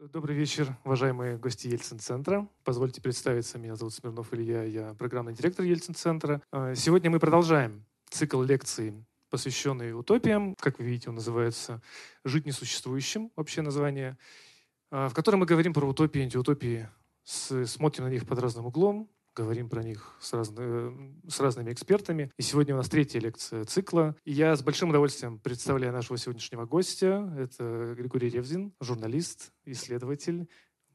[0.00, 2.48] Добрый вечер, уважаемые гости Ельцин-центра.
[2.64, 6.40] Позвольте представиться, меня зовут Смирнов Илья, я программный директор Ельцин-центра.
[6.50, 8.94] А, сегодня мы продолжаем цикл лекций,
[9.28, 10.54] посвященный утопиям.
[10.58, 11.82] Как вы видите, он называется
[12.24, 14.16] «Жить несуществующим», общее название,
[14.90, 16.88] а, в котором мы говорим про утопии и антиутопии,
[17.22, 19.10] смотрим на них под разным углом,
[19.40, 20.92] говорим про них с, разно,
[21.26, 22.30] с разными экспертами.
[22.36, 24.14] И сегодня у нас третья лекция цикла.
[24.24, 27.34] И я с большим удовольствием представляю нашего сегодняшнего гостя.
[27.38, 30.46] Это Григорий Ревзин, журналист, исследователь,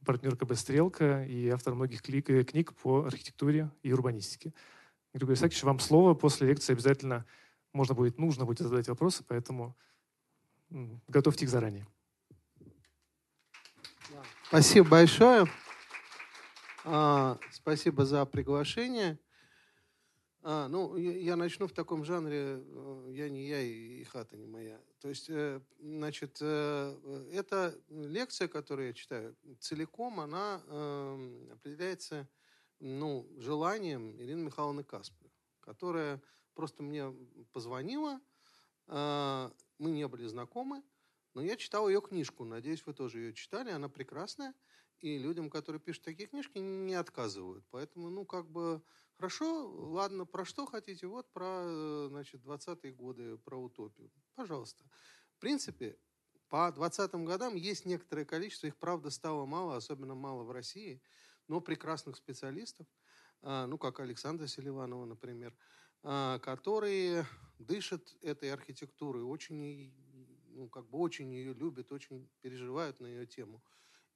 [0.04, 4.54] партнер КБ «Стрелка» и автор многих книг по архитектуре и урбанистике.
[5.12, 6.14] Григорий Исаакович, вам слово.
[6.14, 7.26] После лекции обязательно
[7.72, 9.76] можно будет, нужно будет задать вопросы, поэтому
[11.08, 11.84] готовьте их заранее.
[14.48, 15.46] Спасибо большое.
[16.88, 19.18] А, спасибо за приглашение.
[20.42, 24.46] А, ну, я, начну в таком жанре э, «Я не я и, и хата не
[24.46, 24.80] моя».
[25.00, 32.28] То есть, э, значит, э, эта лекция, которую я читаю, целиком она э, определяется
[32.78, 36.22] ну, желанием Ирины Михайловны Каспер, которая
[36.54, 37.12] просто мне
[37.52, 38.20] позвонила,
[38.86, 40.82] мы не были знакомы,
[41.34, 44.54] но я читал ее книжку, надеюсь, вы тоже ее читали, она прекрасная–
[45.00, 47.64] и людям, которые пишут такие книжки, не отказывают.
[47.70, 48.82] Поэтому, ну, как бы,
[49.14, 51.06] хорошо, ладно, про что хотите?
[51.06, 54.10] Вот про, э, значит, 20-е годы, про утопию.
[54.34, 54.84] Пожалуйста.
[55.36, 55.98] В принципе,
[56.48, 61.02] по 20-м годам есть некоторое количество, их, правда, стало мало, особенно мало в России,
[61.48, 62.86] но прекрасных специалистов,
[63.42, 65.56] а, ну, как Александра Селиванова, например,
[66.02, 67.26] а, которые
[67.58, 69.92] дышат этой архитектурой, очень,
[70.50, 73.62] ну, как бы очень ее любят, очень переживают на ее тему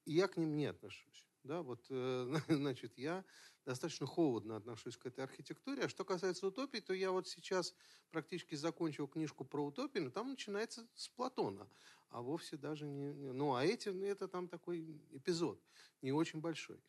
[0.05, 1.29] и я к ним не отношусь.
[1.43, 3.25] Да, вот, э, значит, я
[3.65, 5.85] достаточно холодно отношусь к этой архитектуре.
[5.85, 7.75] А что касается утопии, то я вот сейчас
[8.11, 11.69] практически закончил книжку про утопию, но там начинается с Платона,
[12.11, 13.13] а вовсе даже не...
[13.33, 15.63] Ну, а эти, это там такой эпизод,
[16.03, 16.81] не очень большой.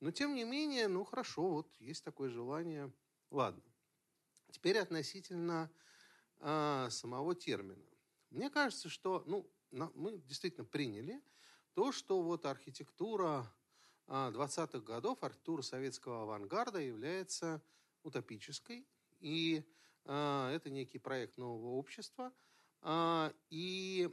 [0.00, 2.92] Но, тем не менее, ну, хорошо, вот есть такое желание.
[3.30, 3.62] Ладно.
[4.50, 5.70] Теперь относительно
[6.38, 7.82] э, самого термина.
[8.30, 11.22] Мне кажется, что, ну, на, мы действительно приняли,
[11.76, 13.52] то, что вот архитектура
[14.08, 17.62] 20-х а, годов, архитектура советского авангарда является
[18.02, 18.88] утопической,
[19.20, 19.62] и
[20.06, 22.32] э, это некий проект нового общества.
[22.80, 24.10] Э, и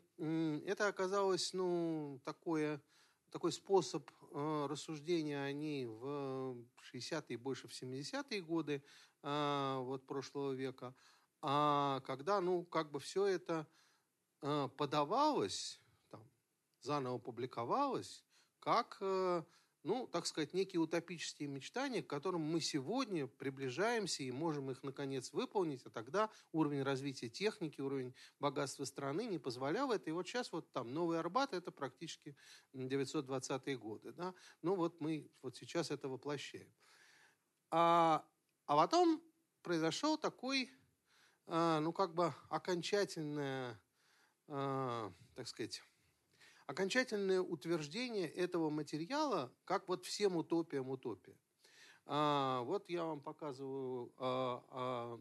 [0.66, 2.84] это оказалось ну, такое,
[3.31, 6.57] такой способ рассуждения о ней в
[6.94, 8.84] 60-е и больше в 70-е годы
[9.22, 10.94] вот, прошлого века,
[11.40, 13.66] а когда ну, как бы все это
[14.41, 15.79] подавалось
[16.83, 18.23] заново публиковалось
[18.63, 19.44] как, э,
[19.83, 25.33] ну, так сказать, некие утопические мечтания, к которым мы сегодня приближаемся и можем их, наконец,
[25.33, 30.09] выполнить, а тогда уровень развития техники, уровень богатства страны не позволял это.
[30.09, 32.38] И вот сейчас вот там Новый Арбат– это практически
[32.73, 34.13] 920-е годы.
[34.13, 34.33] Да?
[34.61, 36.73] Ну вот мы вот сейчас это воплощаем.
[37.69, 38.25] А,
[38.66, 39.22] а потом
[39.61, 40.72] произошел такой,
[41.47, 43.77] а, ну, как бы окончательное,
[44.47, 45.81] а, так сказать,
[46.66, 51.35] окончательное утверждение этого материала, как вот всем утопиям утопия.
[52.06, 55.19] А, вот я вам показываю а, а,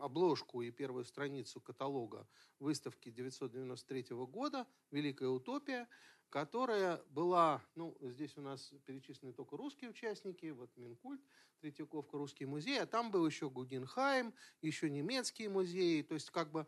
[0.00, 2.26] обложку и первую страницу каталога
[2.58, 5.86] выставки 1993 года «Великая утопия»,
[6.30, 11.20] которая была, ну, здесь у нас перечислены только русские участники, вот Минкульт,
[11.60, 16.66] Третьяковка, Русский музей, а там был еще Гугенхайм, еще немецкие музеи, то есть как бы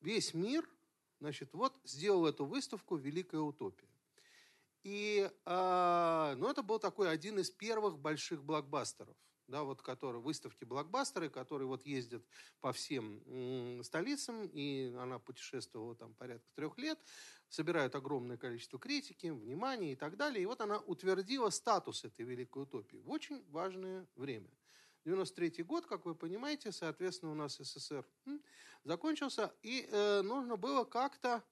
[0.00, 0.68] весь мир–
[1.20, 3.88] Значит, вот сделал эту выставку «Великая утопия».
[4.82, 9.16] И э, ну, это был такой один из первых больших блокбастеров,
[9.46, 12.24] да, вот которые, выставки блокбастеры, которые вот ездят
[12.60, 16.98] по всем м, столицам, и она путешествовала там порядка трех лет,
[17.50, 20.42] собирают огромное количество критики, внимания и так далее.
[20.42, 24.50] И вот она утвердила статус этой великой утопии в очень важное время.
[25.04, 28.06] 93 год, как вы понимаете, соответственно, у нас СССР
[28.84, 31.42] закончился, и э, нужно было как-то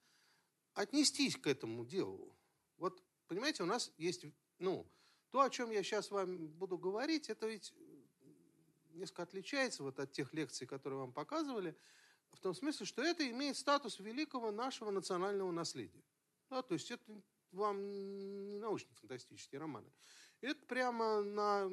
[0.75, 2.37] отнестись к этому делу.
[2.77, 4.25] Вот, понимаете, у нас есть,
[4.59, 4.87] ну,
[5.31, 7.75] то, о чем я сейчас вам буду говорить, это ведь
[8.91, 11.77] несколько отличается вот от тех лекций, которые вам показывали,
[12.31, 16.05] в том смысле, что это имеет статус великого нашего национального наследия.
[16.51, 17.05] Да, то есть это
[17.53, 17.91] вам
[18.49, 19.91] не научно-фантастические романы.
[20.41, 21.69] Это прямо на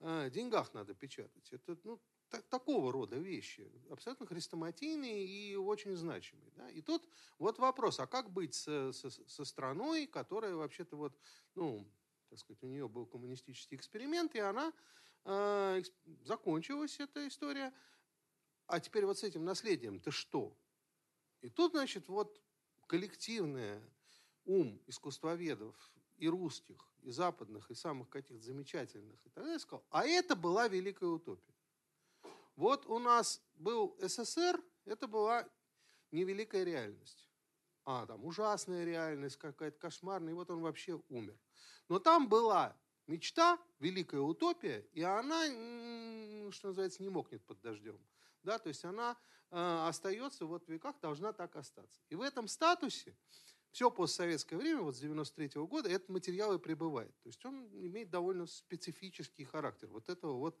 [0.00, 1.52] э, деньгах надо печатать.
[1.52, 6.50] Это ну, так, такого рода вещи, абсолютно хрестоматийные и очень значимые.
[6.56, 6.70] Да?
[6.70, 7.08] И тут
[7.38, 11.18] вот вопрос, а как быть со, со, со страной, которая вообще-то вот,
[11.54, 11.88] ну,
[12.28, 14.72] так сказать, у нее был коммунистический эксперимент, и она
[15.24, 15.82] э,
[16.24, 17.72] закончилась, эта история.
[18.66, 20.56] А теперь вот с этим наследием ты что?
[21.40, 22.42] И тут, значит, вот
[22.86, 23.82] коллективное
[24.44, 25.74] ум искусствоведов
[26.16, 30.66] и русских, и западных, и самых каких-то замечательных, и так далее, сказал, а это была
[30.66, 31.54] великая утопия.
[32.56, 35.48] Вот у нас был СССР, это была
[36.10, 37.28] невеликая реальность.
[37.84, 41.38] А, там ужасная реальность, какая-то кошмарная, и вот он вообще умер.
[41.88, 42.76] Но там была
[43.06, 45.44] мечта, великая утопия, и она,
[46.50, 48.00] что называется, не мокнет под дождем.
[48.42, 49.16] Да, то есть она
[49.52, 52.02] э, остается вот в веках, должна так остаться.
[52.08, 53.16] И в этом статусе
[53.76, 57.14] все постсоветское время, вот с 93 -го года, этот материал и пребывает.
[57.20, 59.90] То есть он имеет довольно специфический характер.
[59.90, 60.58] Вот этого вот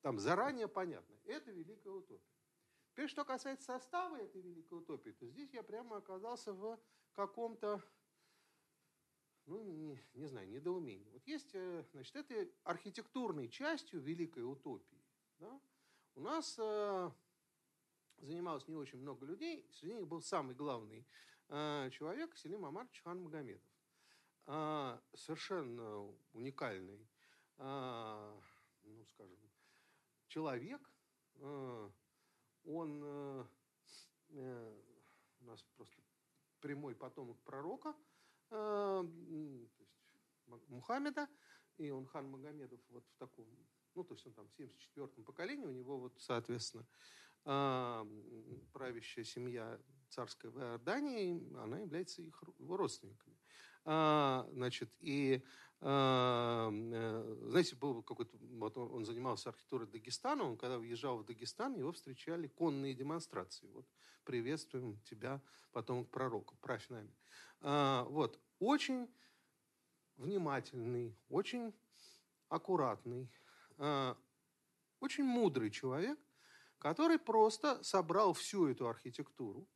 [0.00, 1.14] там заранее понятно.
[1.26, 2.20] Это великая утопия.
[2.90, 6.76] Теперь, что касается состава этой великой утопии, то здесь я прямо оказался в
[7.12, 7.80] каком-то,
[9.44, 11.08] ну, не, не знаю, недоумении.
[11.10, 15.04] Вот есть, э, значит, этой архитектурной частью великой утопии.
[15.38, 15.60] Да,
[16.16, 17.10] у нас э,
[18.22, 21.06] занималось не очень много людей, среди них был самый главный
[21.48, 23.62] человек Селим Амарович Хан Магомедов.
[24.48, 27.08] А, совершенно уникальный,
[27.58, 28.40] а,
[28.84, 29.38] ну, скажем,
[30.28, 30.80] человек.
[32.64, 33.44] Он э,
[35.40, 36.00] у нас просто
[36.60, 37.94] прямой потомок пророка,
[38.48, 39.04] то
[40.54, 41.28] есть Мухаммеда,
[41.76, 43.46] и он хан Магомедов вот в таком,
[43.94, 46.86] ну, то есть он там в 74-м поколении, у него вот, соответственно,
[48.72, 49.78] правящая семья
[50.08, 53.36] царской Иордании, она является их его родственниками.
[53.84, 55.42] А, значит, и
[55.80, 61.24] а, э, знаете, был какой-то, вот он, он занимался архитектурой Дагестана, он когда въезжал в
[61.24, 63.68] Дагестан, его встречали конные демонстрации.
[63.68, 63.86] Вот,
[64.24, 65.42] приветствуем тебя,
[65.72, 67.14] потом к пророку, правь нами.
[67.60, 69.08] А, вот, очень
[70.16, 71.74] внимательный, очень
[72.48, 73.30] аккуратный,
[73.76, 74.16] а,
[75.00, 76.18] очень мудрый человек,
[76.78, 79.68] который просто собрал всю эту архитектуру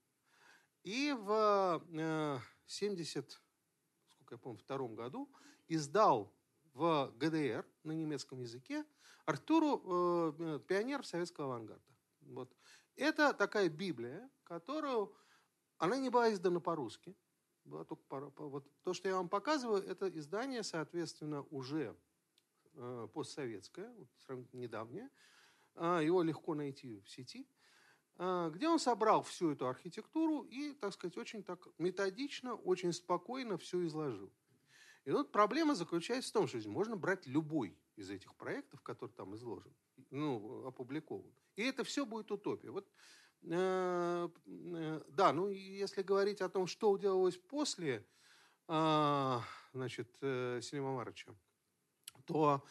[0.82, 1.82] и в
[2.66, 3.30] 70, э,
[4.08, 5.30] сколько я помню, втором году
[5.68, 6.32] издал
[6.72, 8.84] в ГДР на немецком языке
[9.26, 11.82] Артуру э, «Пионер советского авангарда».
[12.22, 12.54] Вот.
[12.96, 15.14] Это такая Библия, которую...
[15.78, 17.16] Она не была издана по-русски.
[17.64, 21.96] Была только по, по, вот то, что я вам показываю, это издание, соответственно, уже
[22.74, 24.08] э, постсоветское, вот,
[24.52, 25.08] недавнее.
[25.76, 27.48] Э, его легко найти в сети.
[28.22, 33.56] А, где он собрал всю эту архитектуру и, так сказать, очень так методично, очень спокойно
[33.56, 34.30] все изложил.
[35.06, 39.34] И вот проблема заключается в том, что можно брать любой из этих проектов, который там
[39.36, 39.74] изложен,
[40.10, 41.32] ну, опубликован.
[41.56, 42.70] И это все будет утопия.
[42.70, 42.86] Вот,
[43.44, 48.06] э, э, да, ну, если говорить о том, что делалось после
[48.68, 49.38] э,
[49.72, 51.34] значит, э, Селима Марыча,
[52.26, 52.62] то а,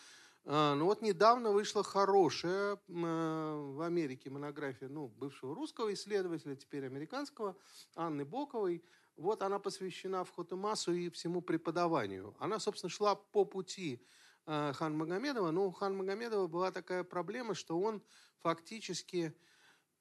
[0.46, 7.56] ну вот недавно вышла хорошая э, в Америке монография ну, бывшего русского исследователя, теперь американского,
[7.96, 8.84] Анны Боковой.
[9.16, 12.36] Вот она посвящена вход и массу и всему преподаванию.
[12.40, 14.02] Она, собственно, шла по пути
[14.46, 18.02] э, Хан Магомедова, но у Хан Магомедова была такая проблема, что он
[18.38, 19.36] фактически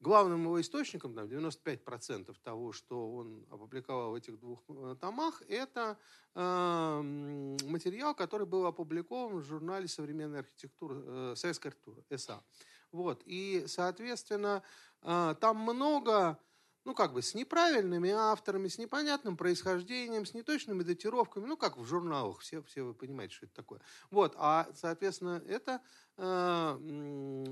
[0.01, 5.99] Главным его источником, там, 95% того, что он опубликовал в этих двух э, томах, это
[6.37, 7.01] э,
[7.65, 12.45] материал, который был опубликован в журнале «Современная архитектура», э, «Советская архитектура», СА.
[12.93, 13.23] Вот.
[13.25, 14.63] И, соответственно,
[15.03, 16.39] э, там много
[16.89, 21.85] ну, как бы с неправильными авторами, с непонятным происхождением, с неточными датировками, ну, как в
[21.85, 23.81] журналах, все, все вы понимаете, что это такое.
[24.11, 25.83] Вот, а, соответственно, это
[26.17, 26.25] э,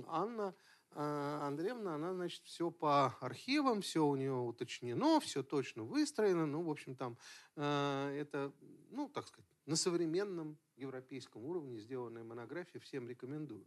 [0.08, 0.54] Анна
[0.98, 6.46] Андреевна, она, значит, все по архивам, все у нее уточнено, все точно выстроено.
[6.46, 7.18] Ну, в общем, там
[7.56, 8.52] э, это,
[8.90, 13.66] ну, так сказать, на современном европейском уровне сделанная монография, всем рекомендую.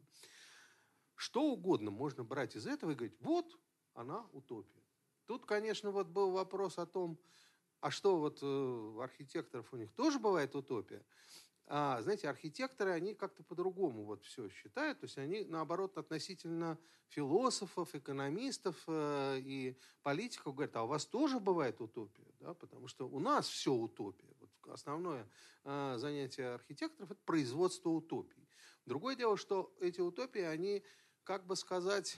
[1.16, 3.60] Что угодно можно брать из этого и говорить, вот
[3.94, 4.82] она утопия.
[5.26, 7.20] Тут, конечно, вот был вопрос о том,
[7.80, 11.06] а что вот э, у архитекторов у них тоже бывает утопия?
[11.72, 15.00] А, знаете, архитекторы, они как-то по-другому вот все считают.
[15.02, 21.40] То есть они, наоборот, относительно философов, экономистов э, и политиков говорят, а у вас тоже
[21.40, 22.26] бывает утопия?
[22.40, 22.56] Да?
[22.56, 24.34] Потому что у нас все утопия.
[24.40, 25.30] Вот основное
[25.64, 28.50] э, занятие архитекторов– это производство утопий.
[28.88, 30.84] Другое дело, что эти утопии, они,
[31.24, 32.18] как бы сказать,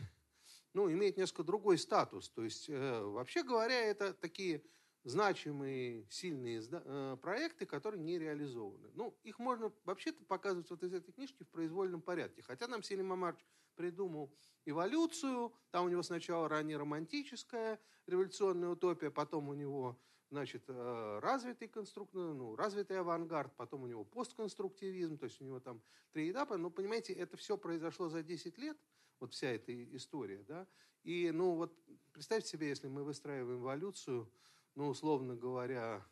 [0.74, 2.30] ну, имеют несколько другой статус.
[2.30, 4.64] То есть, э, вообще говоря, это такие
[5.04, 8.90] значимые, сильные э, проекты, которые не реализованы.
[8.94, 12.42] Ну, их можно вообще-то показывать вот из этой книжки в произвольном порядке.
[12.42, 13.44] Хотя нам Селим Амарович
[13.76, 14.32] придумал
[14.66, 21.68] эволюцию, там у него сначала ранее романтическая революционная утопия, потом у него значит, э, развитый,
[21.68, 22.14] конструк...
[22.14, 25.82] ну, развитый авангард, потом у него постконструктивизм, то есть у него там
[26.12, 26.58] три этапа.
[26.58, 28.78] Но, понимаете, это все произошло за 10 лет,
[29.20, 30.68] вот вся эта история, да.
[31.04, 31.76] И, ну, вот
[32.14, 34.32] представьте себе, если мы выстраиваем эволюцию,
[34.76, 36.06] ну, условно говоря,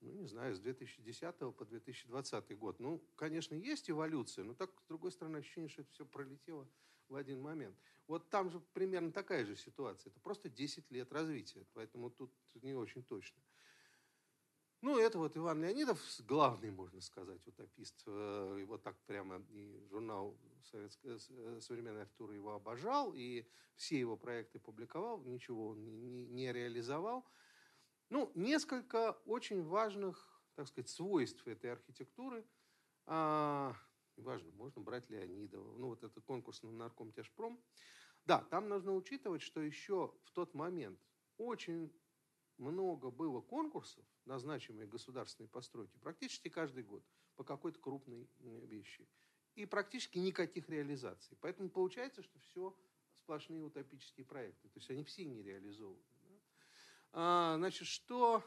[0.00, 2.80] ну, не знаю, с 2010 по 2020 год.
[2.80, 6.68] Ну, конечно, есть эволюция, но так, с другой стороны, ощущение, что это все пролетело
[7.08, 7.76] в один момент.
[8.06, 10.10] Вот там же примерно такая же ситуация.
[10.10, 12.32] Это просто 10 лет развития, поэтому тут
[12.62, 13.40] не очень точно.
[14.82, 18.02] Ну, это вот Иван Леонидов, главный, можно сказать, утопист.
[18.04, 23.46] Э, его так прямо и журнал Советская, э, «Современная архитектура» его обожал, и
[23.76, 27.24] все его проекты публиковал, ничего он не, не реализовал.
[28.10, 32.44] Ну, несколько очень важных, так сказать, свойств этой архитектуры.
[33.06, 33.76] А,
[34.16, 35.78] важно, можно брать Леонидова.
[35.78, 37.62] Ну, вот это конкурс на наркомтяжпром.
[38.24, 40.98] Да, там нужно учитывать, что еще в тот момент
[41.38, 41.92] очень
[42.62, 47.04] много было конкурсов на значимые государственные постройки практически каждый год
[47.36, 49.08] по какой-то крупной вещи.
[49.54, 51.36] И практически никаких реализаций.
[51.40, 52.74] Поэтому получается, что все
[53.18, 54.68] сплошные утопические проекты.
[54.68, 56.02] То есть они все не реализованы.
[56.22, 56.40] Да?
[57.12, 58.42] А, значит, что...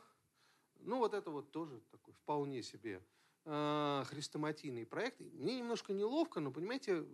[0.79, 3.01] Ну, вот это вот тоже такой вполне себе
[3.47, 5.19] а, хрестоматийный проект.
[5.19, 7.05] Мне немножко неловко, но, понимаете,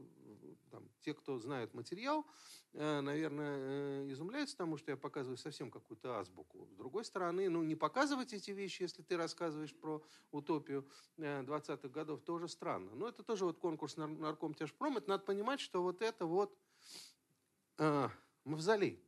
[0.72, 2.26] там, те, кто знают материал,
[2.74, 6.70] э, наверное, э, изумляются тому, что я показываю совсем какую-то азбуку.
[6.72, 11.92] С другой стороны, ну, не показывать эти вещи, если ты рассказываешь про утопию 20-х э,
[11.92, 12.96] годов, тоже странно.
[12.96, 14.98] Но это тоже вот конкурс нарком тяжпром.
[14.98, 16.58] Это надо понимать, что вот это вот
[17.78, 18.08] э,
[18.46, 19.04] мавзолей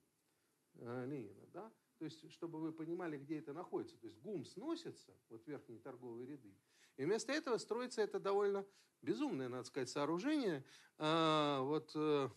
[0.75, 1.71] Ленина, да?
[1.99, 3.95] То есть, чтобы вы понимали, где это находится.
[3.97, 6.53] То есть ГУМ сносится, вот верхние торговые ряды,
[6.97, 8.65] и вместо этого строится это довольно
[9.01, 10.63] безумное, надо сказать, сооружение.
[10.97, 12.29] А, вот э,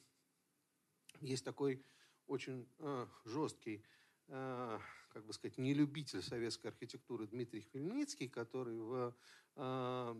[1.21, 1.85] есть такой
[2.27, 3.85] очень э, жесткий,
[4.29, 4.79] э,
[5.11, 9.15] как бы сказать, нелюбитель советской архитектуры Дмитрий Хмельницкий, который в,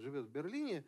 [0.01, 0.87] живет в Берлине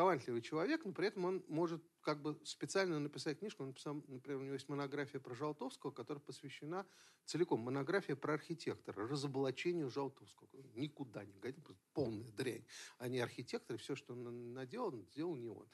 [0.00, 3.64] талантливый человек, но при этом он может как бы специально написать книжку.
[3.64, 6.86] Он написал, например, у него есть монография про Жалтовского, которая посвящена
[7.26, 7.60] целиком.
[7.60, 10.48] Монография про архитектора, разоблачению Жалтовского.
[10.74, 12.64] Никуда не годится, полная дрянь.
[12.96, 15.68] Они архитекторы, все, что он наделал, сделал не он.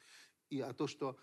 [0.50, 1.16] И, а то, что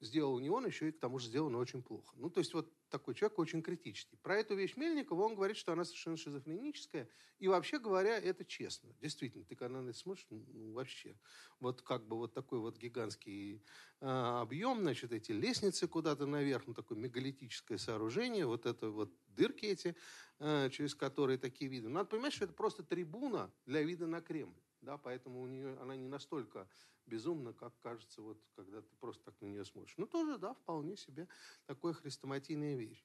[0.00, 2.14] сделал не он, еще и к тому же сделано очень плохо.
[2.16, 4.16] Ну, то есть вот такой человек очень критический.
[4.16, 7.08] Про эту вещь Мельникова он говорит, что она совершенно шизофреническая.
[7.38, 8.94] И вообще говоря, это честно.
[9.00, 11.16] Действительно, ты когда на это смотришь, ну, вообще.
[11.60, 13.62] Вот как бы вот такой вот гигантский
[14.00, 19.66] э, объем, значит, эти лестницы куда-то наверх, ну, такое мегалитическое сооружение, вот это вот дырки
[19.66, 19.96] эти,
[20.38, 21.88] э, через которые такие виды.
[21.88, 24.54] Надо понимать, что это просто трибуна для вида на Кремль.
[24.80, 26.68] Да, поэтому у нее, она не настолько
[27.08, 29.94] безумно, как кажется, вот, когда ты просто так на нее смотришь.
[29.96, 31.26] Ну, тоже, да, вполне себе
[31.66, 33.04] такая хрестоматийная вещь.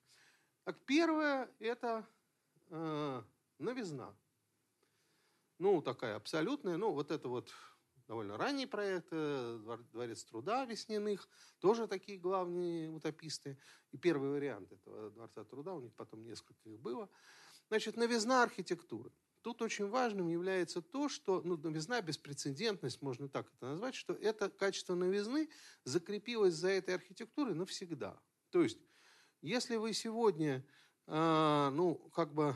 [0.63, 2.07] Так, первое– это
[2.69, 3.22] э,
[3.60, 4.15] новизна.
[5.60, 6.77] Ну, такая абсолютная.
[6.77, 7.53] Ну, вот это вот
[8.07, 11.27] довольно ранний проект, э, Дворец труда Весняных,
[11.60, 13.57] тоже такие главные утописты.
[13.91, 17.10] И первый вариант этого Дворца труда, у них потом несколько их было.
[17.69, 19.12] Значит, новизна архитектуры.
[19.44, 24.50] Тут очень важным является то, что ну, новизна, беспрецедентность, можно так это назвать, что это
[24.50, 25.50] качество новизны
[25.84, 28.18] закрепилось за этой архитектурой навсегда.
[28.52, 28.80] То есть,
[29.42, 30.66] если вы сегодня,
[31.08, 32.56] э, ну, как бы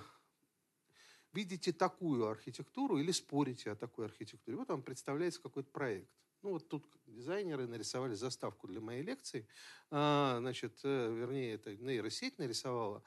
[1.34, 6.10] видите такую архитектуру или спорите о такой архитектуре, вот вам представляется какой-то проект.
[6.42, 9.46] Ну, вот тут дизайнеры нарисовали заставку для моей лекции.
[9.92, 13.04] А, значит, э, вернее, это нейросеть нарисовала.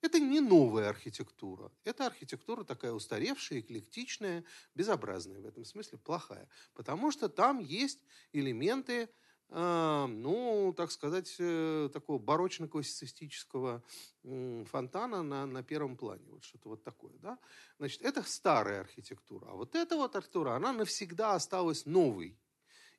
[0.00, 1.72] Это не новая архитектура.
[1.84, 6.48] Это архитектура такая устаревшая, эклектичная, безобразная в этом смысле, плохая.
[6.74, 9.08] Потому что там есть элементы,
[9.48, 13.82] э, ну, так сказать, э, такого барочно-классицистического
[14.22, 16.30] э, фонтана на, на первом плане.
[16.30, 17.38] Вот что-то вот такое, да?
[17.78, 19.48] Значит, это старая архитектура.
[19.50, 22.38] А вот эта вот архитектура, она навсегда осталась новой.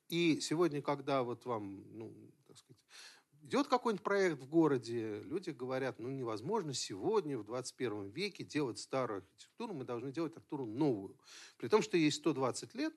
[0.08, 2.12] И сегодня, когда вот вам, ну,
[2.46, 2.82] так сказать,
[3.42, 9.18] идет какой-нибудь проект в городе, люди говорят, ну невозможно сегодня, в 21 веке, делать старую
[9.18, 11.18] архитектуру, мы должны делать архитектуру новую.
[11.56, 12.94] При том, что ей 120 лет,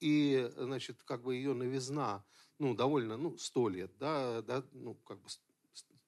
[0.00, 2.24] и, значит, как бы ее новизна,
[2.58, 5.28] ну, довольно, ну, 100 лет, да, да ну, как бы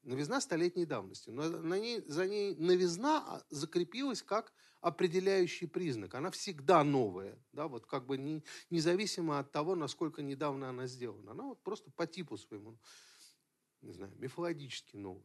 [0.02, 1.30] новизна столетней давности.
[1.30, 6.14] Но на ней, за ней новизна а, закрепилась как определяющий признак.
[6.14, 11.32] Она всегда новая, да, вот как бы не, независимо от того, насколько недавно она сделана.
[11.32, 12.78] Она вот просто по типу своему
[13.82, 15.24] не знаю, мифологически новое.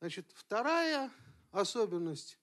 [0.00, 1.10] Значит, вторая
[1.50, 2.38] особенность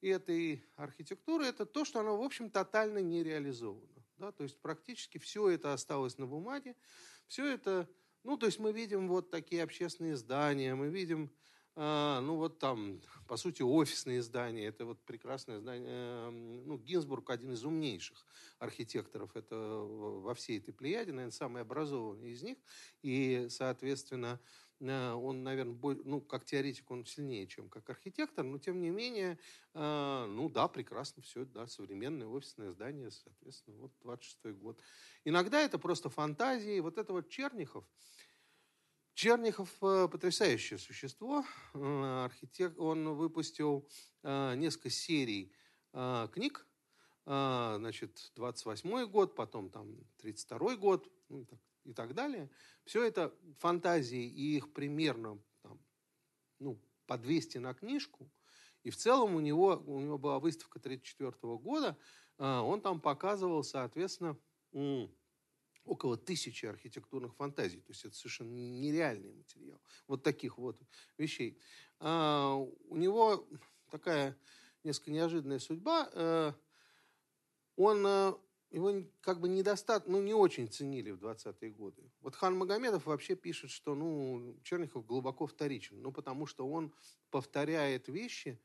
[0.00, 3.86] этой архитектуры– это то, что она, в общем, тотально не реализована.
[4.18, 4.32] Да?
[4.32, 6.74] То есть практически все это осталось на бумаге.
[7.26, 7.88] Все это,
[8.22, 11.30] ну, то есть мы видим вот такие общественные здания, мы видим,
[11.74, 14.66] э, ну, вот там, по сути, офисные здания.
[14.66, 15.90] Это вот прекрасное здание.
[15.90, 18.24] Э, ну, Гинзбург один из умнейших
[18.58, 19.36] архитекторов.
[19.36, 22.58] Это во всей этой плеяде, наверное, самый образованный из них.
[23.02, 24.40] И, соответственно,
[24.80, 29.38] он, наверное, ну, как теоретик он сильнее, чем как архитектор, но тем не менее,
[29.74, 34.80] э, ну да, прекрасно все, да, современное офисное здание, соответственно, вот 26 год.
[35.24, 36.80] Иногда это просто фантазии.
[36.80, 37.88] Вот это вот Чернихов,
[39.14, 41.44] Чернихов э, потрясающее существо.
[41.72, 43.88] Архитект, он выпустил
[44.22, 45.54] несколько серий
[45.92, 46.66] книг,
[47.24, 52.50] значит, 28 год, потом там 32 год, ну, так и так далее.
[52.84, 55.80] Все это фантазии, и их примерно там,
[56.58, 58.30] ну, по 200 на книжку.
[58.82, 61.96] И в целом у него, у него была выставка 1934 года,
[62.38, 64.38] а, он там показывал, соответственно,
[65.84, 67.80] около тысячи архитектурных фантазий.
[67.80, 69.80] То есть это совершенно нереальный материал.
[70.06, 70.80] Вот таких вот
[71.16, 71.58] вещей.
[72.00, 73.48] А, у него
[73.90, 74.36] такая
[74.86, 76.08] несколько неожиданная судьба.
[76.12, 76.52] Э,
[77.76, 78.34] он э,
[78.70, 82.10] его как бы недостаточно, ну, не очень ценили в 20-е годы.
[82.20, 86.02] Вот Хан Магомедов вообще пишет, что, ну, Черняхов глубоко вторичен.
[86.02, 86.92] Ну, потому что он
[87.30, 88.60] повторяет вещи,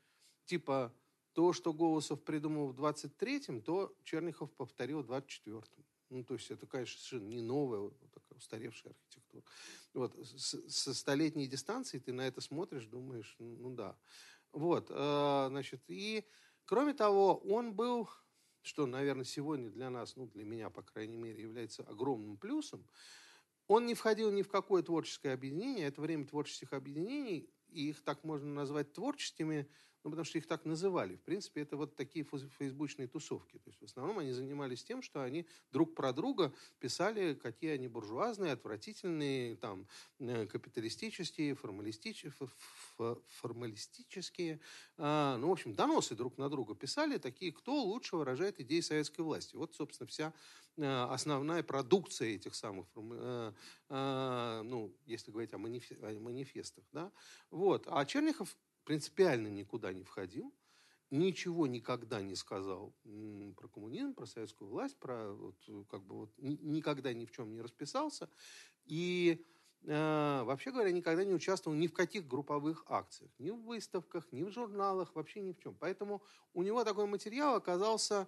[0.46, 0.94] типа,
[1.34, 5.86] то, что Голосов придумал в 23-м, то Черняхов повторил в 24-м.
[6.10, 9.44] Ну, то есть это, конечно, совершенно не новая, вот такая устаревшая архитектура.
[9.94, 13.98] Вот, с, со столетней дистанции ты на это смотришь, думаешь, ну, ну да.
[14.52, 16.26] Вот, э, значит, и,
[16.66, 18.10] кроме того, он был
[18.62, 22.86] что, наверное, сегодня для нас, ну, для меня, по крайней мере, является огромным плюсом,
[23.68, 25.88] он не входил ни в какое творческое объединение.
[25.88, 29.68] Это время творческих объединений, и их так можно назвать творческими,
[30.04, 31.16] ну, потому что их так называли.
[31.16, 32.26] В принципе, это вот такие
[32.60, 33.58] фейсбучные тусовки.
[33.58, 37.88] То есть, в основном они занимались тем, что они друг про друга писали, какие они
[37.88, 39.88] буржуазные, отвратительные, там,
[40.20, 42.34] э, капиталистические, формалистические,
[43.28, 44.60] формалистические
[44.98, 49.56] ну, в общем, доносы друг на друга писали, такие, кто лучше выражает идеи советской власти.
[49.56, 50.34] Вот, собственно, вся
[50.78, 53.52] э, основная продукция этих самых, э,
[54.64, 57.12] ну, если говорить о манифестах, да,
[57.50, 57.88] вот.
[57.88, 60.54] А Черняхов принципиально никуда не входил,
[61.12, 62.96] ничего никогда не сказал
[63.58, 65.56] про коммунизм, про советскую власть, про вот,
[65.90, 68.30] как бы вот никогда ни в чем не расписался
[68.86, 69.46] и
[69.84, 74.44] э, вообще говоря никогда не участвовал ни в каких групповых акциях, ни в выставках, ни
[74.44, 75.76] в журналах, вообще ни в чем.
[75.76, 78.28] Поэтому у него такой материал оказался,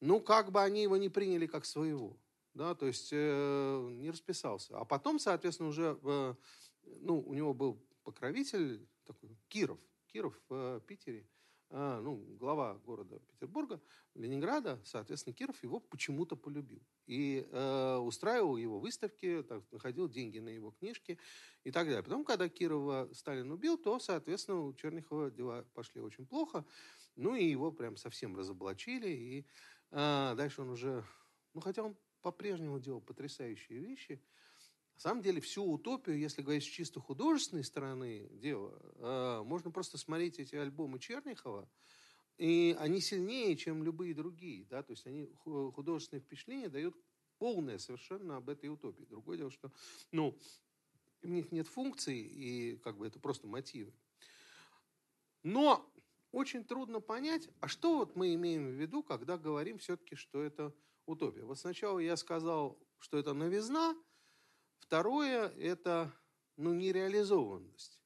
[0.00, 2.16] ну как бы они его не приняли как своего,
[2.54, 4.78] да, то есть э, не расписался.
[4.78, 6.34] А потом, соответственно, уже э,
[7.00, 11.26] ну у него был покровитель такой Киров, Киров в э, Питере,
[11.68, 13.80] а, ну, глава города Петербурга,
[14.14, 16.80] Ленинграда, соответственно, Киров его почему-то полюбил.
[17.06, 21.18] И э, устраивал его выставки, так, находил деньги на его книжки
[21.64, 22.04] и так далее.
[22.04, 26.64] Потом, когда Кирова Сталин убил, то, соответственно, у Черняхова дела пошли очень плохо.
[27.16, 29.08] Ну, и его прям совсем разоблачили.
[29.08, 29.46] И
[29.90, 31.04] э, дальше он уже...
[31.52, 34.22] Ну, хотя он по-прежнему делал потрясающие вещи.
[34.96, 39.98] На самом деле всю утопию, если говорить с чисто художественной стороны дела, э, можно просто
[39.98, 41.68] смотреть эти альбомы Черняхова,
[42.38, 44.64] и они сильнее, чем любые другие.
[44.64, 44.82] Да?
[44.82, 46.96] То есть они художественное впечатление дают
[47.36, 49.04] полное совершенно об этой утопии.
[49.04, 49.70] Другое дело, что
[50.12, 50.38] ну,
[51.20, 53.92] в них нет функций, и как бы это просто мотивы.
[55.42, 55.86] Но
[56.32, 60.74] очень трудно понять, а что вот мы имеем в виду, когда говорим все-таки, что это
[61.04, 61.44] утопия.
[61.44, 63.94] Вот сначала я сказал, что это новизна,
[64.78, 66.12] Второе– это
[66.56, 68.00] ну, нереализованность.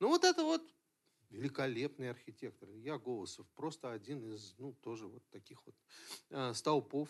[0.00, 0.62] Ну, вот это вот
[1.30, 2.68] великолепный архитектор.
[2.70, 5.74] Я Голосов, просто один из, ну, тоже вот таких вот
[6.30, 7.08] э, столпов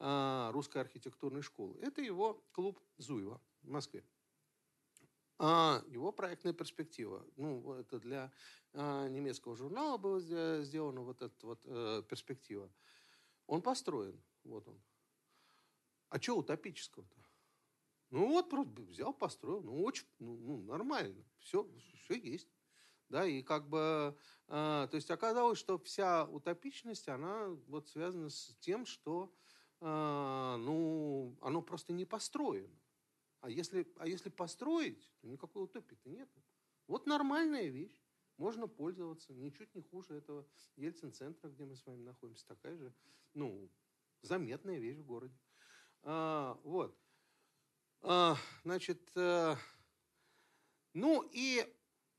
[0.00, 1.78] э, русской архитектурной школы.
[1.80, 4.04] Это его клуб Зуева в Москве.
[5.38, 7.26] А его проектная перспектива.
[7.36, 8.32] Ну, это для
[8.72, 10.20] э, немецкого журнала было
[10.62, 12.70] сделано вот эта вот э, перспектива.
[13.46, 14.80] Он построен, вот он.
[16.08, 17.23] А что утопического-то?
[18.14, 19.60] Ну вот, просто взял, построил.
[19.64, 21.20] Ну, очень, ну, ну нормально.
[21.40, 21.68] Все,
[22.04, 22.48] все есть.
[23.08, 28.54] Да, и как бы, э, то есть оказалось, что вся утопичность, она вот связана с
[28.60, 29.34] тем, что,
[29.80, 29.84] э,
[30.60, 32.78] ну, оно просто не построено.
[33.40, 36.30] А если, а если построить, то никакой утопии-то нет.
[36.86, 38.00] Вот нормальная вещь.
[38.36, 40.46] Можно пользоваться, ничуть не хуже этого
[40.76, 42.46] Ельцин-центра, где мы с вами находимся.
[42.46, 42.94] Такая же,
[43.32, 43.68] ну,
[44.22, 45.36] заметная вещь в городе.
[46.02, 46.96] А, вот.
[48.06, 49.56] А, значит, э,
[50.92, 51.66] ну и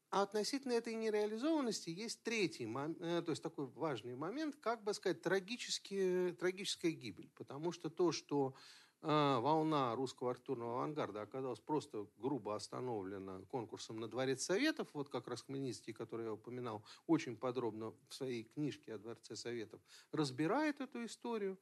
[0.10, 6.32] относительно этой нереализованности есть третий, э, то есть такой важный момент, как бы сказать, трагический,
[6.32, 7.30] трагическая гибель.
[7.36, 8.56] Потому что то, что
[9.04, 15.28] э, волна русского архитектурного авангарда оказалась просто грубо остановлена конкурсом на Дворец Советов, вот как
[15.28, 19.80] раз Хмельницкий, который я упоминал, очень подробно в своей книжке о Дворце Советов
[20.12, 21.60] разбирает эту историю.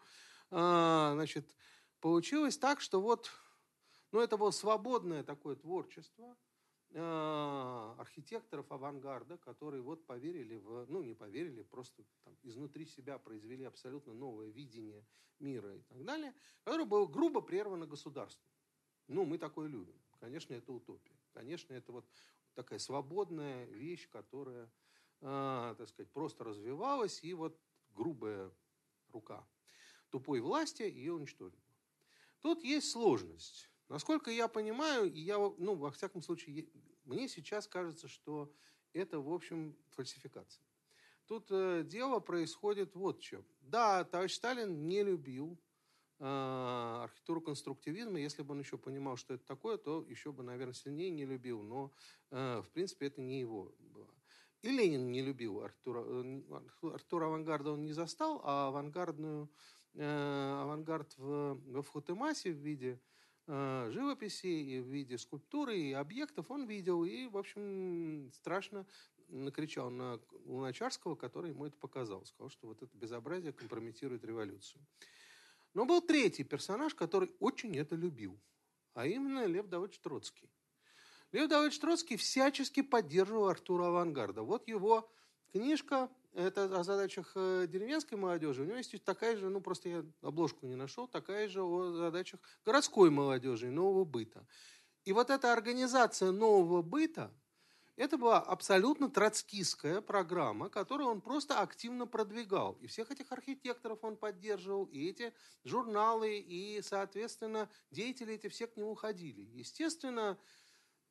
[0.50, 1.54] А, значит,
[2.00, 3.30] получилось так, что вот
[4.14, 6.38] но это было свободное такое творчество.
[6.92, 13.64] э, архитекторов авангарда, которые вот поверили в, ну не поверили, просто там, изнутри себя произвели
[13.64, 15.04] абсолютно новое видение
[15.40, 18.48] мира и так далее, которое было грубо прервано государством.
[19.08, 20.00] Ну, мы такое любим.
[20.20, 21.18] Конечно, это утопия.
[21.34, 22.06] Конечно, это вот
[22.54, 24.72] такая свободная вещь, которая,
[25.22, 27.60] э, так сказать, просто развивалась, и вот
[27.96, 28.52] грубая
[29.12, 29.44] рука
[30.12, 31.64] тупой власти ее уничтожила.
[32.42, 33.73] Тут есть сложность.
[33.94, 36.68] Насколько я понимаю, я, ну, во всяком случае,
[37.06, 38.52] мне сейчас кажется, что
[38.92, 40.64] это, в общем, фальсификация.
[41.28, 43.46] Тут э, дело происходит вот чем.
[43.62, 45.60] Да, товарищ Сталин не любил
[46.18, 48.20] э, архитектуру конструктивизма.
[48.20, 51.62] Если бы он еще понимал, что это такое, то еще бы, наверное, сильнее не любил.
[51.62, 51.92] Но,
[52.32, 54.10] э, в принципе, это не его было.
[54.64, 56.04] И Ленин не любил архитектуру.
[56.04, 56.42] Э,
[56.82, 59.52] архитектуру авангарда он не застал, а авангардную,
[59.94, 63.00] э, авангард в, в Футемасе в виде
[63.48, 67.04] живописи, и в виде скульптуры, и объектов он видел.
[67.04, 68.86] И, в общем, страшно
[69.28, 72.26] накричал на Луначарского, который ему это показал.
[72.26, 74.86] Сказал, что вот это безобразие компрометирует революцию.
[75.74, 78.40] Но был третий персонаж, который очень это любил.
[78.94, 80.50] А именно Лев Давыдович Троцкий.
[81.32, 84.44] Лев Давыдович Троцкий всячески поддерживал Артура Авангарда.
[84.44, 85.12] Вот его
[85.52, 88.62] книжка это о задачах э, деревенской молодежи.
[88.62, 92.40] У него есть такая же, ну просто я обложку не нашел, такая же о задачах
[92.66, 94.46] городской молодежи, нового быта.
[95.06, 97.32] И вот эта организация нового быта,
[97.96, 102.74] это была абсолютно троцкистская программа, которую он просто активно продвигал.
[102.82, 105.32] И всех этих архитекторов он поддерживал, и эти
[105.64, 109.42] журналы, и, соответственно, деятели эти все к нему ходили.
[109.54, 110.40] Естественно,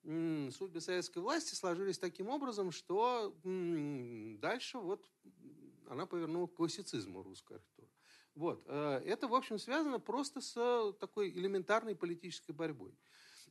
[0.02, 5.08] судьбы советской власти сложились таким образом, что дальше вот
[5.88, 7.88] она повернула к классицизму русской архитектуры.
[8.34, 8.64] Вот.
[8.66, 12.96] Э, это, в общем, связано просто с такой элементарной политической борьбой.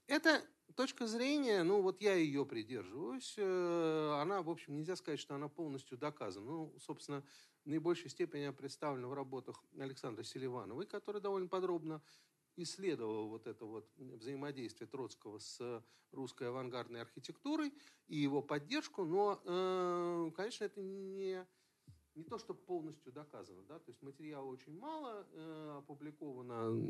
[0.08, 0.42] Эта
[0.76, 5.48] точка зрения, ну вот я ее придерживаюсь, э, она, в общем, нельзя сказать, что она
[5.50, 6.46] полностью доказана.
[6.46, 7.24] Ну, собственно,
[7.64, 12.02] в наибольшей степени она представлена в работах Александра Селивановой, который довольно подробно
[12.64, 17.74] исследовал вот это вот взаимодействие Троцкого с русской авангардной архитектурой
[18.08, 21.46] и его поддержку, но, э, конечно, это не,
[22.16, 23.64] не то, что полностью доказано.
[23.64, 23.80] Да?
[23.80, 26.90] То есть материала очень мало, э, опубликовано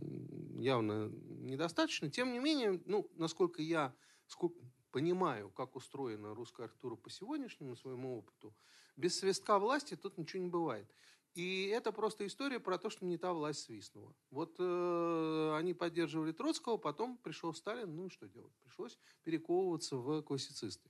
[0.59, 2.09] явно недостаточно.
[2.09, 4.59] Тем не менее, ну, насколько я сколько,
[4.91, 8.53] понимаю, как устроена русская архитектура по сегодняшнему своему опыту,
[8.97, 10.87] без свистка власти тут ничего не бывает.
[11.33, 14.13] И это просто история про то, что не та власть свистнула.
[14.31, 18.53] Вот э, они поддерживали Троцкого, потом пришел Сталин, ну и что делать?
[18.63, 20.89] Пришлось перековываться в классицисты.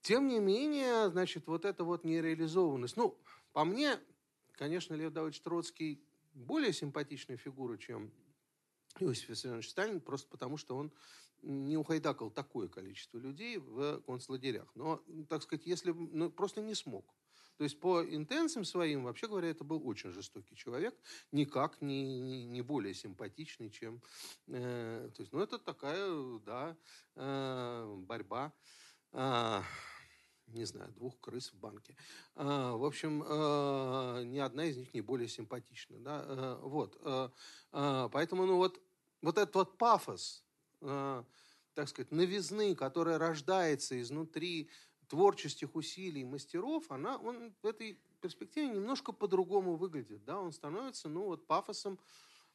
[0.00, 2.96] Тем не менее, значит, вот эта вот нереализованность.
[2.96, 3.16] Ну,
[3.52, 3.98] по мне,
[4.52, 8.10] конечно, Лев Давыдович Троцкий более симпатичная фигура, чем
[8.98, 10.92] Иосиф Виссарионович Сталин, просто потому что он
[11.42, 14.68] не ухайдакал такое количество людей в концлагерях.
[14.74, 17.04] Но, так сказать, если ну, просто не смог.
[17.56, 20.94] То есть по интенциям своим, вообще говоря, это был очень жестокий человек,
[21.32, 24.02] никак не, не более симпатичный, чем...
[24.48, 26.76] Э, то есть, ну, это такая, да,
[27.16, 28.52] э, борьба...
[29.12, 29.62] Э,
[30.48, 31.96] не знаю, двух крыс в банке.
[32.36, 35.98] Э, в общем, э, ни одна из них не более симпатична.
[36.00, 36.24] Да?
[36.26, 37.00] Э, вот.
[37.70, 38.80] Поэтому, ну вот,
[39.22, 40.44] вот этот вот пафос,
[40.80, 44.70] так сказать, новизны, которая рождается изнутри
[45.14, 50.24] творческих усилий мастеров, она, он в этой перспективе немножко по-другому выглядит.
[50.24, 50.40] Да?
[50.40, 52.00] Он становится ну, вот, пафосом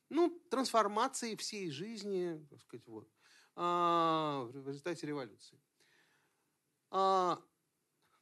[0.10, 3.08] ну, трансформации всей жизни так сказать, вот,
[3.56, 5.58] а, в результате революции.
[6.92, 7.42] А,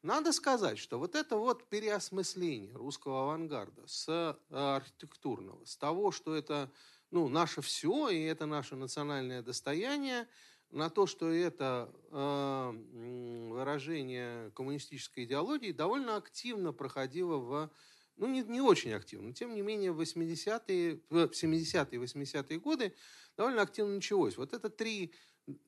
[0.04, 6.36] надо сказать, что вот это вот переосмысление русского авангарда с а, архитектурного, с того, что
[6.36, 6.71] это
[7.10, 10.28] ну, наше все, и это наше национальное достояние,
[10.72, 17.72] на то, что это э, выражение коммунистической идеологии довольно активно проходило в
[18.18, 22.94] ну, не, не очень активно, тем не менее, в 80-е, в 70-е, 80-е годы
[23.38, 24.38] довольно активно началось.
[24.38, 25.14] Вот это три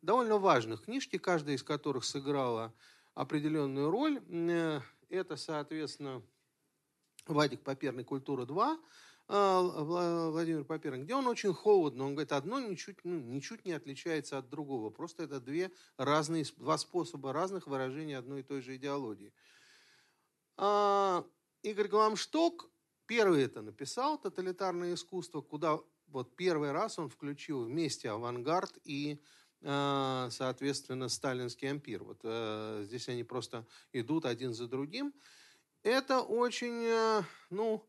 [0.02, 2.74] довольно важных книжки, каждая из которых сыграла
[3.14, 4.22] определенную роль.
[4.30, 6.24] Э, это, соответственно,
[7.28, 8.78] Вадик Паперный «Культура-2», а,
[9.30, 12.06] Владимир Паперин, где он очень холодно.
[12.06, 14.89] Он говорит, одно ничуть, ну, ничуть не отличается от другого.
[14.89, 19.32] Просто это две разные, два способа разных выражений одной и той же идеологии.
[20.58, 21.24] А,
[21.62, 22.72] Игорь Гламшток
[23.06, 29.22] первый это написал, «Тоталитарное искусство», куда вот первый раз он включил вместе авангард и
[29.62, 32.04] а, соответственно, сталинский ампир.
[32.04, 35.13] Вот э, здесь они просто идут один за другим.
[35.84, 37.88] Это очень, э, ну,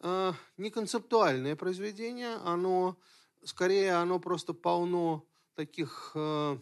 [0.00, 2.96] э, не концептуальное произведение, оно
[3.44, 6.58] скорее оно просто полно таких э,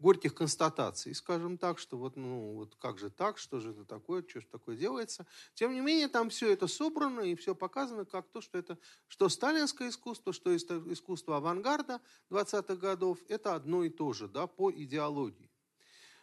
[0.00, 4.24] горьких констатаций, скажем так, что вот, ну, вот как же так, что же это такое,
[4.26, 5.26] что же такое делается.
[5.54, 9.28] Тем не менее, там все это собрано и все показано как то, что это, что
[9.28, 12.00] сталинское искусство, что искусство авангарда
[12.30, 15.49] 20-х годов, это одно и то же, да, по идеологии.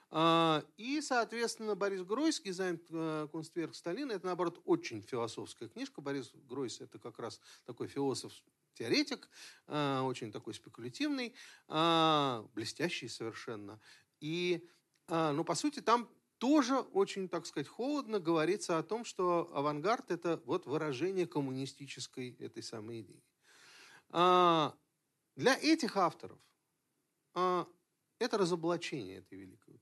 [0.09, 5.99] А, и, соответственно, Борис Гройс, «Гизайн э, Кунстверк Сталина», это, наоборот, очень философская книжка.
[6.01, 8.31] Борис Гройс– это как раз такой философ
[8.73, 9.27] теоретик,
[9.65, 11.33] а, очень такой спекулятивный,
[11.67, 13.79] а, блестящий совершенно.
[14.19, 14.67] И,
[15.09, 20.41] ну, по сути, там тоже очень, так сказать, холодно говорится о том, что авангард– это
[20.45, 23.23] вот выражение коммунистической этой самой идеи.
[24.09, 26.39] Для этих авторов
[27.33, 29.79] это разоблачение этой великой.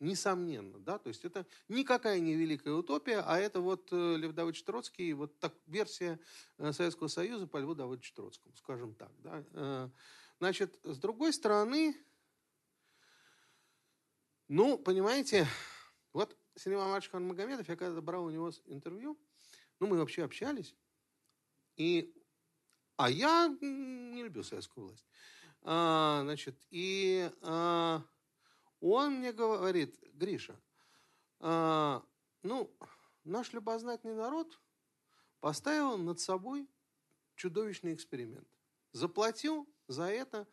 [0.00, 4.64] Несомненно, да, то есть это никакая не великая утопия, а это вот э, Лев Давыдович
[4.64, 6.18] Троцкий, вот так, версия
[6.56, 9.44] э, Советского Союза по Льву Давыдовичу Троцкому, скажем так, да.
[9.52, 9.90] Э,
[10.38, 11.94] значит, с другой стороны,
[14.48, 15.46] ну, понимаете,
[16.14, 19.18] вот Селим Амадович Магомедов, я когда брал у него интервью,
[19.80, 20.74] ну, мы вообще общались,
[21.76, 22.14] и,
[22.96, 25.06] а я не любил советскую власть.
[25.60, 28.02] А, значит, и а,
[28.80, 30.58] он мне говорит, Гриша,
[31.40, 32.04] а,
[32.42, 32.70] ну,
[33.24, 34.58] наш любознательный народ
[35.40, 36.68] поставил над собой
[37.34, 38.48] чудовищный эксперимент.
[38.92, 40.46] Заплатил за это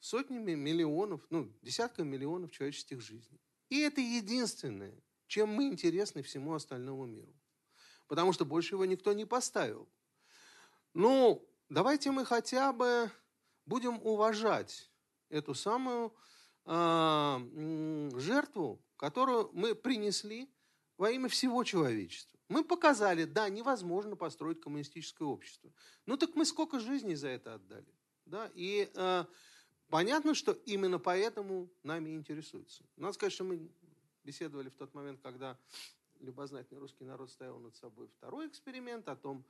[0.00, 3.40] сотнями миллионов, ну, десятками миллионов человеческих жизней.
[3.68, 4.94] И это единственное,
[5.26, 7.34] чем мы интересны всему остальному миру.
[8.06, 9.88] Потому что больше его никто не поставил.
[10.92, 13.10] Ну, давайте мы хотя бы
[13.66, 14.90] будем уважать
[15.30, 16.33] эту самую э,
[16.66, 20.48] жертву, которую мы принесли
[20.96, 22.38] во имя всего человечества.
[22.48, 25.72] Мы показали, да, невозможно построить коммунистическое общество.
[26.06, 27.92] Ну так мы сколько жизней за это отдали.
[28.26, 28.50] Да?
[28.54, 29.24] И э,
[29.88, 32.84] понятно, что именно поэтому нами интересуются.
[32.96, 33.68] Надо сказать, что мы
[34.24, 35.58] беседовали в тот момент, когда
[36.20, 39.44] любознательный русский народ ставил над собой второй эксперимент о том,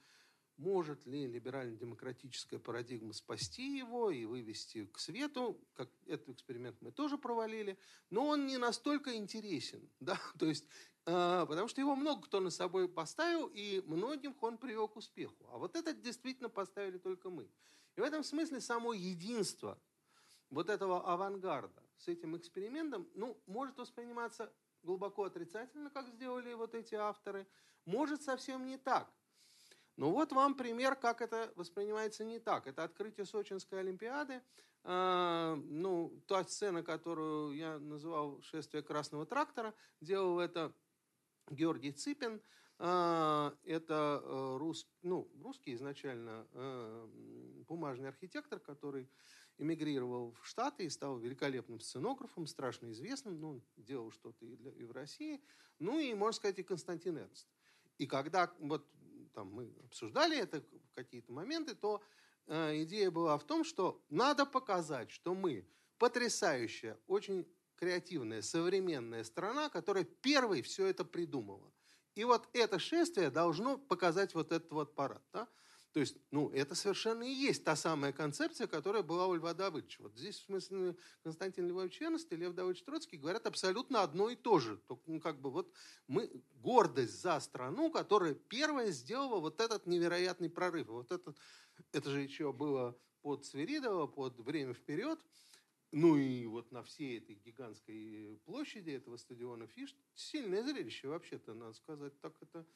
[0.57, 5.61] может ли либерально-демократическая парадигма спасти его и вывести к свету?
[5.75, 7.79] Как этот эксперимент мы тоже провалили,
[8.11, 10.65] но он не настолько интересен, да, то есть,
[11.07, 15.49] э, потому что его много кто на собой поставил, и многим он привел к успеху.
[15.51, 17.49] А вот этот действительно поставили только мы.
[17.97, 19.79] И в этом смысле само единство
[20.51, 26.95] вот этого авангарда с этим экспериментом, ну, может восприниматься глубоко отрицательно, как сделали вот эти
[26.95, 27.47] авторы,
[27.87, 29.13] может совсем не так–
[29.97, 32.67] ну вот вам пример, как это воспринимается не так.
[32.67, 34.43] Это открытие Сочинской Олимпиады.
[34.85, 40.73] Э, ну, та сцена, которую я называл «Шествие красного трактора», делал это
[41.49, 42.41] Георгий Ципин.
[42.79, 44.23] Э, это
[44.59, 47.09] рус, ну, русский изначально э,
[47.69, 49.09] бумажный архитектор, который
[49.59, 53.41] эмигрировал в Штаты и стал великолепным сценографом, страшно известным.
[53.41, 55.41] Ну, делал что-то и, для, и в России.
[55.79, 57.49] Ну и, можно сказать, и Константин Эрнст.
[57.99, 58.87] И когда вот
[59.35, 62.03] там мы обсуждали это в какие-то моменты, то
[62.47, 65.67] э, идея была в том, что надо показать, что мы
[65.99, 71.73] потрясающая, очень креативная, современная страна, которая первой все это придумала.
[72.15, 75.23] И вот это шествие должно показать вот этот вот парад.
[75.33, 75.49] Да?
[75.95, 80.03] То есть, ну, это совершенно и есть та самая концепция, которая была у Льва Давыдовича.
[80.03, 84.35] Вот здесь, в смысле, Константин Львович Эрнст и Лев Давыдович Троцкий говорят абсолютно одно и
[84.35, 84.77] то же.
[84.89, 85.73] Только, ну, как бы вот
[86.09, 90.89] мы гордость за страну, которая первая сделала вот этот невероятный прорыв.
[90.89, 91.37] Вот этот,
[91.93, 95.21] это же еще было под Свиридово, под «Время вперед»,
[95.93, 101.75] ну и вот на всей этой гигантской площади этого стадиона Фиш сильное зрелище вообще-то, надо
[101.75, 102.67] сказать, так это,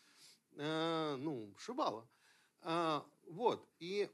[0.52, 2.08] э, ну, шибало.
[2.62, 3.68] А, вот.
[3.78, 4.10] И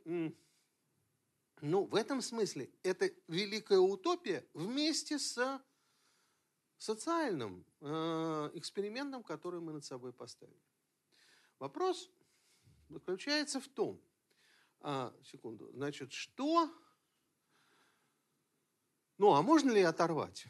[1.61, 5.63] ну, в этом смысле это великая утопия вместе с
[6.79, 10.61] социальным э, экспериментом, который мы над собой поставили.
[11.59, 12.11] Вопрос
[12.91, 14.01] заключается в том,
[14.81, 16.71] а, секунду, значит, что,
[19.17, 20.47] ну, а можно ли оторвать?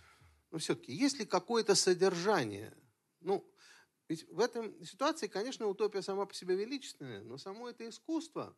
[0.51, 2.77] Ну, все-таки, есть ли какое-то содержание?
[3.21, 3.49] Ну,
[4.09, 8.57] ведь в этой ситуации, конечно, утопия сама по себе величественная, но само это искусство,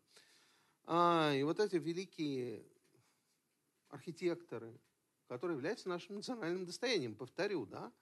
[0.85, 2.64] а, и вот эти великие
[3.88, 4.80] архитекторы,
[5.28, 7.92] которые являются нашим национальным достоянием, повторю, да,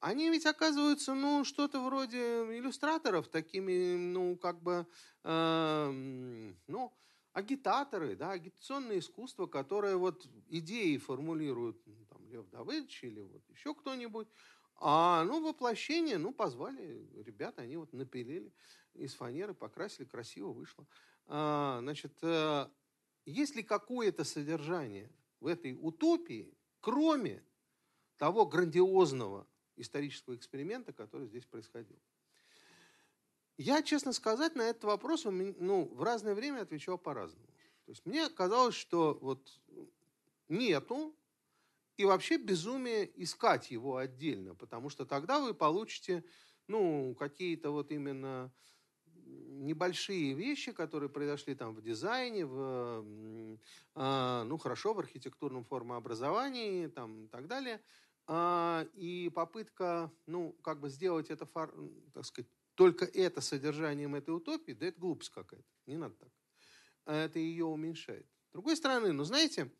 [0.00, 2.18] они ведь оказываются, ну, что-то вроде
[2.58, 4.86] иллюстраторов, такими, ну, как бы,
[5.22, 6.92] э, ну,
[7.32, 14.28] агитаторы, да, агитационное искусство, которое вот идеи формулирует там, Лев Давыдович или вот еще кто-нибудь,
[14.84, 18.52] а, ну, воплощение, ну, позвали ребята, они вот напилили
[18.94, 20.86] из фанеры, покрасили, красиво вышло.
[21.26, 22.70] А, значит, а,
[23.24, 27.44] есть ли какое-то содержание в этой утопии, кроме
[28.16, 31.98] того грандиозного исторического эксперимента, который здесь происходил.
[33.56, 37.46] Я, честно сказать, на этот вопрос ну, в разное время отвечал по-разному.
[37.84, 39.60] То есть мне казалось, что вот
[40.48, 41.14] нету,
[41.96, 46.24] и вообще безумие искать его отдельно, потому что тогда вы получите
[46.68, 48.52] ну, какие-то вот именно
[49.14, 53.06] небольшие вещи, которые произошли там в дизайне, в,
[53.94, 57.80] э, ну, хорошо, в архитектурном формообразовании там, и так далее.
[58.26, 61.46] Э, и попытка, ну, как бы сделать это,
[62.12, 65.68] так сказать, только это содержанием этой утопии, да это глупость какая-то.
[65.86, 66.30] Не надо так.
[67.04, 68.26] Это ее уменьшает.
[68.50, 69.72] С другой стороны, ну, знаете,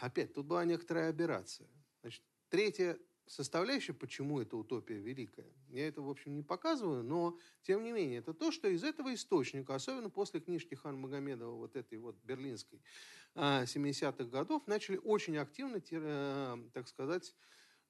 [0.00, 1.68] опять, тут была некоторая операция.
[2.02, 5.52] Значит, третья составляющая, почему эта утопия великая.
[5.68, 9.12] Я это, в общем, не показываю, но, тем не менее, это то, что из этого
[9.14, 12.80] источника, особенно после книжки Хан Магомедова, вот этой вот берлинской
[13.34, 17.34] 70-х а, годов, начали очень активно, э, так сказать,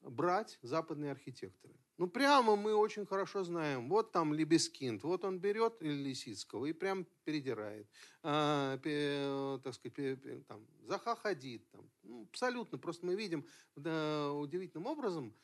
[0.00, 1.74] брать западные архитекторы.
[1.98, 3.88] Ну, прямо мы очень хорошо знаем.
[3.88, 7.88] Вот там Либескинд, вот он берет Лисицкого и прям передирает.
[8.22, 11.68] А, пе, так сказать, там, Заха Хадид.
[11.70, 11.90] Там.
[12.02, 12.76] Ну, абсолютно.
[12.76, 15.34] Просто мы видим да, удивительным образом,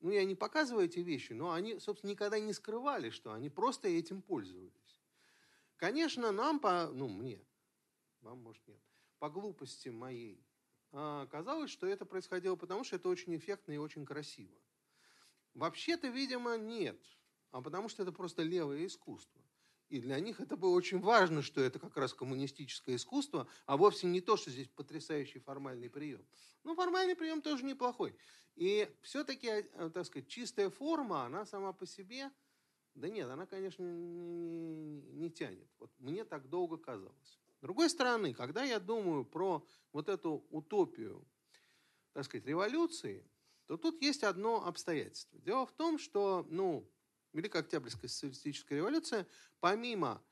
[0.00, 3.88] ну, я не показываю эти вещи, но они, собственно, никогда не скрывали, что они просто
[3.88, 5.00] этим пользовались.
[5.76, 7.40] Конечно, нам, по, ну, мне,
[8.20, 8.80] вам, может, нет,
[9.18, 10.44] по глупости моей,
[11.30, 14.54] казалось, что это происходило потому, что это очень эффектно и очень красиво.
[15.54, 17.00] Вообще-то, видимо, нет,
[17.50, 19.40] а потому что это просто левое искусство.
[19.88, 24.06] И для них это было очень важно, что это как раз коммунистическое искусство, а вовсе
[24.06, 26.24] не то, что здесь потрясающий формальный прием.
[26.64, 28.16] Ну, формальный прием тоже неплохой.
[28.56, 32.30] И все-таки, э, так сказать, чистая форма, она сама по себе,
[32.94, 35.68] да нет, она, конечно, не, не тянет.
[35.78, 37.40] Вот мне так долго казалось.
[37.64, 41.26] С другой стороны, когда я думаю про вот эту утопию,
[42.12, 43.26] так сказать, революции,
[43.64, 45.38] то тут есть одно обстоятельство.
[45.38, 46.86] Дело в том, что ну,
[47.32, 49.26] Великая Октябрьская социалистическая революция,
[49.60, 50.22] помимо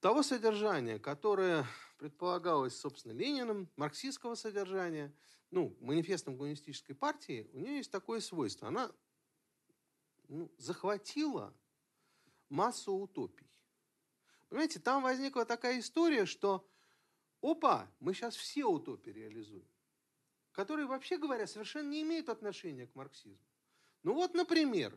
[0.00, 1.64] того содержания, которое
[1.98, 5.14] предполагалось, собственно, Лениным, марксистского содержания,
[5.52, 8.66] ну, манифестом коммунистической партии, у нее есть такое свойство.
[8.66, 8.90] Она
[10.26, 11.54] ну, захватила
[12.48, 13.51] массу утопий.
[14.52, 16.68] Понимаете, там возникла такая история, что
[17.40, 19.66] опа, мы сейчас все утопии реализуем
[20.52, 23.38] которые, вообще говоря, совершенно не имеют отношения к марксизму.
[24.02, 24.96] Ну вот, например,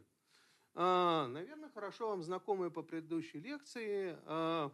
[0.73, 4.71] а, наверное, хорошо вам знакомые по предыдущей лекции а,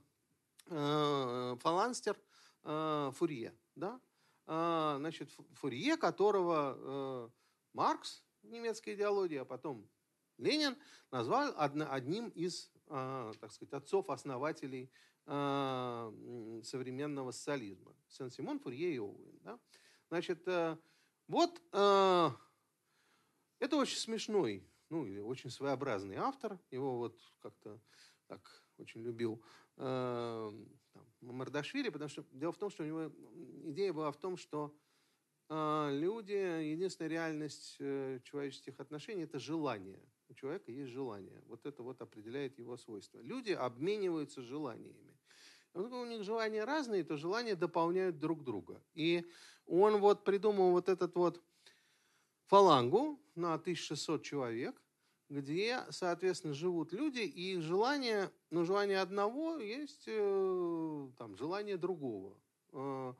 [0.67, 2.17] а, фаланстер
[2.63, 3.57] Фурье.
[3.75, 3.99] Да?
[4.45, 7.31] Значит, Фурье, которого
[7.73, 9.89] Маркс в немецкой идеологии, а потом
[10.37, 10.77] Ленин
[11.09, 14.91] назвал одним из, так сказать, отцов-основателей
[15.25, 17.95] современного социализма.
[18.09, 19.39] Сен-Симон, Фурье и Оуэн.
[19.43, 19.59] Да?
[20.09, 20.77] Значит, э,
[21.27, 22.29] вот э,
[23.59, 26.59] это очень смешной, ну, или очень своеобразный автор.
[26.69, 27.79] Его вот как-то
[28.27, 28.41] так
[28.77, 29.41] очень любил
[29.77, 30.51] э,
[30.91, 33.11] там, Мардашвили, потому что дело в том, что у него
[33.69, 34.75] идея была в том, что
[35.49, 39.99] люди, единственная реальность человеческих отношений– это желание.
[40.31, 41.43] У человека есть желание.
[41.47, 43.19] Вот это вот определяет его свойства.
[43.19, 45.17] Люди обмениваются желаниями.
[45.73, 48.81] У них желания разные, то желания дополняют друг друга.
[48.93, 49.29] И
[49.65, 51.41] он вот придумал вот этот вот
[52.45, 54.81] фалангу на 1600 человек,
[55.27, 62.37] где, соответственно, живут люди, и их желание, ну, желание одного есть э, там, желание другого.
[62.71, 63.13] Э,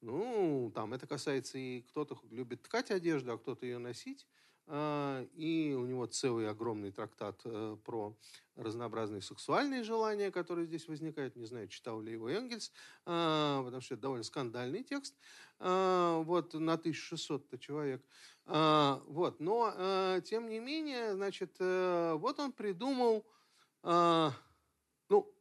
[0.00, 4.26] ну, там, это касается и кто-то любит ткать одежду, а кто-то ее носить.
[4.66, 8.16] Э, и у него целый огромный трактат э, про
[8.56, 11.36] разнообразные сексуальные желания, которые здесь возникают.
[11.36, 12.72] Не знаю, читал ли его Энгельс,
[13.04, 15.14] э, потому что это довольно скандальный текст.
[15.60, 18.04] Вот на 1600 человек.
[18.44, 19.38] Вот.
[19.38, 23.24] Но, тем не менее, значит, вот он придумал,
[23.84, 25.32] ну,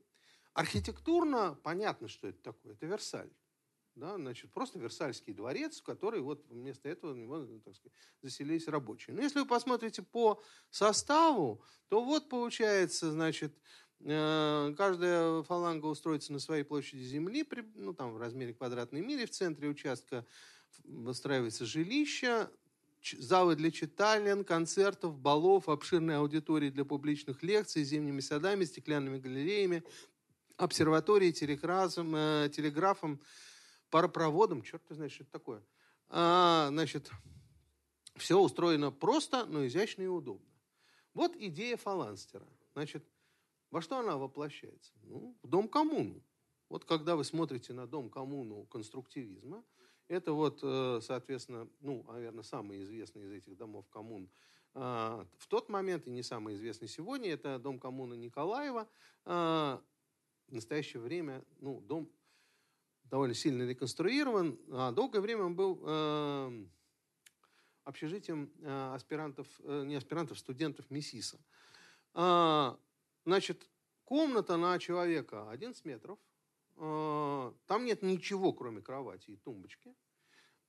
[0.54, 2.74] архитектурно понятно, что это такое.
[2.74, 3.32] Это Версаль.
[3.96, 9.16] Да, значит, просто Версальский дворец, в который вот вместо этого него, так сказать, заселились рабочие.
[9.16, 10.42] Но если вы посмотрите по
[10.72, 13.54] составу, то вот получается, значит,
[14.00, 19.30] э, каждая фаланга устроится на своей площади земли, ну, там, в размере квадратной мили, в
[19.30, 20.26] центре участка
[20.84, 22.50] выстраивается жилище,
[23.20, 29.84] залы для читален, концертов, балов, обширные аудитории для публичных лекций, зимними садами, стеклянными галереями,
[31.32, 33.22] телеграфом, э, телеграфом
[33.94, 35.64] паропроводом, черт ты знаешь, что это такое.
[36.10, 37.12] А, значит,
[38.16, 40.50] все устроено просто, но изящно и удобно.
[41.14, 42.48] Вот идея фаланстера.
[42.74, 43.06] Значит,
[43.70, 44.94] во что она воплощается?
[45.04, 46.24] Ну, в дом-коммуну.
[46.70, 49.64] Вот когда вы смотрите на дом-коммуну конструктивизма,
[50.08, 54.28] Это вот, э, соответственно, ну, наверное, самый известный из этих домов коммун
[54.74, 58.88] а, в тот момент, и не самый известный сегодня, это дом коммуны Николаева.
[59.26, 59.82] А,
[60.48, 62.10] в настоящее время, ну, дом
[63.06, 66.66] довольно сильно реконструирован, а долгое время он был э,
[67.84, 71.40] общежитием э, аспирантов, не аспирантов, студентов МИСИСа.
[73.26, 73.68] Значит,
[74.04, 76.20] комната на человека 11 метров.
[76.76, 79.96] Там нет ничего, кроме кровати и тумбочки.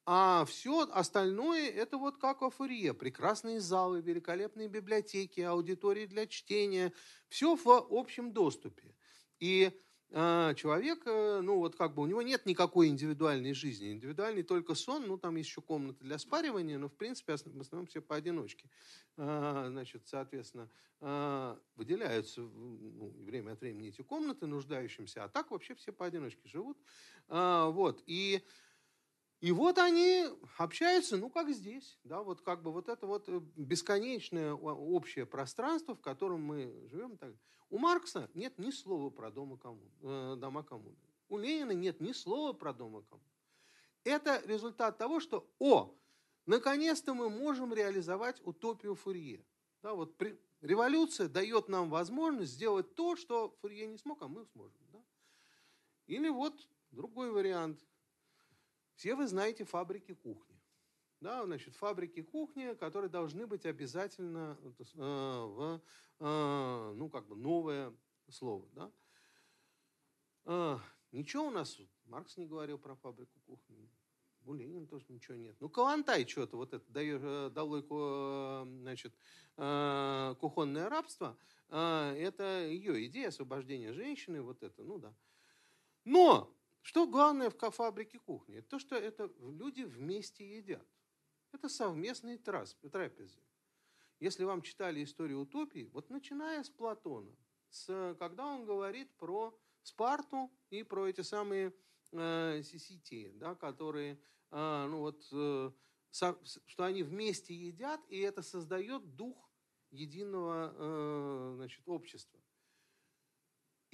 [0.07, 2.93] А все остальное это вот как в Фурье.
[2.93, 6.93] Прекрасные залы, великолепные библиотеки, аудитории для чтения.
[7.28, 8.95] Все в общем доступе.
[9.41, 9.72] И э,
[10.14, 13.92] человек, э, ну вот как бы у него нет никакой индивидуальной жизни.
[13.92, 18.00] Индивидуальный только сон, ну там еще комната для спаривания, но в принципе в основном все
[18.00, 18.70] поодиночке.
[19.16, 25.74] Э, значит, соответственно, э, выделяются ну, время от времени эти комнаты нуждающимся, а так вообще
[25.74, 26.78] все поодиночке живут.
[27.28, 28.02] Вот.
[28.06, 28.44] И
[29.44, 30.24] и вот они
[30.56, 35.94] общаются, ну, как здесь, да, вот как бы вот это вот э, бесконечное общее пространство,
[35.94, 37.18] в котором мы живем.
[37.18, 37.34] Так.
[37.70, 40.96] У Маркса нет ни слова про дома коммун, э, дома коммуны.
[41.28, 43.26] У Ленина нет ни слова про дома коммун.
[44.04, 45.94] Это результат того, что, о,
[46.46, 49.44] наконец-то мы можем реализовать утопию Фурье.
[49.82, 54.44] Да, вот при, революция дает нам возможность сделать то, что Фурье не смог, а мы
[54.46, 54.80] сможем.
[54.92, 55.02] Да?
[56.06, 57.84] Или вот другой вариант–
[58.94, 60.53] все вы знаете фабрики кухни.
[61.24, 65.80] Да, значит, фабрики кухни, которые должны быть обязательно э, в,
[66.20, 67.96] э, ну, как бы новое
[68.28, 68.68] слово.
[68.72, 68.92] Да?
[70.44, 70.78] Э,
[71.12, 73.88] ничего у нас, Маркс не говорил про фабрику кухни.
[74.44, 75.56] У Ленина тоже ничего нет.
[75.60, 77.82] Ну, Калантай что-то, вот это, э, долой,
[78.82, 79.14] значит,
[79.56, 81.38] э, кухонное рабство,
[81.70, 85.16] э, это ее идея освобождения женщины, вот это, ну да.
[86.04, 88.60] Но что главное в фабрике кухни?
[88.60, 90.86] То, что это люди вместе едят.
[91.55, 93.38] Это совместные трапезы.
[94.18, 97.30] Если вам читали историю утопии, вот начиная с Платона,
[97.70, 101.72] с, когда он говорит про Спарту и про эти самые
[102.11, 105.70] э, сиситии, да, которые, э, ну вот, э,
[106.11, 106.36] со,
[106.66, 109.48] что они вместе едят, и это создает дух
[109.92, 112.40] единого э, значит, общества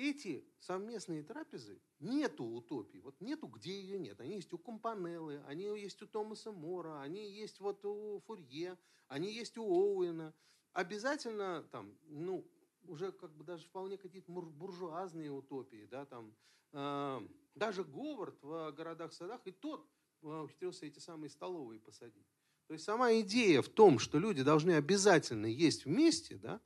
[0.01, 2.99] эти совместные трапезы нету утопии.
[2.99, 4.21] Вот нету, где ее нет.
[4.21, 8.79] Они есть у Компанеллы, они есть у Томаса Мора, они есть вот у Фурье,
[9.09, 10.35] они есть у Оуэна.
[10.73, 12.49] Обязательно там, ну,
[12.85, 16.35] уже как бы даже вполне какие-то буржуазные утопии, да, там,
[16.73, 17.21] э,
[17.55, 19.87] даже Говард в городах-садах и тот
[20.23, 22.27] э, ухитрился эти самые столовые посадить.
[22.67, 26.61] То есть сама идея в том, что люди должны обязательно есть вместе, да,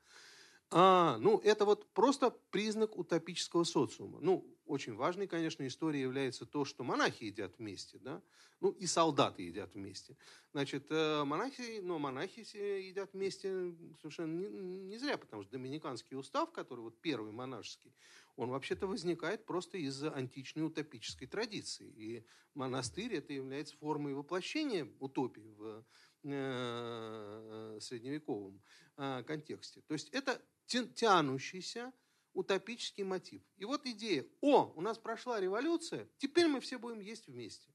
[0.77, 4.19] а, ну, это вот просто признак утопического социума.
[4.21, 8.21] Ну, очень важной, конечно, историей является то, что монахи едят вместе, да,
[8.61, 10.17] ну, и солдаты едят вместе.
[10.51, 16.51] Значит, э, монахи, ну, монахи едят вместе совершенно не, не зря, потому что доминиканский устав,
[16.51, 17.95] который вот первый монашеский,
[18.35, 21.87] он вообще-то возникает просто из античной утопической традиции.
[21.87, 25.85] И монастырь это является формой воплощения утопии в
[26.25, 28.61] э, средневековом
[28.97, 29.81] э, контексте.
[29.83, 31.93] То есть это тянущийся
[32.33, 33.43] утопический мотив.
[33.57, 37.73] И вот идея, о, у нас прошла революция, теперь мы все будем есть вместе.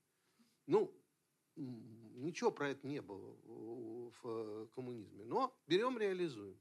[0.67, 0.93] Ну,
[1.55, 6.59] ничего про это не было в э, коммунизме, но берем, реализуем.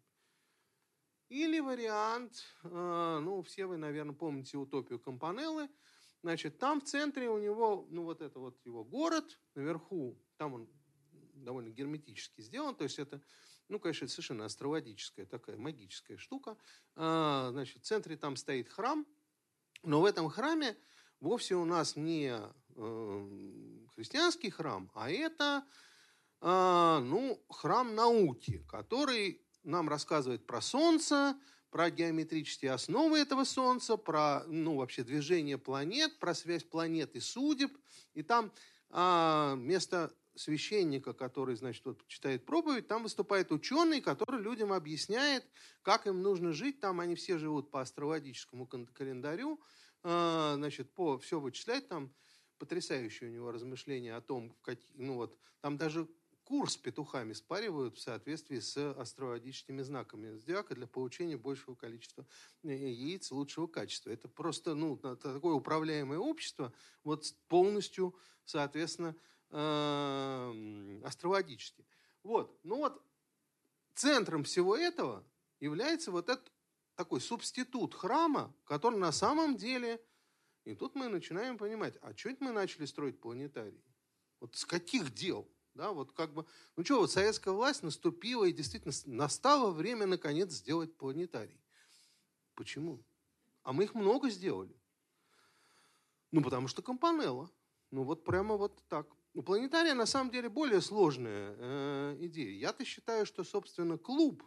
[1.29, 5.69] Или вариант, э, ну, все вы, наверное, помните утопию Компанеллы,
[6.23, 10.69] значит, там в центре у него, ну, вот это вот его город, наверху, там он
[11.35, 13.23] довольно герметически сделан, то есть это
[13.69, 16.57] ну, конечно, это совершенно астроводическая такая магическая штука.
[16.97, 19.07] А, значит, в центре там стоит храм,
[19.83, 20.77] но в этом храме
[21.21, 22.33] вовсе у нас не
[22.77, 25.65] э, христианский храм, а это
[26.41, 31.37] э, ну, храм науки, который нам рассказывает про Солнце,
[31.71, 37.77] про геометрические основы этого Солнца, про ну, вообще движение планет, про связь планет и судеб.
[38.15, 38.51] И там
[38.91, 45.45] а, вместо священника, который, значит, вот читает проповедь, там выступает ученый, который людям объясняет,
[45.83, 46.81] как им нужно жить.
[46.81, 49.61] Там они все живут по астрологическому календарю,
[50.03, 52.13] а, значит, по, все вычисляет там.
[52.59, 56.09] Потрясающее у него размышления о том, как, ну вот, там даже
[56.49, 62.27] курс петухами спаривают в соответствии с астрологическими знаками зодиака для получения большего количества
[62.65, 64.11] э, яиц лучшего качества.
[64.11, 66.73] Это просто ну, такое управляемое общество,
[67.05, 69.15] вот полностью, соответственно,
[69.51, 71.85] э, астрологически.
[72.23, 72.59] Вот.
[72.65, 73.03] Ну вот,
[73.95, 75.25] центром всего этого
[75.61, 76.51] является вот этот
[76.95, 80.03] такой субститут храма, который на самом деле...
[80.65, 83.83] И тут мы начинаем понимать, а что это мы начали строить планетарий?
[84.41, 85.49] Вот с каких дел?
[85.75, 86.45] Да, вот как бы,
[86.77, 91.59] ну что, вот советская власть наступила и действительно настало время, наконец, сделать планетарий.
[92.55, 93.03] Почему?
[93.63, 94.77] А мы их много сделали.
[96.33, 97.49] Ну, потому что компанелла.
[97.91, 99.07] Ну, вот прямо вот так.
[99.39, 102.51] Ну, планетария на самом деле более сложная э, идея.
[102.59, 104.43] Я-то считаю, что, собственно, клуб,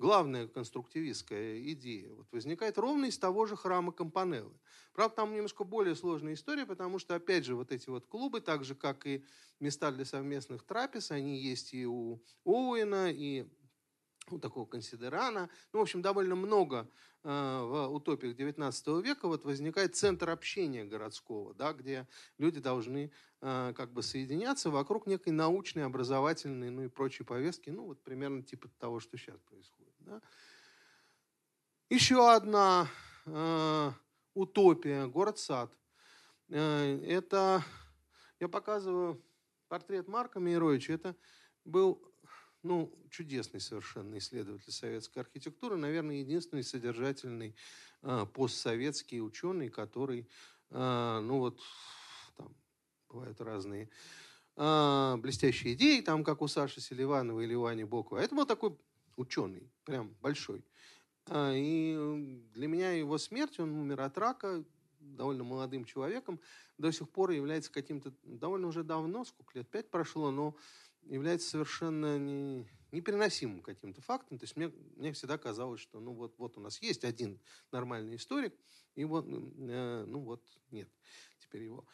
[0.00, 4.58] главная конструктивистская идея, вот возникает ровно из того же храма Компанеллы.
[4.94, 8.64] Правда, там немножко более сложная история, потому что, опять же, вот эти вот клубы, так
[8.64, 9.24] же, как и
[9.60, 13.46] места для совместных трапез, они есть и у Оуэна, и
[14.30, 15.50] у такого консидерана.
[15.72, 16.88] Ну, в общем, довольно много
[17.24, 22.06] э, в утопиях XIX века вот возникает центр общения городского, да, где
[22.38, 23.10] люди должны
[23.40, 28.42] э, как бы соединяться вокруг некой научной, образовательной, ну и прочей повестки, ну, вот примерно
[28.42, 29.94] типа того, что сейчас происходит.
[30.00, 30.20] Да.
[31.90, 32.88] Еще одна
[33.26, 33.90] э,
[34.34, 35.70] утопия, город-сад.
[36.48, 37.64] Э, это,
[38.40, 39.22] я показываю
[39.68, 41.16] портрет Марка Мейровича, это
[41.64, 42.11] был
[42.62, 47.54] ну, чудесный совершенно исследователь советской архитектуры, наверное, единственный содержательный
[48.02, 50.28] э, постсоветский ученый, который,
[50.70, 51.60] э, ну вот,
[52.36, 52.54] там
[53.08, 53.90] бывают разные
[54.56, 58.18] э, блестящие идеи, там, как у Саши Селиванова или Вани Бокова.
[58.18, 58.76] Это был такой
[59.16, 60.64] ученый, прям большой.
[61.30, 64.64] И для меня его смерть, он умер от рака,
[64.98, 66.40] довольно молодым человеком,
[66.78, 70.56] до сих пор является каким-то, довольно уже давно, сколько лет, пять прошло, но
[71.04, 74.38] является совершенно не, непереносимым каким-то фактом.
[74.38, 77.40] То есть мне, мне всегда казалось, что ну вот, вот у нас есть один
[77.70, 78.54] нормальный историк,
[78.94, 80.88] и вот, э, ну вот нет
[81.40, 81.84] теперь его.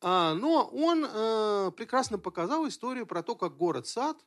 [0.00, 4.18] А, но он э, прекрасно показал историю про то, как город-сад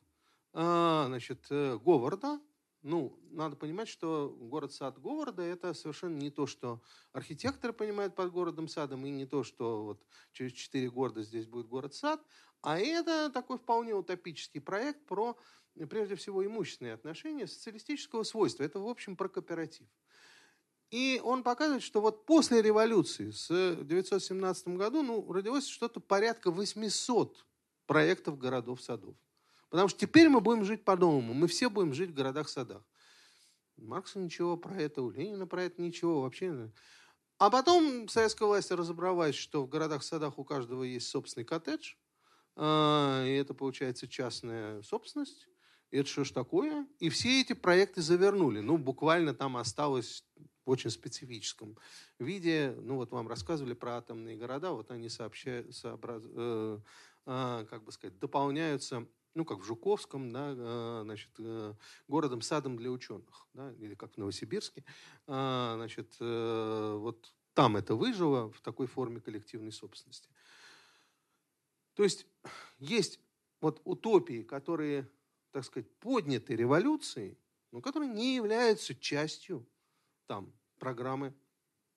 [0.52, 2.40] э, значит, э, Говарда,
[2.82, 9.04] ну, надо понимать, что город-сад Говарда– это совершенно не то, что архитекторы понимают под городом-садом,
[9.04, 12.24] и не то, что вот через четыре года здесь будет город-сад,
[12.62, 15.36] а это такой вполне утопический проект про,
[15.88, 18.62] прежде всего, имущественные отношения социалистического свойства.
[18.64, 19.86] Это, в общем, про кооператив.
[20.90, 27.46] И он показывает, что вот после революции с 1917 году ну, родилось что-то порядка 800
[27.86, 29.14] проектов городов-садов.
[29.70, 31.32] Потому что теперь мы будем жить по-новому.
[31.32, 32.82] Мы все будем жить в городах-садах.
[33.76, 36.70] Маркса ничего про это, у Ленина про это ничего вообще.
[37.38, 41.94] А потом советская власть разобралась, что в городах-садах у каждого есть собственный коттедж–
[42.56, 45.48] а, и это получается частная собственность.
[45.90, 46.86] Это что ж такое?
[46.98, 48.60] И все эти проекты завернули.
[48.60, 50.24] Ну, буквально там осталось
[50.66, 51.78] в очень специфическом
[52.18, 52.76] виде.
[52.82, 56.78] Ну, вот вам рассказывали про атомные города, вот они сообщают, сообраз, э,
[57.26, 61.74] э, как бы сказать, дополняются ну, как в Жуковском, да, э, значит, э,
[62.08, 64.84] городом-садом для ученых, да, или как в Новосибирске.
[65.26, 70.30] Э, значит, э, вот там это выжило в такой форме коллективной собственности.
[71.94, 72.26] То есть
[72.78, 73.20] есть
[73.60, 75.08] вот утопии, которые,
[75.52, 77.38] так сказать, подняты революцией,
[77.72, 79.66] но которые не являются частью
[80.26, 81.34] там, программы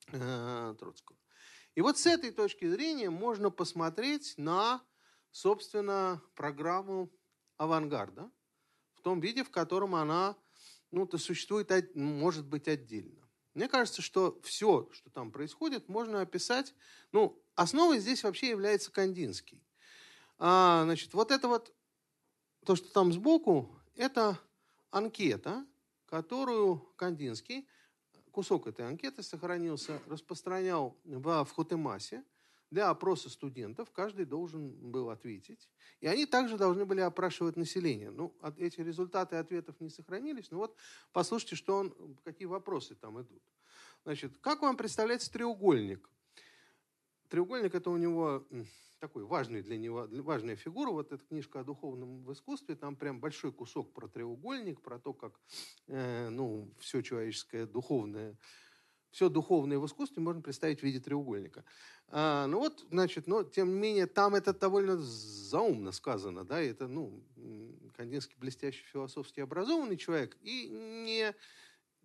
[0.07, 1.17] э, Троцкого.
[1.75, 4.83] И вот с этой точки зрения можно посмотреть на,
[5.31, 7.09] собственно, программу
[7.63, 8.29] авангарда
[8.93, 10.35] в том виде, в котором она
[10.91, 13.27] ну, то существует, может быть, отдельно.
[13.55, 16.75] Мне кажется, что все, что там происходит, можно описать.
[17.11, 19.63] Ну, основой здесь вообще является Кандинский.
[20.37, 21.73] А, значит, вот это вот,
[22.63, 24.39] то, что там сбоку, это
[24.91, 25.65] анкета,
[26.05, 27.67] которую Кандинский,
[28.31, 32.23] кусок этой анкеты сохранился, распространял в, в Хотемасе
[32.73, 33.91] для опроса студентов.
[33.91, 35.69] Каждый должен был ответить.
[36.01, 38.09] И они также должны были опрашивать население.
[38.09, 40.75] Ну, эти результаты ответов не сохранились, но вот
[41.11, 43.43] послушайте, что он, какие вопросы там идут.
[44.03, 46.09] Значит, как вам представляется треугольник?
[47.29, 48.45] Треугольник это у него
[48.99, 50.89] такой важный для него, важная фигура.
[50.89, 55.13] Вот эта книжка о духовном в искусстве, там прям большой кусок про треугольник, про то,
[55.13, 55.39] как
[55.87, 58.35] э, ну, все человеческое духовное,
[59.13, 61.63] все духовное в искусстве можно представить в виде треугольника.
[62.09, 66.87] А, ну вот, значит, но тем не менее, там это довольно заумно сказано, да, это,
[66.87, 67.23] ну,
[67.95, 71.33] Кандинский блестящий философски образованный человек и не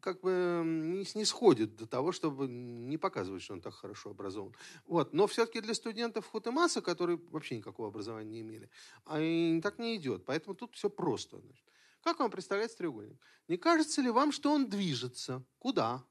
[0.00, 4.54] как бы не снисходит до того, чтобы не показывать, что он так хорошо образован.
[4.86, 5.12] Вот.
[5.12, 8.70] Но все-таки для студентов Хутемаса, которые вообще никакого образования не имели,
[9.04, 9.16] а
[9.60, 10.24] так не идет.
[10.24, 11.40] Поэтому тут все просто.
[11.40, 11.66] Значит.
[12.04, 13.20] Как вам представляется треугольник?
[13.48, 15.44] Не кажется ли вам, что он движется?
[15.58, 16.04] Куда?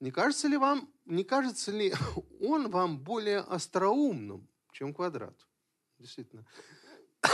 [0.00, 1.92] Не кажется ли вам, не кажется ли
[2.40, 5.46] он вам более остроумным, чем квадрат?
[5.98, 6.46] Действительно.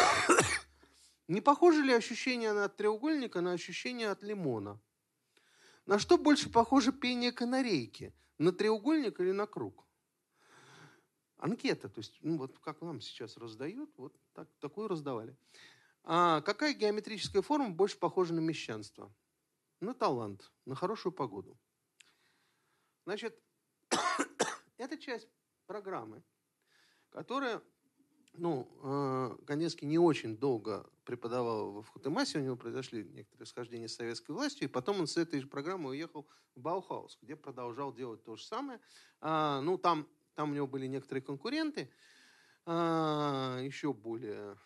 [1.29, 4.79] Не похоже ли ощущение от треугольника на ощущение от лимона?
[5.87, 8.15] На что больше похоже пение канарейки?
[8.39, 9.85] На треугольник или на круг?
[11.45, 15.37] анкета, то есть, ну, вот как нам сейчас раздают, вот так, такую раздавали.
[16.03, 19.15] А какая геометрическая форма больше похожа на мещанство?
[19.81, 21.59] На талант, на хорошую погоду.
[23.05, 23.39] Значит,
[24.79, 25.29] это часть
[25.67, 26.23] программы,
[27.11, 27.63] которая,
[28.33, 34.33] ну, э, не очень долго преподавал в Хутемасе, у него произошли некоторые схождения с советской
[34.33, 38.37] властью, и потом он с этой же программой уехал в Баухаус, где продолжал делать то
[38.37, 38.81] же самое.
[39.21, 41.91] А, ну, там, там у него были некоторые конкуренты,
[42.65, 44.57] а, еще более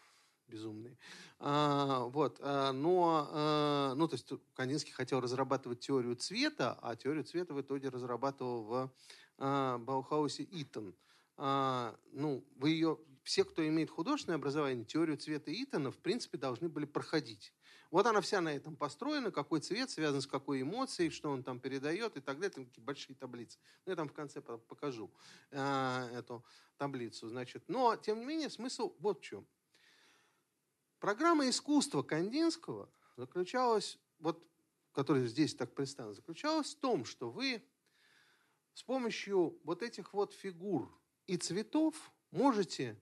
[0.49, 0.97] безумные.
[1.39, 7.25] А, вот, а, но, а, ну, то есть Кандинский хотел разрабатывать теорию цвета, а теорию
[7.25, 8.93] цвета в итоге разрабатывал в
[9.39, 10.95] а, Баухаусе Иттен.
[11.37, 16.69] А, ну, вы ее, все, кто имеет художественное образование, теорию цвета Иттена, в принципе, должны
[16.69, 17.53] были проходить.
[17.91, 21.59] Вот она вся на этом построена, какой цвет связан с какой эмоцией, что он там
[21.59, 22.51] передает и так далее.
[22.51, 23.59] Там такие большие таблицы.
[23.87, 25.11] Ну, я там в конце покажу
[25.51, 26.45] э, эту
[26.77, 27.29] таблицу.
[27.29, 27.65] Значит.
[27.67, 29.47] Но, тем не менее, смысл вот в чем.
[31.01, 34.45] Программа искусства Кандинского заключалась, вот,
[34.93, 37.63] которая здесь так представлена, заключалась в том, что вы
[38.75, 40.93] с помощью вот этих вот фигур
[41.27, 41.95] и цветов
[42.31, 43.01] можете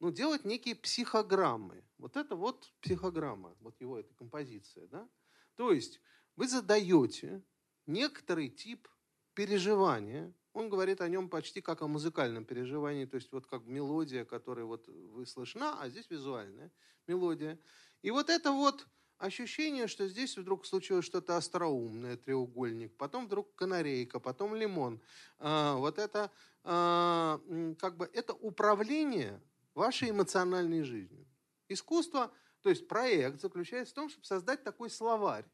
[0.00, 1.82] ну, делать некие психограммы.
[1.96, 4.86] Вот это вот психограмма, вот его эта композиция.
[4.88, 5.08] Да?
[5.56, 6.00] То есть
[6.36, 7.42] вы задаете
[7.86, 8.88] некоторый тип
[9.34, 14.24] переживания, он говорит о нем почти как о музыкальном переживании, то есть вот как мелодия,
[14.24, 16.72] которая вот вы слышна, а здесь визуальная
[17.06, 17.58] мелодия.
[18.02, 18.86] И вот это вот
[19.18, 25.00] ощущение, что здесь вдруг случилось что-то остроумное, треугольник, потом вдруг канарейка, потом лимон.
[25.38, 26.30] А, вот это
[26.64, 27.40] а,
[27.78, 29.40] как бы это управление
[29.74, 31.24] вашей эмоциональной жизнью.
[31.68, 32.32] Искусство,
[32.62, 35.44] то есть проект заключается в том, чтобы создать такой словарь,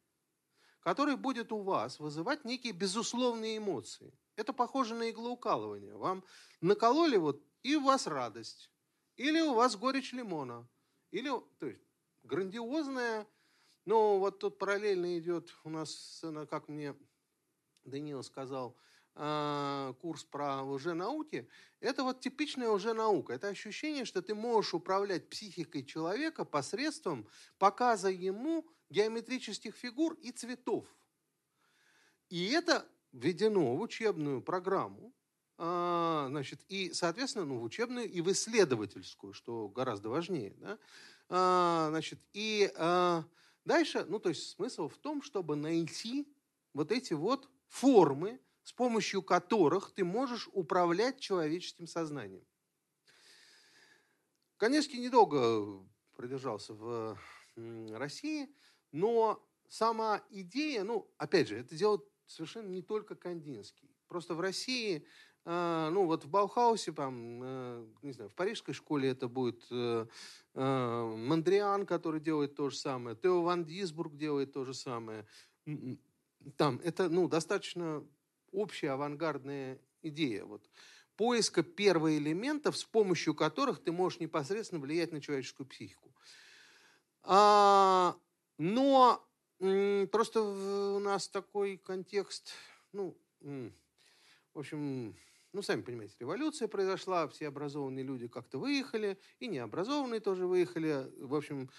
[0.85, 4.13] который будет у вас вызывать некие безусловные эмоции.
[4.37, 5.97] Это похоже на иглоукалывание.
[5.97, 6.23] Вам
[6.61, 8.71] накололи вот, и у вас радость.
[9.17, 10.69] Или у вас горечь лимона.
[11.11, 11.81] Или, то есть,
[12.23, 13.27] грандиозная,
[13.87, 16.95] ну, вот тут параллельно идет у нас, как мне
[17.85, 18.77] Даниил сказал,
[19.15, 21.49] а, курс про лженауки,
[21.81, 23.33] это вот типичная лженаука.
[23.33, 27.27] Это ощущение, что ты можешь управлять психикой человека посредством
[27.59, 30.87] показа ему геометрических фигур и цветов.
[32.31, 35.13] И это введено в учебную программу,
[35.57, 40.55] а, значит, и, соответственно, ну, в учебную и в исследовательскую, что гораздо важнее.
[40.59, 40.79] Да?
[41.29, 43.25] А, значит, и а,
[43.65, 46.27] дальше, ну, то есть смысл в том, чтобы найти
[46.73, 52.45] вот эти вот формы, с помощью которых ты можешь управлять человеческим сознанием.
[54.57, 55.85] Коневский недолго
[56.17, 57.19] продержался в
[57.57, 58.49] России,
[58.95, 63.91] но сама идея, ну, опять же, это делает совершенно не только Кандинский.
[64.07, 65.05] Просто в России,
[65.45, 70.07] э, ну вот в Баухаусе, там, э, не знаю, в парижской школе это будет э,
[70.55, 75.27] э, Мандриан, который делает то же самое, Тео Ван Дисбург делает то же самое.
[76.57, 78.07] Там это, ну, достаточно
[78.53, 80.45] общая авангардная идея.
[80.45, 80.71] Вот
[81.17, 86.15] поиска первоэлементов, с помощью которых ты можешь непосредственно влиять на человеческую психику.
[87.25, 88.17] А,
[88.59, 89.25] но
[89.59, 92.53] Просто у нас такой контекст,
[92.93, 95.17] ну, в общем,
[95.53, 101.07] ну, сами понимаете, революция произошла, все образованные люди как-то выехали, и необразованные тоже выехали.
[101.19, 101.71] В общем,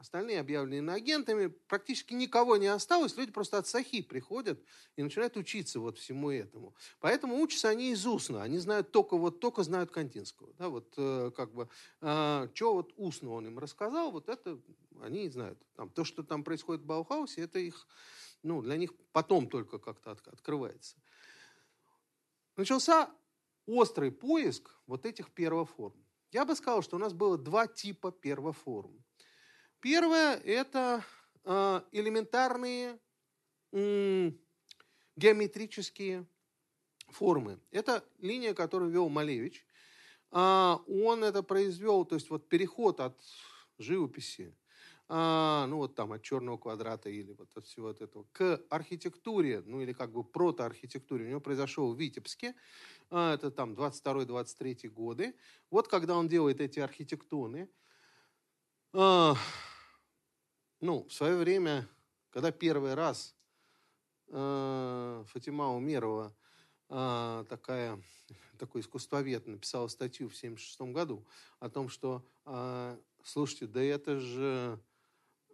[0.00, 4.58] остальные объявлены агентами, практически никого не осталось, люди просто от сахи приходят
[4.96, 6.74] и начинают учиться вот всему этому.
[7.00, 10.54] Поэтому учатся они из устно, они знают только, вот только знают Кантинского.
[10.54, 11.68] Да, вот э, как бы,
[12.00, 14.58] э, что вот устно он им рассказал, вот это
[15.02, 15.58] они знают.
[15.76, 17.86] Там, то, что там происходит в Баухаусе, это их,
[18.42, 20.96] ну, для них потом только как-то от, открывается.
[22.56, 23.10] Начался
[23.66, 25.94] острый поиск вот этих первоформ.
[26.32, 29.04] Я бы сказал, что у нас было два типа первоформ.
[29.80, 31.02] Первое– это
[31.44, 32.98] э, элементарные
[35.16, 36.26] геометрические
[37.08, 37.58] формы.
[37.70, 39.64] Это линия, которую вел Малевич.
[40.32, 43.18] А, он это произвел, то есть вот переход от
[43.78, 44.54] живописи,
[45.08, 49.62] а, ну вот там от черного квадрата или вот от всего от этого, к архитектуре,
[49.66, 52.54] ну или как бы протоархитектуре, у него произошел в Витебске,
[53.10, 55.34] а, это там 22-23 годы.
[55.70, 57.68] Вот когда он делает эти архитектоны,
[60.80, 61.88] ну, в свое время,
[62.30, 63.34] когда первый раз
[64.28, 66.34] э, Фатима Умерова,
[66.88, 68.02] э, такая,
[68.58, 71.26] такой искусствовед, написала статью в 1976 году
[71.58, 74.80] о том, что, э, слушайте, да это же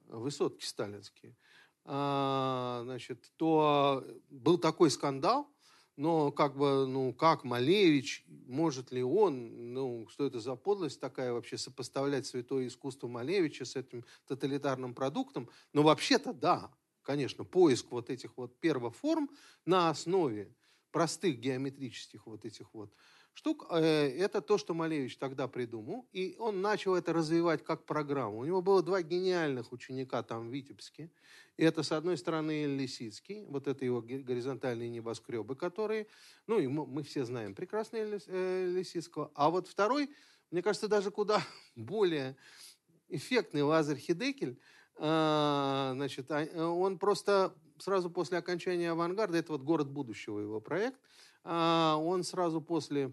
[0.06, 1.36] высотки сталинские,
[1.84, 5.52] э, значит, то был такой скандал,
[5.96, 11.32] но как бы, ну, как Малевич, может ли он, ну, что это за подлость такая
[11.32, 15.48] вообще, сопоставлять святое искусство Малевича с этим тоталитарным продуктом?
[15.72, 16.70] Но вообще-то да,
[17.02, 19.30] конечно, поиск вот этих вот первоформ
[19.64, 20.54] на основе
[20.90, 22.92] простых геометрических вот этих вот
[23.36, 28.38] штук, э, это то, что Малевич тогда придумал, и он начал это развивать как программу.
[28.38, 31.10] У него было два гениальных ученика там в Витебске.
[31.58, 36.06] И это, с одной стороны, Лисицкий, вот это его горизонтальные небоскребы, которые,
[36.46, 39.30] ну, и мы, все знаем прекрасно э, Лисицкого.
[39.34, 40.10] А вот второй,
[40.50, 41.42] мне кажется, даже куда
[41.76, 42.36] более
[43.08, 44.58] эффектный Лазарь Хидекель,
[44.96, 50.98] э, значит, а, он просто сразу после окончания авангарда, это вот «Город будущего» его проект,
[51.44, 53.12] он сразу после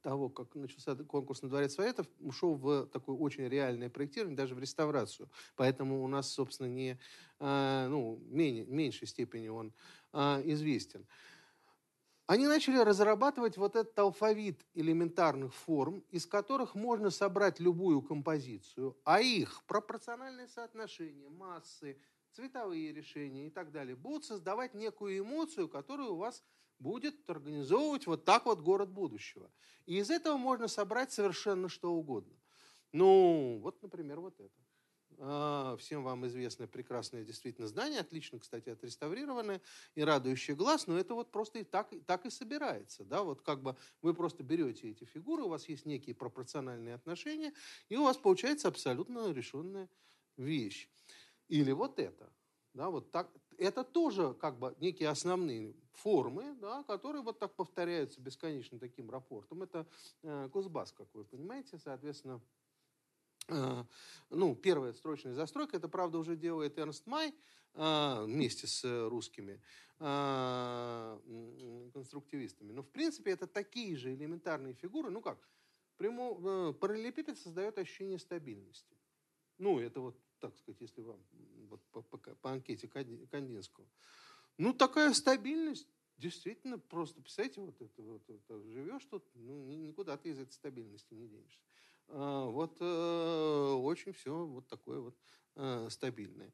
[0.00, 4.58] того, как начался конкурс на Дворец Советов, ушел в такое очень реальное проектирование, даже в
[4.58, 5.30] реставрацию.
[5.56, 6.98] Поэтому у нас, собственно, не,
[7.38, 9.72] а, ну, менее, меньшей степени он
[10.12, 11.06] а, известен.
[12.26, 19.20] Они начали разрабатывать вот этот алфавит элементарных форм, из которых можно собрать любую композицию, а
[19.20, 21.98] их пропорциональное соотношение, массы,
[22.30, 26.44] цветовые решения и так далее будут создавать некую эмоцию, которую у вас
[26.80, 29.50] будет организовывать вот так вот город будущего.
[29.86, 32.34] И из этого можно собрать совершенно что угодно.
[32.92, 34.60] Ну, вот, например, вот это.
[35.22, 39.60] А, всем вам известное прекрасное действительно здание, отлично, кстати, отреставрированное
[39.94, 43.04] и радующее глаз, но это вот просто и так, так и собирается.
[43.04, 43.22] Да?
[43.22, 47.52] Вот как бы вы просто берете эти фигуры, у вас есть некие пропорциональные отношения,
[47.90, 49.90] и у вас получается абсолютно решенная
[50.38, 50.88] вещь.
[51.48, 52.32] Или вот это.
[52.72, 58.20] Да, вот так, это тоже как бы некие основные формы, да, которые вот так повторяются
[58.20, 59.62] бесконечно таким рапортом.
[59.62, 59.86] Это
[60.22, 62.40] э, Кузбасс, как вы понимаете, соответственно,
[63.48, 63.84] э,
[64.30, 67.34] ну, первая строчная застройка, это, правда, уже делает Эрнст Май
[67.74, 69.60] э, вместе с русскими
[69.98, 72.70] э, конструктивистами.
[72.70, 75.50] Но, в принципе, это такие же элементарные фигуры, ну как,
[75.96, 78.96] прямо, параллелепипед создает ощущение стабильности.
[79.58, 81.20] Ну, это вот так сказать, если вам
[81.70, 83.86] вот по, по, по анкете Кандинского.
[84.58, 90.30] Ну, такая стабильность, действительно, просто, представьте, вот это, вот это живешь тут, ну, никуда ты
[90.30, 91.60] из этой стабильности не денешься.
[92.08, 95.16] А, вот э, очень все вот такое вот
[95.56, 96.52] э, стабильное.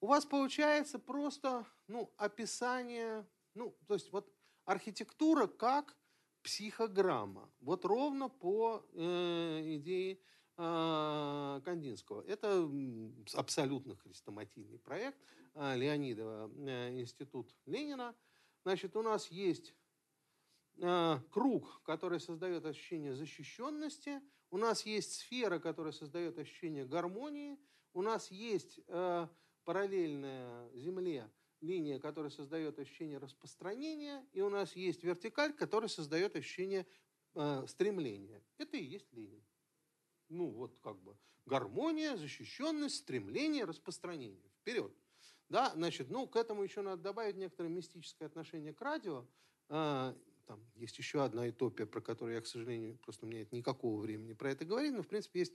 [0.00, 4.32] У вас получается просто, ну, описание, ну, то есть вот
[4.64, 5.96] архитектура как
[6.42, 7.50] психограмма.
[7.60, 10.18] Вот ровно по э, идее
[10.56, 12.22] Кандинского.
[12.26, 12.68] Это
[13.34, 15.18] абсолютно хрестоматийный проект
[15.54, 18.14] а, Леонидова, э, Институт Ленина.
[18.62, 19.74] Значит, у нас есть
[20.82, 27.58] а, круг, который создает ощущение защищенности, у нас есть сфера, которая создает ощущение гармонии,
[27.94, 28.80] у нас есть
[29.64, 31.30] параллельная Земле
[31.62, 36.86] линия, которая создает ощущение распространения, и у нас есть вертикаль, которая создает ощущение
[37.66, 38.42] стремления.
[38.58, 39.42] Это и есть линия
[40.32, 41.16] ну вот как бы
[41.46, 44.50] гармония, защищенность, стремление, распространение.
[44.60, 44.92] Вперед.
[45.48, 49.26] Да, значит, ну, к этому еще надо добавить некоторое мистическое отношение к радио.
[49.68, 50.16] А,
[50.46, 54.00] там есть еще одна утопия, про которую я, к сожалению, просто у меня нет никакого
[54.00, 55.52] времени про это говорить, но, в принципе, есть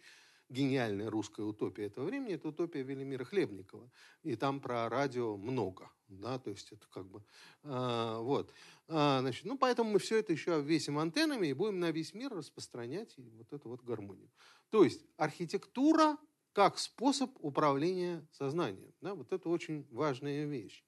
[0.50, 3.90] гениальная русская утопия этого времени, это утопия Велимира Хлебникова.
[4.24, 5.90] И там про радио много.
[6.08, 7.24] Да, то есть это как бы...
[7.64, 8.54] А, вот.
[8.88, 12.32] А, значит, ну, поэтому мы все это еще обвесим антеннами и будем на весь мир
[12.34, 14.30] распространять вот эту вот гармонию.
[14.70, 16.18] То есть архитектура
[16.54, 18.94] как способ управления сознанием.
[19.02, 20.84] Да, вот это очень важная вещь.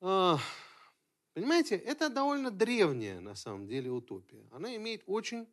[0.00, 0.38] А,
[1.34, 4.46] понимаете, это довольно древняя на самом деле утопия.
[4.52, 5.52] Она имеет очень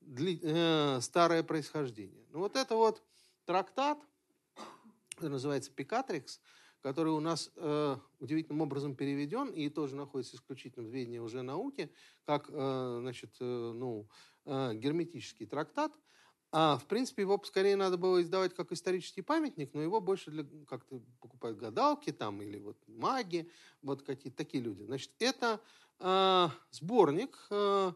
[0.00, 2.26] э, старое происхождение.
[2.30, 3.02] Ну вот это вот
[3.44, 3.98] трактат,
[5.20, 6.40] называется Пикатрикс,
[6.80, 11.90] который у нас э, удивительным образом переведен и тоже находится исключительно в ведении уже науки,
[12.24, 14.08] как э, значит, э, ну,
[14.44, 15.92] э, герметический трактат.
[16.50, 20.46] А, в принципе, его скорее надо было издавать как исторический памятник, но его больше для
[20.66, 23.50] как-то покупают гадалки там или вот маги,
[23.82, 24.82] вот какие-то такие люди.
[24.82, 25.60] Значит, это
[26.00, 27.92] э, сборник э,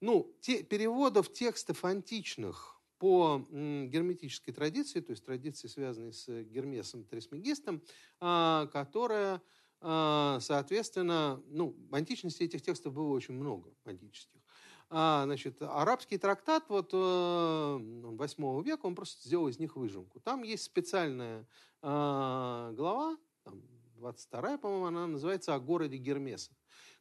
[0.00, 7.82] ну, те, переводов текстов античных по герметической традиции, то есть традиции, связанной с Гермесом Трисмегистом,
[8.20, 9.42] а, которая,
[9.80, 14.40] а, соответственно, ну, в античности этих текстов было очень много, антических.
[14.88, 20.20] А, значит, арабский трактат вот, 8 э, века, он просто сделал из них выжимку.
[20.20, 21.44] Там есть специальная
[21.80, 23.64] глава, там,
[23.96, 26.52] 22 по-моему, она называется «О городе Гермеса»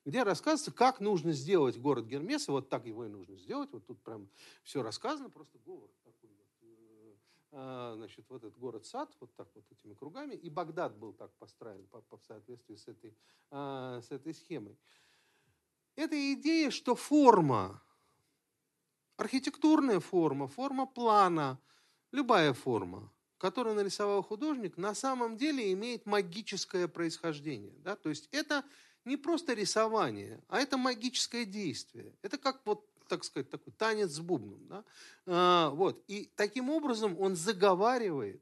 [0.06, 2.52] где рассказывается, как нужно сделать город Гермеса.
[2.52, 3.72] Вот так его и нужно сделать.
[3.72, 4.30] Вот тут прям
[4.64, 6.48] все рассказано, просто город такой вот,
[7.54, 11.86] а, значит, вот этот город-сад, вот так вот этими кругами, и Багдад был так построен
[11.88, 13.16] по, по соответствии с этой,
[13.50, 14.78] а, с этой схемой.
[15.96, 17.84] Это идея, что форма,
[19.18, 21.60] архитектурная форма, форма плана,
[22.12, 27.74] любая форма, которую нарисовал художник, на самом деле имеет магическое происхождение.
[27.80, 27.96] Да?
[27.96, 28.64] То есть это
[29.06, 32.14] не просто рисование, а это магическое действие.
[32.22, 34.66] Это как вот так сказать, такой танец с бубном.
[34.68, 34.86] Да?
[35.26, 36.02] А, вот.
[36.08, 38.42] И таким образом он заговаривает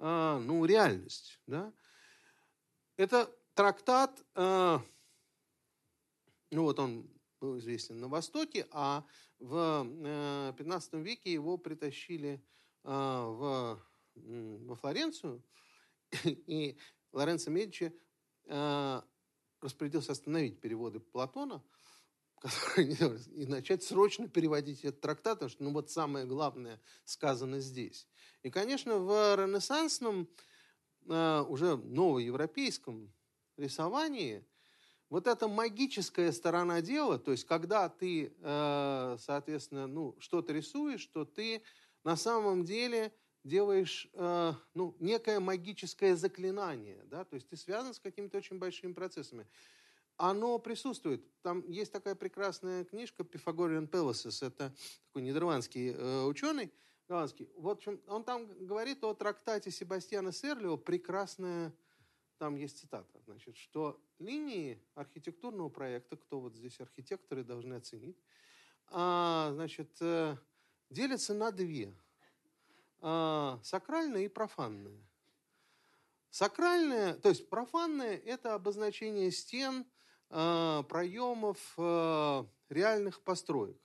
[0.00, 1.40] а, ну, реальность.
[1.46, 1.72] Да?
[2.96, 4.82] Это трактат, а,
[6.50, 7.08] ну вот он
[7.40, 9.04] был известен на Востоке, а
[9.38, 9.86] в
[10.58, 12.42] 15 э, веке его притащили
[12.82, 13.80] а, в,
[14.66, 15.40] во Флоренцию,
[16.24, 16.76] и
[17.12, 17.96] Лоренцо Медичи
[18.48, 19.04] а,
[19.64, 21.62] распорядился остановить переводы Платона–
[22.76, 28.06] и начать срочно переводить этот трактат, потому что ну, вот самое главное сказано здесь.
[28.42, 30.28] И, конечно, в ренессансном,
[31.08, 33.12] а, уже новоевропейском
[33.56, 34.44] рисовании
[35.10, 41.24] вот эта магическая сторона дела, то есть когда ты, а, соответственно, ну, что-то рисуешь, что
[41.24, 41.62] ты
[42.04, 43.12] на самом деле
[43.44, 48.92] делаешь а, ну, некое магическое заклинание, да, то есть ты связан с какими-то очень большими
[48.92, 49.46] процессами
[50.16, 51.24] оно присутствует.
[51.42, 54.46] Там есть такая прекрасная книжка Pythagorean Palaces.
[54.46, 54.74] Это
[55.08, 56.72] такой нидерландский э, ученый,
[57.08, 57.48] голландский.
[57.56, 60.76] Вот он там говорит о трактате Себастьяна Серлио.
[60.76, 61.72] Прекрасная,
[62.38, 68.22] там есть цитата, значит, что линии архитектурного проекта, кто вот здесь архитекторы должны оценить,
[68.88, 70.36] а, значит, э,
[70.90, 71.94] делятся на две.
[73.06, 74.98] А, сакральная и профанная.
[76.30, 79.86] Сакральное, то есть профанное– это обозначение стен,
[80.36, 83.76] Э, проемов э, реальных построек.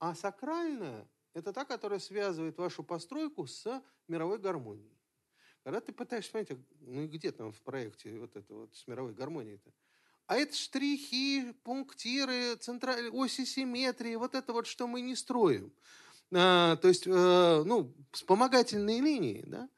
[0.00, 4.98] А сакральная– это та, которая связывает вашу постройку с мировой гармонией.
[5.62, 9.14] Когда ты пытаешься понять, а, ну где там в проекте вот это вот с мировой
[9.14, 9.70] гармонией-то?
[10.26, 13.08] А это штрихи, пунктиры, централь...
[13.10, 15.72] оси симметрии, вот это вот, что мы не строим.
[16.34, 19.68] А, то есть, э, ну, вспомогательные линии, да?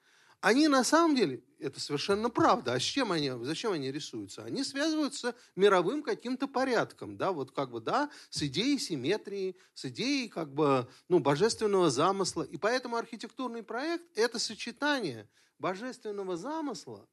[0.41, 2.73] Они на самом деле, это совершенно правда.
[2.73, 4.43] А с чем они, зачем они рисуются?
[4.43, 10.29] Они связываются мировым каким-то порядком, да, вот как бы, да, с идеей симметрии, с идеей
[10.29, 12.43] как бы, ну, божественного замысла.
[12.43, 15.29] И поэтому архитектурный проект– это сочетание
[15.59, 17.07] божественного замысла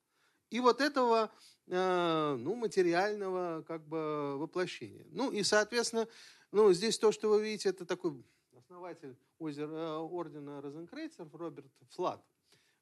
[0.49, 1.29] и вот этого,
[1.67, 5.05] э, ну, материального как бы воплощения.
[5.11, 6.07] Ну, и, соответственно,
[6.53, 8.23] ну, здесь то, что вы видите, это такой
[8.67, 12.21] основатель озера, э, ордена Розенкрейцер Роберт Флат–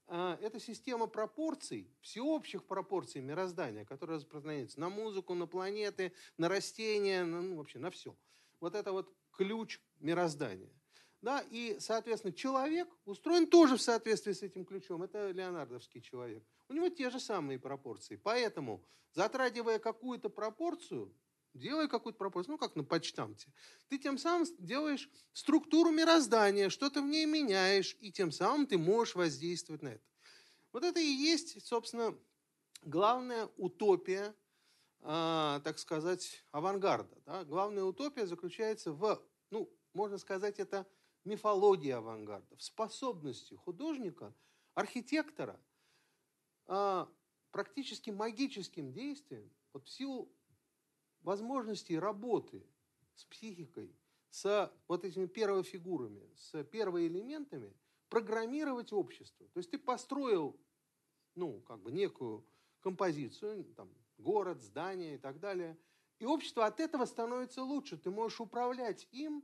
[0.07, 7.23] а, это система пропорций, всеобщих пропорций мироздания, которая распространяется на музыку, на планеты, на растения,
[7.23, 8.15] на, ну, вообще на все.
[8.59, 10.71] Вот это вот ключ мироздания.
[11.21, 15.01] Да, и, соответственно, человек устроен тоже в соответствии с этим ключом.
[15.01, 16.43] Это леонардовский человек.
[16.69, 18.15] У него те же самые пропорции.
[18.15, 18.83] Поэтому,
[19.13, 21.11] затрагивая какую-то пропорцию,
[21.55, 23.47] делай какую-то пропорцию, ну, как на почтамте,
[23.87, 29.15] ты тем самым делаешь структуру мироздания, что-то в ней меняешь, и тем самым ты можешь
[29.15, 30.03] воздействовать на это.
[30.71, 32.17] Вот это и есть, собственно,
[32.83, 34.35] главная утопия,
[34.99, 37.21] э, так сказать, авангарда.
[37.25, 37.43] Да?
[37.45, 40.85] Главная утопия заключается в, ну, можно сказать, это
[41.23, 44.33] мифология авангарда, в способности художника,
[44.73, 45.59] архитектора
[46.67, 47.05] э,
[47.51, 50.29] практически магическим действием, вот в силу
[51.25, 52.65] возможностей работы
[53.15, 53.93] с психикой,
[54.29, 57.73] с вот этими первофигурами, с первоэлементами,
[58.09, 59.47] программировать общество.
[59.53, 60.59] То есть ты построил,
[61.35, 62.45] ну, как бы некую
[62.79, 65.77] композицию, там, город, здание и так далее,
[66.19, 67.97] и общество от этого становится лучше.
[67.97, 69.43] Ты можешь управлять им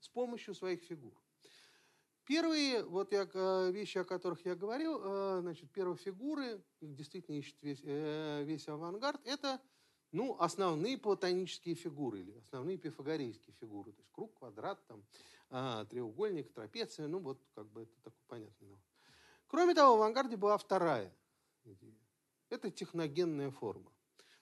[0.00, 1.14] с помощью своих фигур.
[2.24, 7.36] Первые вот я, э, вещи, о которых я говорил, э, значит, первые фигуры, их действительно
[7.36, 9.60] ищет весь, э, весь авангард, это
[10.14, 13.90] ну, основные платонические фигуры или основные пифагорейские фигуры.
[13.90, 15.04] То есть круг, квадрат, там,
[15.50, 17.08] а, треугольник, трапеция.
[17.08, 18.84] Ну, вот как бы это такой понятный навык.
[19.48, 21.12] Кроме того, в авангарде была вторая
[21.64, 21.98] идея.
[22.48, 23.90] Это техногенная форма.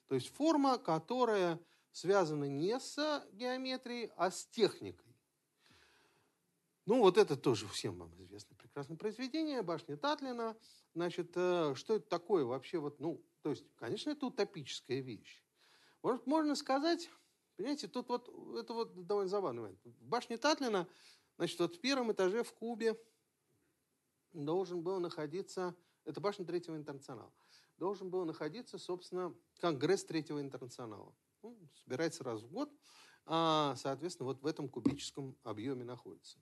[0.08, 1.58] То есть форма, которая
[1.90, 5.16] связана не с геометрией, а с техникой.
[6.84, 10.54] Ну, вот это тоже всем вам известное прекрасное произведение, башня Татлина.
[10.94, 12.76] Значит, э, что это такое вообще?
[12.78, 15.42] Вот, ну, то есть, конечно, это утопическая вещь.
[16.02, 17.08] Вот можно сказать,
[17.56, 18.28] понимаете, тут вот,
[18.58, 19.80] это вот довольно забавный момент.
[19.84, 20.88] В башне Татлина,
[21.36, 22.98] значит, вот в первом этаже в Кубе
[24.32, 27.32] должен был находиться, это башня Третьего интернационала,
[27.76, 31.14] должен был находиться, собственно, Конгресс Третьего интернационала.
[31.42, 32.72] Ну, собирается раз в год,
[33.24, 36.38] а, соответственно, вот в этом кубическом объеме находится.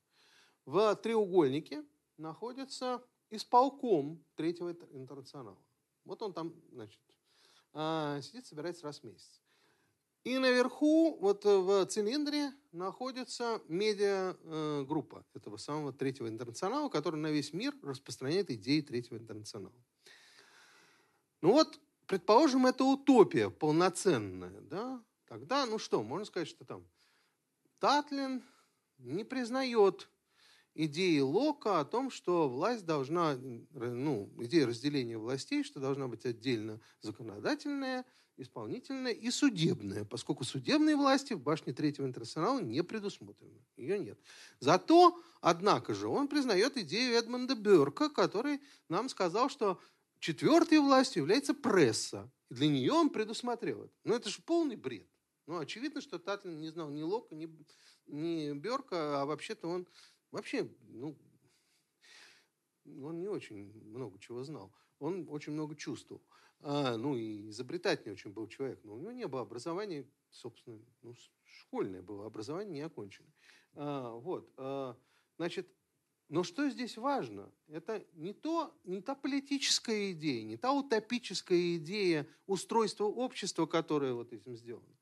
[0.65, 1.85] В треугольнике
[2.17, 5.63] находится исполком Третьего интернационала.
[6.05, 7.01] Вот он там, значит,
[7.73, 9.40] а, сидит, собирается раз в месяц.
[10.25, 17.75] И наверху, вот в цилиндре, находится медиагруппа этого самого Третьего интернационала, который на весь мир
[17.83, 19.75] распространяет идеи Третьего интернационала.
[21.41, 25.03] Ну вот, предположим, это утопия полноценная, да?
[25.27, 26.87] Тогда, ну что, можно сказать, что там
[27.79, 28.43] Татлин
[28.99, 30.11] не признает
[30.75, 36.81] идеи Лока о том, что власть должна, ну, идея разделения властей, что должна быть отдельно
[37.01, 38.05] законодательная,
[38.37, 43.65] исполнительная и судебная, поскольку судебные власти в башне Третьего интернационала не предусмотрены.
[43.77, 44.19] Ее нет.
[44.61, 49.81] Зато, однако же, он признает идею Эдмонда Берка, который нам сказал, что
[50.19, 52.31] четвертой властью является пресса.
[52.51, 53.95] И для нее он предусмотрел это.
[54.05, 55.09] Но это же полный бред.
[55.47, 57.49] Ну, очевидно, что Татлин не знал ни Лока, ни,
[58.07, 59.89] ни Берка, а вообще-то он
[60.31, 61.19] вообще, ну,
[62.85, 64.73] он не очень много чего знал.
[64.99, 66.23] Он очень много чувствовал.
[66.63, 68.81] А, ну, и изобретательный очень был человек.
[68.85, 73.33] Но у него не было образования, собственно, ну, школьное было образование, не оконченное.
[73.75, 74.53] А, вот.
[74.57, 74.97] А,
[75.37, 75.69] значит,
[76.29, 77.51] но что здесь важно?
[77.67, 84.33] Это не, то, не та политическая идея, не та утопическая идея устройства общества, которое вот
[84.33, 84.97] этим сделано.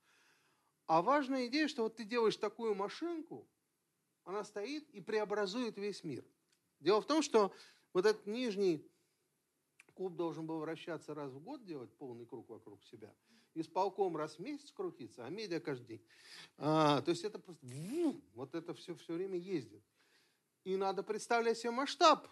[0.87, 3.47] А важная идея, что вот ты делаешь такую машинку,
[4.25, 6.25] она стоит и преобразует весь мир.
[6.81, 7.53] Дело в том, что
[7.93, 8.87] вот этот нижний
[9.99, 13.13] куб должен был вращаться раз в год, делать полный круг вокруг себя.
[13.55, 16.03] Исполком раз в месяц крутиться, а медиа каждый день.
[16.57, 17.67] А, то есть это просто
[18.35, 19.83] вот это все все время ездит.
[20.63, 22.29] И надо представлять себе масштаб,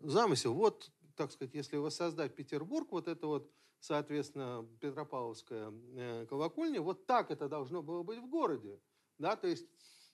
[0.00, 0.54] замысел.
[0.54, 7.30] Вот, так сказать, если воссоздать Петербург, вот это вот, соответственно, Петропавловская э, колокольня, вот так
[7.30, 8.80] это должно было быть в городе.
[9.18, 9.68] Да, то есть,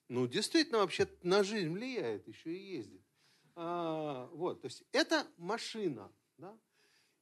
[0.09, 3.03] ну, действительно, вообще на жизнь влияет, еще и ездит.
[3.55, 6.13] А, вот, то есть это машина.
[6.39, 6.59] Да?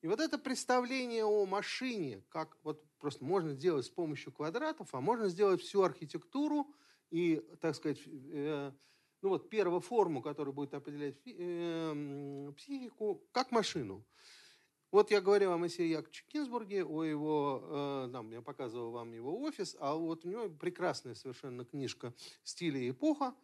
[0.02, 5.00] И вот это представление о машине, как вот просто можно сделать с помощью квадратов, а
[5.00, 6.72] можно сделать всю архитектуру
[7.10, 8.72] и, так сказать, э,
[9.22, 14.04] ну вот первую форму, которая будет определять э, психику, как машину.
[14.90, 19.40] Вот я говорил о Сире Яковлевиче Кинсбурге, о его, э, там, я показывал вам его
[19.42, 23.34] офис, а вот у него прекрасная совершенно книжка «Стиль и эпоха»,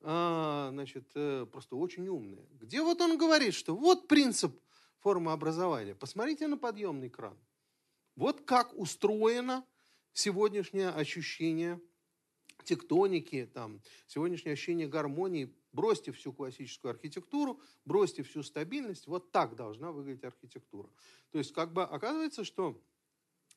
[0.00, 4.60] э, значит, э, просто очень умная, где вот он говорит, что вот принцип
[5.02, 5.94] формы образования.
[5.94, 7.36] Посмотрите на подъемный кран.
[8.16, 9.66] Вот как устроено
[10.12, 11.80] сегодняшнее ощущение
[12.64, 15.54] тектоники, там, сегодняшнее ощущение гармонии.
[15.72, 19.06] Бросьте всю классическую архитектуру, бросьте всю стабильность.
[19.06, 20.88] Вот так должна выглядеть архитектура.
[21.30, 22.80] То есть, как бы оказывается, что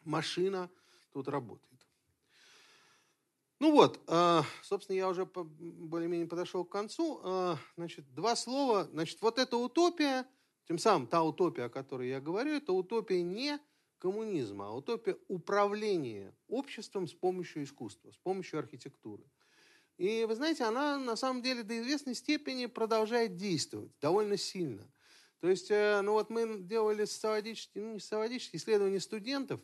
[0.03, 0.69] машина
[1.11, 1.75] тут работает.
[3.59, 7.21] Ну вот, а, собственно, я уже более-менее подошел к концу.
[7.23, 8.85] А, значит, два слова.
[8.91, 10.25] Значит, вот эта утопия,
[10.67, 13.59] тем самым та утопия, о которой я говорю, это утопия не
[13.99, 19.23] коммунизма, а утопия управления обществом с помощью искусства, с помощью архитектуры.
[19.97, 24.85] И вы знаете, она на самом деле до известной степени продолжает действовать довольно сильно.
[25.39, 29.61] То есть, э, ну вот мы делали социологические, ну не социологические исследования студентов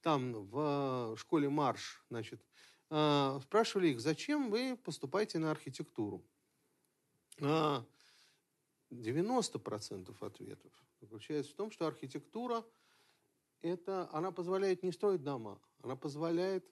[0.00, 2.40] там в школе Марш, значит,
[2.90, 6.22] э, спрашивали их, зачем вы поступаете на архитектуру?
[9.00, 12.64] 90% а, ответов заключается в том, что архитектура–
[13.62, 16.64] это, она позволяет не строить дома, она позволяет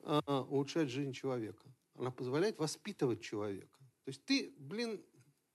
[0.00, 1.66] э, улучшать жизнь человека.
[1.94, 3.78] Она позволяет воспитывать человека.
[4.04, 5.04] То есть ты, блин,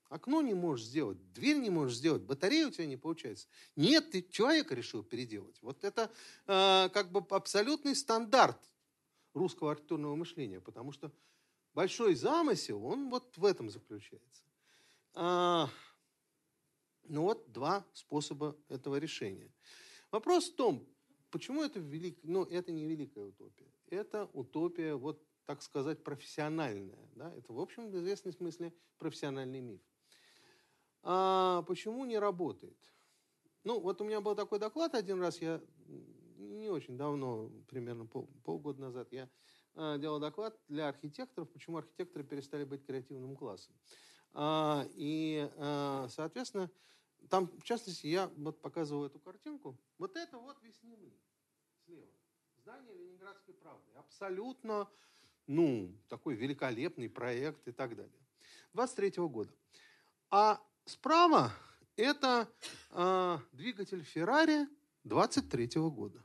[0.09, 3.47] окно не можешь сделать, дверь не можешь сделать, батарея у тебя не получается.
[3.75, 5.57] Нет, ты человека решил переделать.
[5.61, 6.11] Вот это
[6.47, 8.59] э, как бы абсолютный стандарт
[9.33, 11.11] русского архитектурного мышления, потому что
[11.73, 14.43] большой замысел, он вот в этом заключается.
[15.15, 15.69] А,
[17.07, 19.51] ну вот два способа этого решения.
[20.11, 20.87] Вопрос в том,
[21.31, 23.71] почему это велик, ну, это не великая утопия.
[23.89, 27.09] Это утопия, вот так сказать, профессиональная.
[27.15, 27.33] Да?
[27.35, 29.81] Это, в общем, в известном смысле профессиональный миф.
[31.01, 32.77] А почему не работает?
[33.63, 35.61] Ну, вот у меня был такой доклад один раз, я
[36.37, 39.29] не очень давно, примерно пол, полгода назад, я
[39.75, 43.73] э, делал доклад для архитекторов, почему архитекторы перестали быть креативным классом.
[44.33, 46.69] А, и, э, соответственно,
[47.29, 49.77] там, в частности, я вот показывал эту картинку.
[49.97, 51.13] Вот это вот Веснины
[51.85, 52.07] слева.
[52.57, 53.91] Здание Ленинградской правды.
[53.95, 54.89] Абсолютно,
[55.47, 58.11] ну, такой великолепный проект и так далее.
[58.73, 59.53] 23 -го года.
[60.29, 61.51] А справа
[61.95, 62.47] это
[62.91, 64.67] э, двигатель Феррари
[65.03, 66.23] 23 -го года.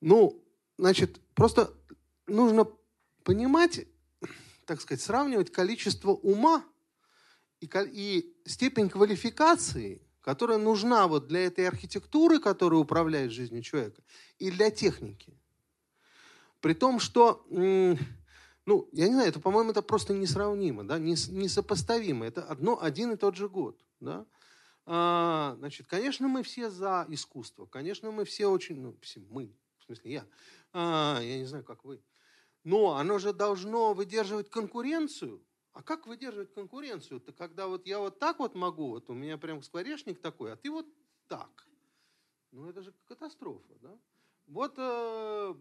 [0.00, 0.42] Ну,
[0.78, 1.72] значит, просто
[2.26, 2.66] нужно
[3.24, 3.86] понимать,
[4.66, 6.64] так сказать, сравнивать количество ума
[7.60, 14.02] и, и степень квалификации, которая нужна вот для этой архитектуры, которая управляет жизнью человека,
[14.38, 15.36] и для техники.
[16.60, 22.24] При том, что, ну, я не знаю, это, по-моему, это просто несравнимо, да, несопоставимо.
[22.24, 24.24] Это одно, один и тот же год, да.
[24.84, 29.84] А, значит, конечно, мы все за искусство, конечно, мы все очень, ну, все мы, в
[29.84, 30.26] смысле я,
[30.72, 32.02] а, я не знаю, как вы,
[32.64, 37.18] но оно же должно выдерживать конкуренцию, а как выдерживать конкуренцию?
[37.18, 40.56] Это когда вот я вот так вот могу, вот у меня прям скворечник такой, а
[40.56, 40.86] ты вот
[41.28, 41.66] так.
[42.50, 43.98] Ну это же катастрофа, да?
[44.46, 45.54] Вот э,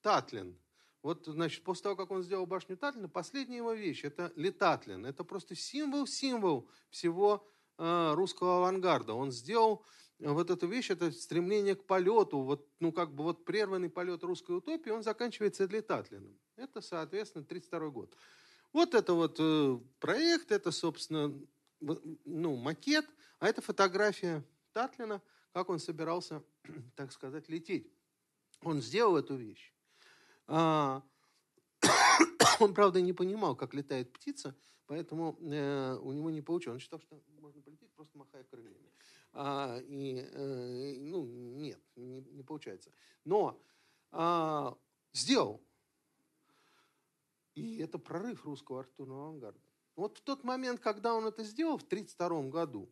[0.00, 0.58] Татлин.
[1.02, 5.06] Вот, значит, после того, как он сделал башню Татлина, последняя его вещь– это Летатлин.
[5.06, 7.46] Это просто символ-символ всего
[7.76, 9.12] э, русского авангарда.
[9.12, 9.84] Он сделал
[10.18, 14.56] вот эту вещь, это стремление к полету, вот, ну, как бы вот прерванный полет русской
[14.56, 16.36] утопии, он заканчивается Летатлиным.
[16.58, 18.16] Это, соответственно, 1932 год.
[18.72, 21.32] Вот это вот э, проект, это, собственно,
[21.80, 23.06] ну, макет,
[23.38, 26.42] а это фотография Татлина, как он собирался,
[26.96, 27.92] так сказать, лететь.
[28.62, 29.72] Он сделал эту вещь.
[30.48, 31.02] А,
[32.60, 34.56] он, правда, не понимал, как летает птица,
[34.86, 36.74] поэтому э, у него не получилось.
[36.74, 38.90] Он считал, что можно полететь, просто махая крыльями.
[39.32, 42.90] А, и, э, ну, нет, не, не получается.
[43.24, 43.62] Но
[44.10, 44.76] а,
[45.12, 45.62] сделал.
[47.58, 49.58] И это прорыв русского архитектурного авангарда.
[49.96, 52.88] Вот в тот момент, когда он это сделал, в 1932 году,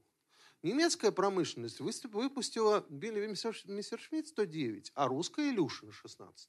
[0.64, 6.48] немецкая промышленность выпустила Билли Мессершмитт 109, а русская Илюшин 16.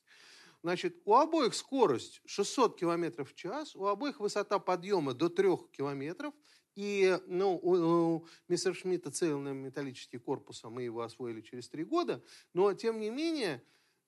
[0.64, 6.34] Значит, у обоих скорость 600 км в час, у обоих высота подъема до 3 км,
[6.74, 12.24] и ну, у, у Мессершмитта цельный металлический корпус, а мы его освоили через три года,
[12.54, 13.64] но тем не менее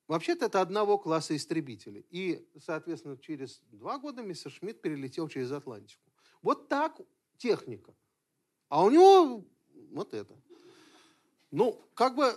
[0.10, 2.04] Вообще-то это одного класса истребителей.
[2.10, 6.02] И, соответственно, через два года мистер Шмидт перелетел через Атлантику.
[6.42, 7.00] Вот так
[7.38, 7.94] техника.
[8.70, 9.46] А у него
[9.92, 10.36] вот это.
[11.52, 12.34] Ну, как бы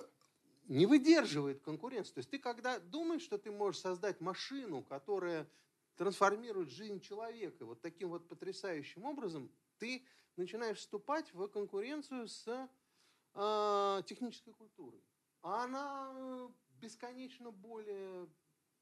[0.68, 2.16] не выдерживает конкуренцию.
[2.16, 5.48] То есть ты когда думаешь, что ты можешь создать машину, которая
[5.96, 10.04] трансформирует жизнь человека вот таким вот потрясающим образом, ты
[10.36, 12.68] начинаешь вступать в конкуренцию с
[13.32, 15.02] э, технической культурой.
[15.40, 16.52] А она
[16.82, 18.28] бесконечно более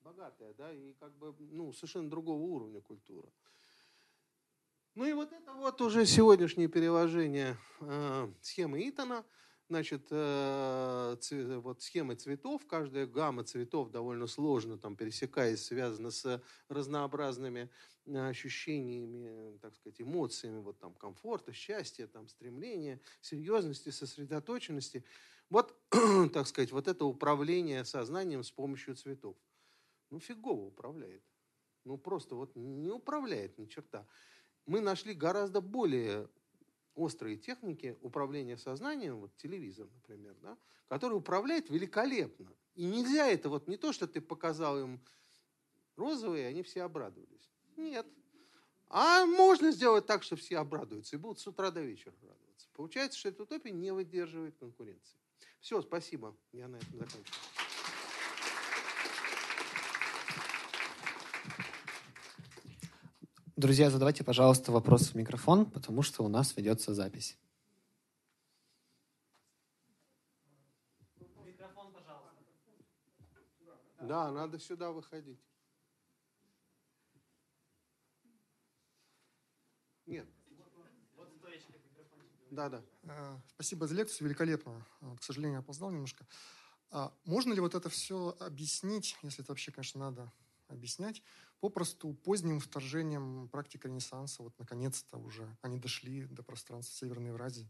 [0.00, 3.30] богатая, да, и как бы, ну, совершенно другого уровня культура.
[4.94, 9.24] Ну и вот это вот уже сегодняшнее переложение э, схемы Итона,
[9.68, 16.42] значит, э, цве, вот схемы цветов, каждая гамма цветов довольно сложно там пересекаясь, связана с
[16.68, 17.70] разнообразными
[18.06, 25.04] э, ощущениями, так сказать, эмоциями, вот там комфорта, счастья, там стремления, серьезности, сосредоточенности.
[25.50, 25.76] Вот,
[26.32, 29.36] так сказать, вот это управление сознанием с помощью цветов.
[30.10, 31.22] Ну, фигово управляет.
[31.84, 34.06] Ну, просто вот не управляет ни черта.
[34.66, 36.28] Мы нашли гораздо более
[36.94, 40.56] острые техники управления сознанием, вот телевизор, например, да,
[40.88, 42.52] который управляет великолепно.
[42.74, 45.00] И нельзя это вот не то, что ты показал им
[45.96, 47.50] розовые, они все обрадовались.
[47.76, 48.06] Нет.
[48.88, 52.68] А можно сделать так, что все обрадуются и будут с утра до вечера радоваться.
[52.72, 55.19] Получается, что эта утопия не выдерживает конкуренции.
[55.60, 56.36] Все, спасибо.
[56.52, 57.24] Я на этом заканчиваю.
[63.56, 67.38] Друзья, задавайте, пожалуйста, вопрос в микрофон, потому что у нас ведется запись.
[71.44, 72.30] Микрофон, пожалуйста.
[74.00, 75.38] Да, надо сюда выходить.
[80.06, 80.26] Нет.
[82.50, 82.82] Да, да.
[83.04, 84.84] Э, спасибо за лекцию, великолепно.
[85.18, 86.26] К сожалению, опоздал немножко.
[86.90, 90.32] А можно ли вот это все объяснить, если это вообще, конечно, надо
[90.66, 91.22] объяснять,
[91.60, 97.64] попросту поздним вторжением практики Ренессанса, вот наконец-то уже они дошли до пространства Северной Евразии.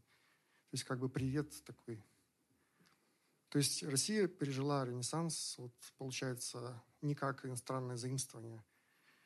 [0.70, 2.02] То есть как бы привет такой.
[3.50, 8.64] То есть Россия пережила Ренессанс, вот получается, не как иностранное заимствование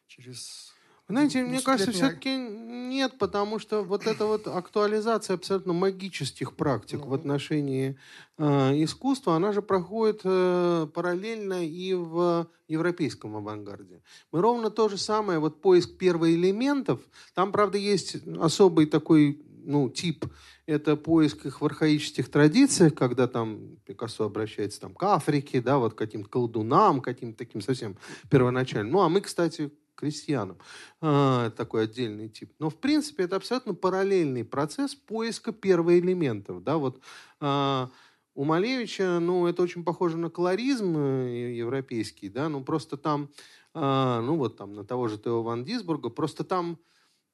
[0.07, 0.73] через
[1.09, 7.09] знаете, мне кажется, все-таки нет, потому что вот эта вот актуализация абсолютно магических практик ну.
[7.09, 7.99] в отношении
[8.39, 14.03] э, искусства, она же проходит э, параллельно и в европейском авангарде.
[14.33, 17.01] Мы ровно то же самое, вот поиск первоэлементов,
[17.35, 20.27] там, правда, есть особый такой ну, тип,
[20.67, 25.95] это поиск их в архаических традициях, когда там Пикассо обращается там, к Африке, да, вот
[25.95, 27.97] к каким-то колдунам, каким-то таким совсем
[28.31, 28.93] первоначальным.
[28.93, 30.59] Ну, а мы, кстати, крестьянам.
[31.01, 32.53] А, такой отдельный тип.
[32.59, 36.63] Но, в принципе, это абсолютно параллельный процесс поиска первоэлементов.
[36.63, 37.01] Да, вот,
[37.41, 37.91] а,
[38.35, 43.31] у Малевича, ну, это очень похоже на колоризм э, европейский, да, ну, просто там,
[43.75, 46.79] а, ну, вот там, на того же Тео Ван Дисбурга, просто там,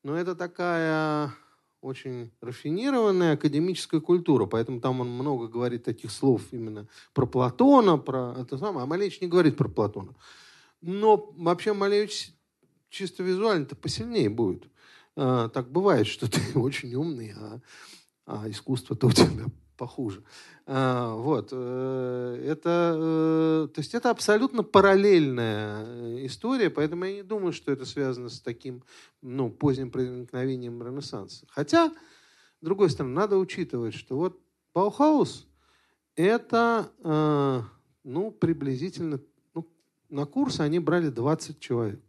[0.04, 1.32] ну, это такая
[1.80, 8.34] очень рафинированная академическая культура, поэтому там он много говорит таких слов именно про Платона, про
[8.38, 10.14] это самое, а Малевич не говорит про Платона.
[10.82, 12.32] Но вообще Малевич
[12.90, 14.64] чисто визуально-то посильнее будет.
[15.16, 17.60] А, так бывает, что ты очень умный, а,
[18.26, 19.46] а искусство-то у тебя
[19.80, 20.22] похуже.
[20.66, 21.48] А, вот.
[21.52, 27.72] Э, это, э, то есть это абсолютно параллельная э, история, поэтому я не думаю, что
[27.72, 28.84] это связано с таким
[29.22, 31.46] ну, поздним проникновением Ренессанса.
[31.48, 34.38] Хотя, с другой стороны, надо учитывать, что вот
[34.74, 35.48] Баухаус–
[36.14, 36.90] это
[38.04, 39.20] ну, приблизительно
[39.54, 39.66] ну,
[40.10, 42.00] на курсы они брали 20 человек.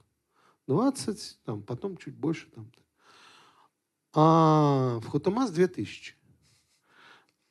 [0.67, 2.49] 20, там, потом чуть больше.
[2.51, 2.71] Там.
[4.13, 6.15] А в Хутамас 2000.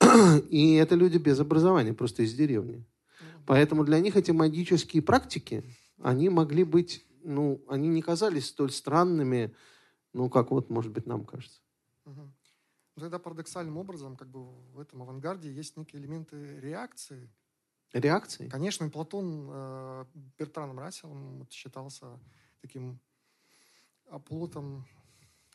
[0.51, 2.85] И это люди без образования, просто из деревни.
[3.47, 5.65] Поэтому для них эти магические практики,
[5.99, 9.55] они могли быть, ну, они не казались столь странными,
[10.12, 11.61] ну, как вот, может быть, нам кажется.
[12.05, 12.32] Угу.
[13.01, 17.31] Тогда парадоксальным образом, как бы в этом авангарде есть некие элементы реакции.
[17.93, 18.49] Реакции?
[18.49, 20.05] Конечно, и Платон э,
[20.39, 22.20] Бертраном Расселом считался
[22.61, 23.01] таким
[24.09, 24.87] оплотом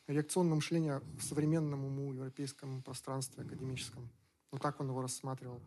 [0.06, 4.10] реакционного мышления в современном уму европейском пространстве академическом.
[4.50, 5.60] Вот так он его рассматривал.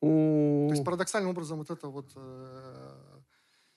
[0.00, 3.20] То есть парадоксальным образом вот это вот э,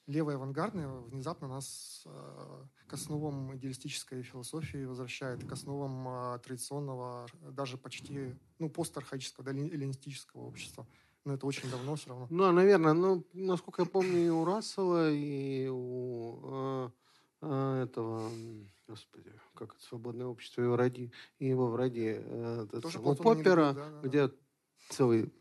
[0.07, 7.77] левое авангардное внезапно нас э, к основам идеалистической философии возвращает, к основам э, традиционного, даже
[7.77, 10.87] почти, ну, постархаического, да, эллинистического общества.
[11.25, 12.27] Но это очень давно все равно.
[12.29, 16.89] Ну, наверное, ну, насколько я помню, и у Рассела, и у э,
[17.41, 18.29] э, этого,
[18.87, 23.89] господи, как это свободное общество его ради, и его в ради э, самого Поппера, да,
[23.89, 24.31] да, где
[24.89, 25.33] целый,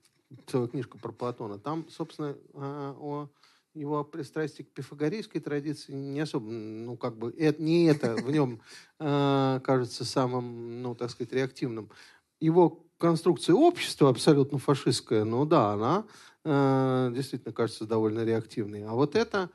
[0.47, 1.59] целая книжка про Платона.
[1.59, 3.29] Там, собственно, э, о
[3.75, 8.61] его пристрастие к пифагорейской традиции не особо, ну, как бы, это, не это в нем
[9.01, 11.91] э, кажется самым, ну, так сказать, реактивным.
[12.39, 16.07] Его конструкция общества абсолютно фашистская, ну да, она
[16.45, 18.85] э, действительно кажется довольно реактивной.
[18.85, 19.51] А вот это,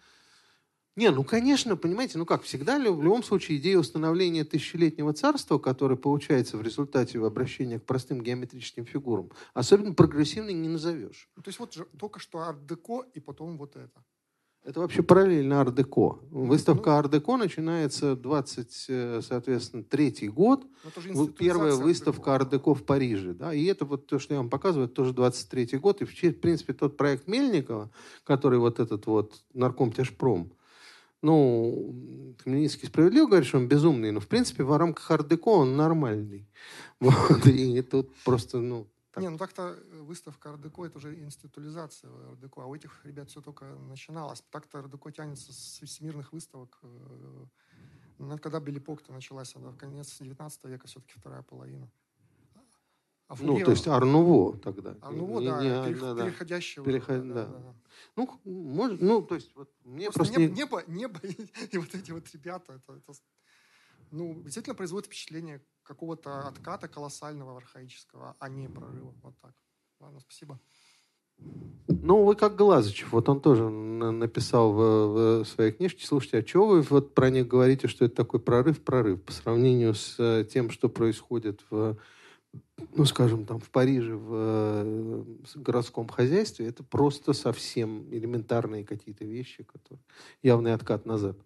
[0.98, 5.96] не, ну, конечно, понимаете, ну как всегда, в любом случае идея установления тысячелетнего царства, которое
[5.96, 11.30] получается в результате обращения к простым геометрическим фигурам, особенно прогрессивной не назовешь.
[11.36, 14.04] То есть вот же, только что арт-деко и потом вот это.
[14.68, 16.20] Это вообще параллельно арт-деко.
[16.30, 20.66] Выставка ну, арт-деко начинается 20, э, соответственно, третий год.
[21.06, 23.34] Ну, первая выставка арт-деко в Париже.
[23.34, 23.54] Да?
[23.54, 26.02] И это вот то, что я вам показываю, тоже 23 год.
[26.02, 27.90] И, в принципе, тот проект Мельникова,
[28.26, 30.52] который вот этот вот нарком Тяжпром,
[31.22, 36.46] ну, Хмельницкий справедливо говорит, что он безумный, но, в принципе, в рамках ардеко он нормальный.
[37.00, 38.86] Вот, и тут просто, ну...
[39.18, 39.24] Так.
[39.24, 43.66] Не, ну так-то выставка ардеко это уже институализация ардеко, а у этих ребят все только
[43.66, 44.44] начиналось.
[44.52, 46.78] Так-то ардеко тянется с всемирных выставок.
[46.84, 47.46] Э,
[48.20, 51.90] ну, когда Белипок-то началась, она в конец 19 века, все-таки вторая половина.
[53.28, 54.96] А ну, то есть Арнуво тогда.
[55.02, 56.86] Арнуво, да, не, перех, да, переходящего.
[56.86, 57.58] Переход, да, да.
[57.58, 57.76] Да.
[58.16, 61.94] Ну, может, ну, то есть, вот мне просто, просто небо, небо, небо и, и вот
[61.96, 63.14] эти вот ребята, это, это,
[64.12, 69.14] ну, действительно производит впечатление какого-то отката колоссального архаического, а не прорыва.
[69.24, 69.54] Вот так.
[70.00, 70.60] Ладно, спасибо.
[71.88, 76.68] Ну, вы как Глазычев, вот он тоже написал в, в своей книжке, слушайте, а чего
[76.68, 80.72] вы вот про них говорите, что это такой прорыв, прорыв по сравнению с э, тем,
[80.72, 81.98] что происходит в
[82.96, 85.24] ну, скажем, там в Париже, в э,
[85.56, 90.02] городском хозяйстве, это просто совсем элементарные какие-то вещи, которые
[90.42, 91.38] явный откат назад.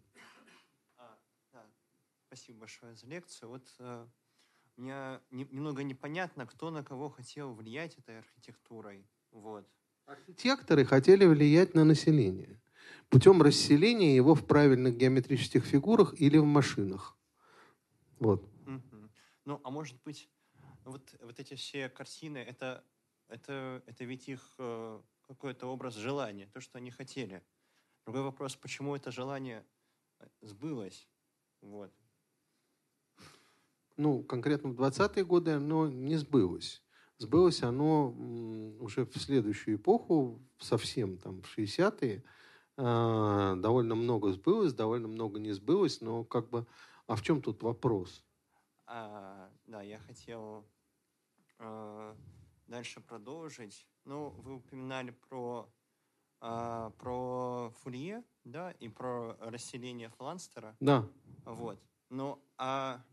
[2.31, 3.49] Спасибо большое за лекцию.
[3.49, 4.07] Вот э,
[4.77, 9.05] мне не, немного непонятно, кто на кого хотел влиять этой архитектурой.
[9.31, 9.67] Вот.
[10.05, 12.61] Архитекторы хотели влиять на население
[13.09, 17.17] путем расселения его в правильных геометрических фигурах или в машинах.
[18.19, 18.41] Вот.
[18.65, 19.09] Угу.
[19.43, 20.29] Ну, а может быть,
[20.85, 22.85] вот, вот эти все картины, это,
[23.27, 27.43] это, это ведь их э, какой-то образ желания, то, что они хотели.
[28.05, 29.65] Другой вопрос, почему это желание
[30.19, 31.09] э, сбылось?
[31.59, 31.93] Вот.
[34.01, 36.81] Ну, конкретно в 20-е годы оно не сбылось.
[37.19, 38.09] Сбылось оно
[38.79, 42.23] уже в следующую эпоху, совсем там в 60-е.
[42.77, 46.65] Э, довольно много сбылось, довольно много не сбылось, но как бы...
[47.05, 48.23] А в чем тут вопрос?
[48.87, 50.65] А, да, я хотел
[51.59, 52.15] а,
[52.65, 53.85] дальше продолжить.
[54.05, 55.71] Ну, вы упоминали про,
[56.39, 60.75] а, про Фурье, да, и про расселение Фланстера.
[60.79, 61.07] Да.
[61.45, 61.79] Вот.
[62.09, 63.03] Ну, а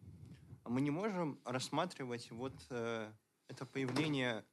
[0.69, 3.13] мы не можем рассматривать вот э,
[3.49, 4.45] это появление,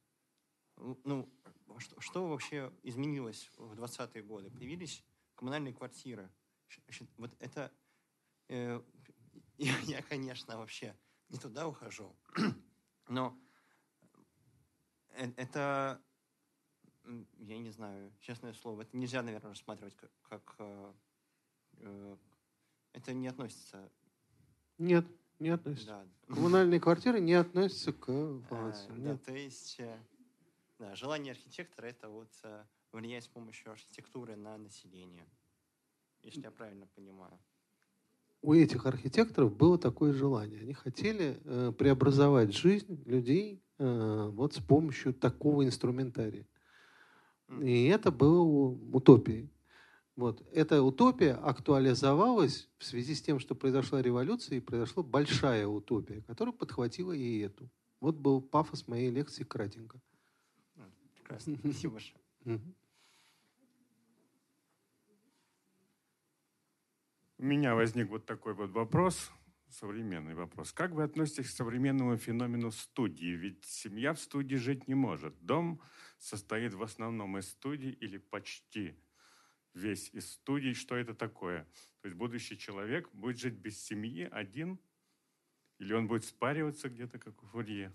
[0.78, 1.30] ну,
[1.78, 4.50] что, что вообще изменилось в 20-е годы?
[4.50, 5.04] Появились
[5.36, 6.30] коммунальные квартиры.
[7.18, 7.72] Вот это...
[8.48, 8.82] Э,
[9.58, 10.96] я, я, конечно, вообще
[11.30, 12.16] не туда ухожу.
[13.08, 13.38] Но
[15.10, 16.02] э, это,
[17.40, 20.94] я не знаю, честное слово, это нельзя, наверное, рассматривать как, как э,
[21.78, 22.18] э,
[22.94, 23.92] это не относится.
[24.78, 25.06] Нет,
[25.40, 25.88] не относится.
[26.28, 26.34] Да.
[26.34, 28.08] Коммунальные квартиры не относятся к
[28.50, 28.90] балансу.
[28.90, 29.98] Э, Да, то есть э,
[30.80, 35.26] да, желание архитектора это вот э, влиять с помощью архитектуры на население,
[36.24, 37.38] если я правильно понимаю.
[38.42, 40.62] У этих архитекторов было такое желание.
[40.62, 46.46] Они хотели э, преобразовать жизнь людей э, вот с помощью такого инструментария.
[47.62, 49.50] И это было утопией.
[50.16, 50.42] Вот.
[50.54, 56.54] Эта утопия актуализовалась в связи с тем, что произошла революция, и произошла большая утопия, которая
[56.54, 57.70] подхватила и эту.
[58.00, 60.00] Вот был пафос моей лекции кратенько.
[61.16, 62.22] Прекрасно, спасибо большое.
[67.38, 69.30] У меня возник вот такой вот вопрос,
[69.68, 70.72] современный вопрос.
[70.72, 73.36] Как вы относитесь к современному феномену студии?
[73.36, 75.36] Ведь семья в студии жить не может.
[75.46, 75.82] Дом
[76.18, 78.98] состоит в основном из студий или почти
[79.76, 80.74] весь из студий.
[80.74, 81.68] Что это такое?
[82.02, 84.80] То есть будущий человек будет жить без семьи один?
[85.78, 87.92] Или он будет спариваться где-то, как у Фурье?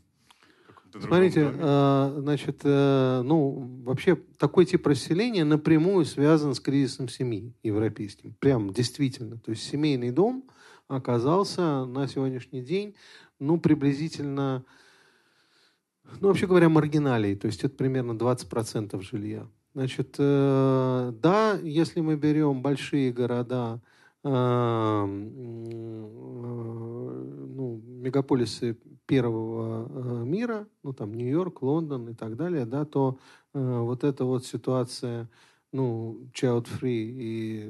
[0.98, 8.34] Смотрите, э, значит, э, ну, вообще такой тип расселения напрямую связан с кризисом семьи европейским.
[8.40, 9.38] Прям действительно.
[9.38, 10.48] То есть семейный дом
[10.88, 12.96] оказался на сегодняшний день,
[13.38, 14.64] ну, приблизительно,
[16.20, 17.36] ну, вообще говоря, маргиналией.
[17.36, 19.46] То есть это примерно 20% жилья.
[19.74, 23.80] Значит, э, да, если мы берем большие города,
[24.24, 24.32] э, э,
[27.54, 28.76] ну, мегаполисы
[29.06, 33.18] первого э, мира, ну там Нью-Йорк, Лондон и так далее, да, то
[33.54, 35.28] э, вот эта вот ситуация,
[35.72, 37.62] ну, child-free и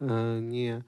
[0.00, 0.84] э, не,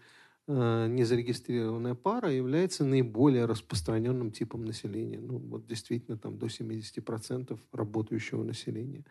[0.49, 5.19] незарегистрированная пара является наиболее распространенным типом населения.
[5.19, 9.05] Ну, вот действительно там до 70% работающего населения.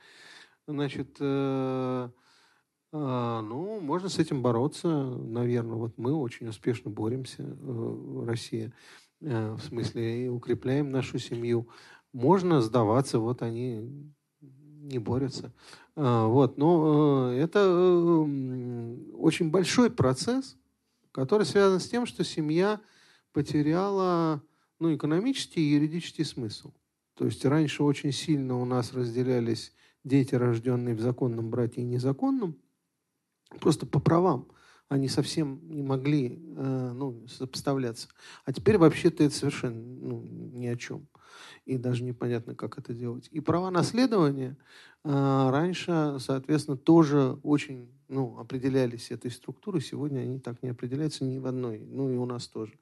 [0.68, 2.10] Значит, э,
[2.98, 5.76] а, Ну, можно с этим бороться, наверное.
[5.76, 8.74] Вот мы очень успешно боремся, э, Россия,
[9.22, 11.68] э, в смысле, и укрепляем нашу семью.
[12.14, 15.54] Можно сдаваться, вот они не борются.
[15.96, 20.58] А, Вот, но э, это э, очень большой процесс,
[21.22, 22.82] который связан с тем, что семья
[23.32, 24.44] потеряла
[24.80, 26.74] ну, экономический и юридический смысл.
[27.14, 29.74] То есть раньше очень сильно у нас разделялись
[30.04, 32.58] дети, рожденные в законном браке и незаконном,
[33.62, 34.50] просто по правам.
[34.90, 38.10] Они совсем не могли э, ну, сопоставляться.
[38.44, 41.08] А теперь вообще-то это совершенно ну, ни о чем.
[41.66, 43.28] И даже непонятно, как это делать.
[43.32, 44.56] И права наследования
[45.04, 49.82] э, раньше, соответственно, тоже очень ну, определялись этой структурой.
[49.82, 51.80] Сегодня они так не определяются ни в одной.
[51.80, 52.74] Ну и у нас тоже.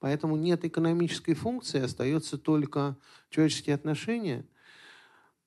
[0.00, 2.96] Поэтому нет экономической функции, остается только
[3.28, 4.46] человеческие отношения.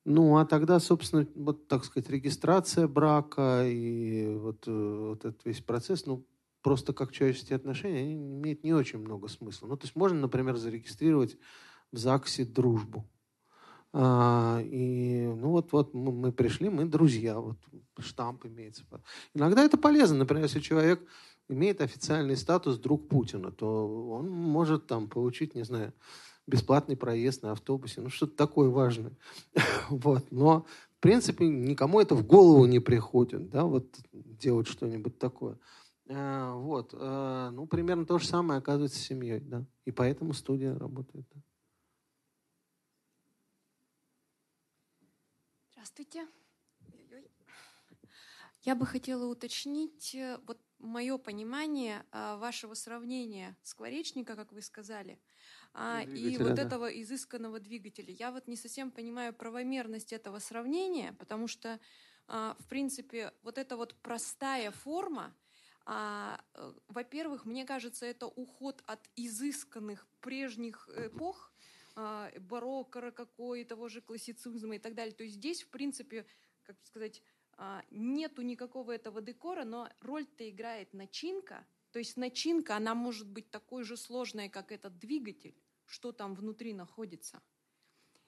[0.06, 5.62] Ну, а тогда, собственно, вот, так сказать, регистрация брака и вот, э, вот этот весь
[5.62, 6.24] процесс, ну,
[6.62, 9.68] просто как человеческие отношения, они имеют не очень много смысла.
[9.68, 11.38] Ну, то есть можно, например, зарегистрировать
[11.96, 13.06] в ЗАГСе дружбу.
[13.94, 17.58] А, и, ну, вот, вот мы, пришли, мы друзья, вот
[17.98, 18.84] штамп имеется.
[19.34, 21.02] Иногда это полезно, например, если человек
[21.48, 25.94] имеет официальный статус друг Путина, то он может там получить, не знаю,
[26.46, 29.14] бесплатный проезд на автобусе, ну что-то такое важное.
[29.90, 30.30] Вот.
[30.32, 30.66] Но,
[30.98, 35.58] в принципе, никому это в голову не приходит, да, вот делать что-нибудь такое.
[36.10, 36.94] А, Вот.
[36.94, 39.66] А, Ну, примерно то же самое оказывается с семьей, да.
[39.86, 41.26] И поэтому студия работает.
[45.86, 46.28] Здравствуйте.
[48.64, 55.20] Я бы хотела уточнить э, вот мое понимание а, вашего сравнения скворечника, как вы сказали,
[55.74, 56.64] а, и вот да.
[56.64, 58.12] этого изысканного двигателя.
[58.12, 61.80] Я вот не совсем понимаю правомерность этого сравнения, потому что,
[62.28, 65.36] а, в принципе, вот эта вот простая форма,
[65.86, 71.52] а, э, во-первых, мне кажется, это уход от изысканных прежних эпох,
[71.96, 75.16] барокко, рококо того же классицизма и так далее.
[75.16, 76.26] То есть здесь, в принципе,
[76.64, 77.22] как сказать,
[77.58, 81.66] а, нету никакого этого декора, но роль-то играет начинка.
[81.92, 85.56] То есть начинка, она может быть такой же сложной, как этот двигатель,
[85.86, 87.42] что там внутри находится.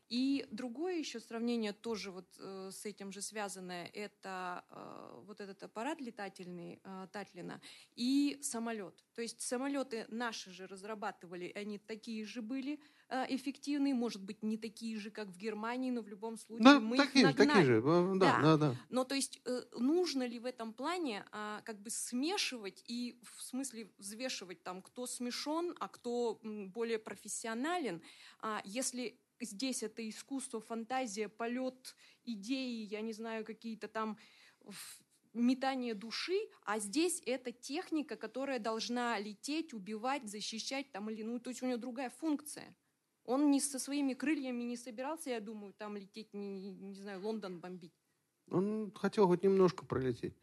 [0.09, 5.61] И другое еще сравнение тоже вот э, с этим же связанное, это э, вот этот
[5.63, 7.59] аппарат летательный э, Татлина
[7.93, 9.03] и самолет.
[9.13, 14.97] То есть самолеты наши же разрабатывали, они такие же были эффективные, может быть, не такие
[14.97, 17.65] же, как в Германии, но в любом случае Да, мы такие, их же, такие нагнали.
[17.65, 17.73] же.
[17.85, 18.41] э, Да, Да.
[18.41, 18.75] да, да.
[18.89, 23.41] Но то есть э, нужно ли в этом плане а, как бы смешивать и в
[23.41, 28.01] смысле взвешивать там, кто смешон, а кто более профессионален,
[28.41, 34.17] А если здесь это искусство, фантазия, полет идеи, я не знаю, какие-то там
[35.33, 41.49] метание души, а здесь это техника, которая должна лететь, убивать, защищать там или ну, то
[41.49, 42.75] есть у нее другая функция.
[43.27, 47.59] Он не со своими крыльями не собирался, я думаю, там лететь, не, не знаю, Лондон
[47.59, 47.93] бомбить.
[48.49, 50.33] Он хотел хоть немножко пролететь.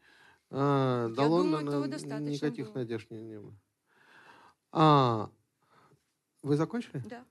[0.51, 2.75] А, до Я думаю, Лондона этого достаточно никаких было.
[2.75, 3.55] надежд не, не было.
[4.71, 5.31] А,
[6.43, 7.01] вы закончили?
[7.09, 7.25] Да.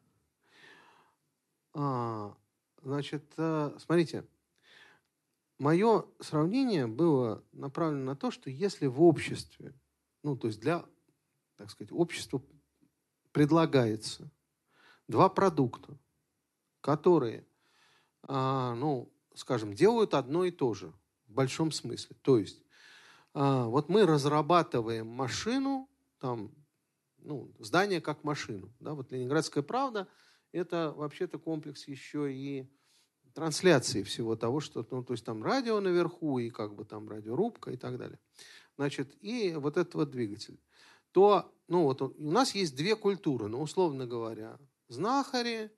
[1.75, 2.37] А,
[2.83, 4.27] значит, э, смотрите,
[5.59, 9.73] мое сравнение было направлено на то, что если в обществе,
[10.25, 10.85] ну, то есть для,
[11.55, 12.45] так сказать, обществу
[13.31, 14.33] предлагается
[15.09, 15.99] два продукта,
[16.81, 17.47] которые,
[18.23, 20.93] а, ну, скажем, делают одно и то же
[21.27, 22.17] в большом смысле.
[22.23, 22.63] То есть
[23.33, 26.53] а, вот мы разрабатываем машину, там,
[27.19, 28.73] ну, здание как машину.
[28.81, 28.95] Да?
[28.95, 30.09] Вот Ленинградская правда–
[30.53, 32.71] это вообще-то комплекс еще и
[33.35, 37.73] трансляции всего того, что, ну, то есть там радио наверху и как бы там радиорубка
[37.73, 38.19] и так далее.
[38.77, 40.61] Значит, и вот этот вот двигатель.
[41.11, 45.71] То, ну вот у нас есть две культуры, ну, условно говоря, знахари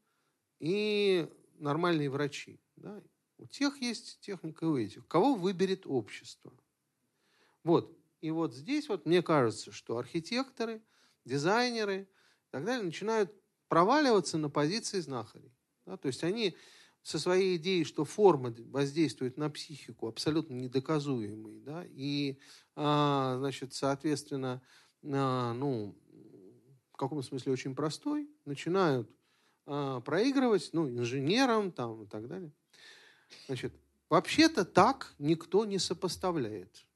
[0.58, 1.28] и
[1.58, 2.60] нормальные врачи.
[2.76, 3.02] Да?
[3.38, 5.06] У тех есть техника, и у этих.
[5.06, 6.52] Кого выберет общество?
[7.64, 7.96] Вот.
[8.20, 10.82] И вот здесь вот мне кажется, что архитекторы,
[11.24, 13.32] дизайнеры и так далее начинают
[13.68, 15.52] проваливаться на позиции знахарей.
[15.84, 15.96] Да?
[15.96, 16.56] То есть они
[17.06, 22.36] со своей идеей, что форма воздействует на психику, абсолютно недоказуемой, да, и,
[22.74, 24.60] а, значит, соответственно,
[25.04, 25.96] а, ну,
[26.96, 29.06] в каком смысле очень простой, начинают
[29.66, 32.50] а, проигрывать, ну, инженерам там и так далее.
[33.48, 33.74] Значит,
[34.08, 36.86] вообще-то так никто не сопоставляет.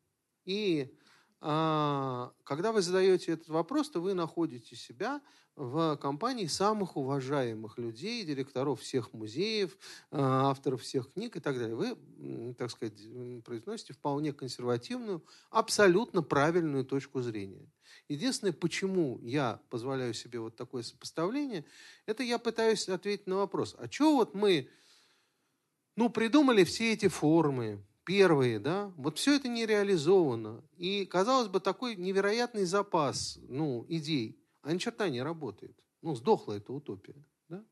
[0.47, 0.97] И
[1.41, 5.23] когда вы задаете этот вопрос, то вы находите себя
[5.57, 9.77] в компании самых уважаемых людей, директоров всех музеев,
[10.11, 11.77] а, авторов всех книг и так далее.
[11.77, 12.99] Вы, так сказать,
[13.45, 17.69] произносите вполне консервативную, абсолютно правильную точку зрения.
[18.09, 21.65] Единственное, почему я позволяю себе вот такое сопоставление,
[22.07, 24.71] это я пытаюсь ответить на вопрос, а чего вот мы
[25.97, 30.65] ну, придумали все эти формы, первые, да, вот все это не реализовано.
[30.77, 35.79] И, казалось бы, такой невероятный запас, ну, идей, а ни черта не работает.
[36.03, 37.15] Ну, сдохла эта утопия,
[37.49, 37.65] да.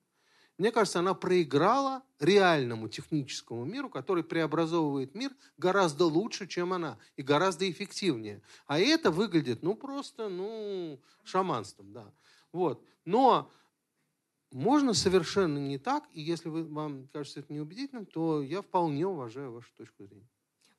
[0.56, 7.22] Мне кажется, она проиграла реальному техническому миру, который преобразовывает мир гораздо лучше, чем она, и
[7.22, 8.40] гораздо эффективнее.
[8.68, 12.14] А это выглядит, ну, просто, ну, шаманством, да.
[12.52, 12.80] Вот.
[13.04, 13.50] Но
[14.50, 19.52] можно совершенно не так, и если вы, вам кажется это неубедительным, то я вполне уважаю
[19.52, 20.28] вашу точку зрения.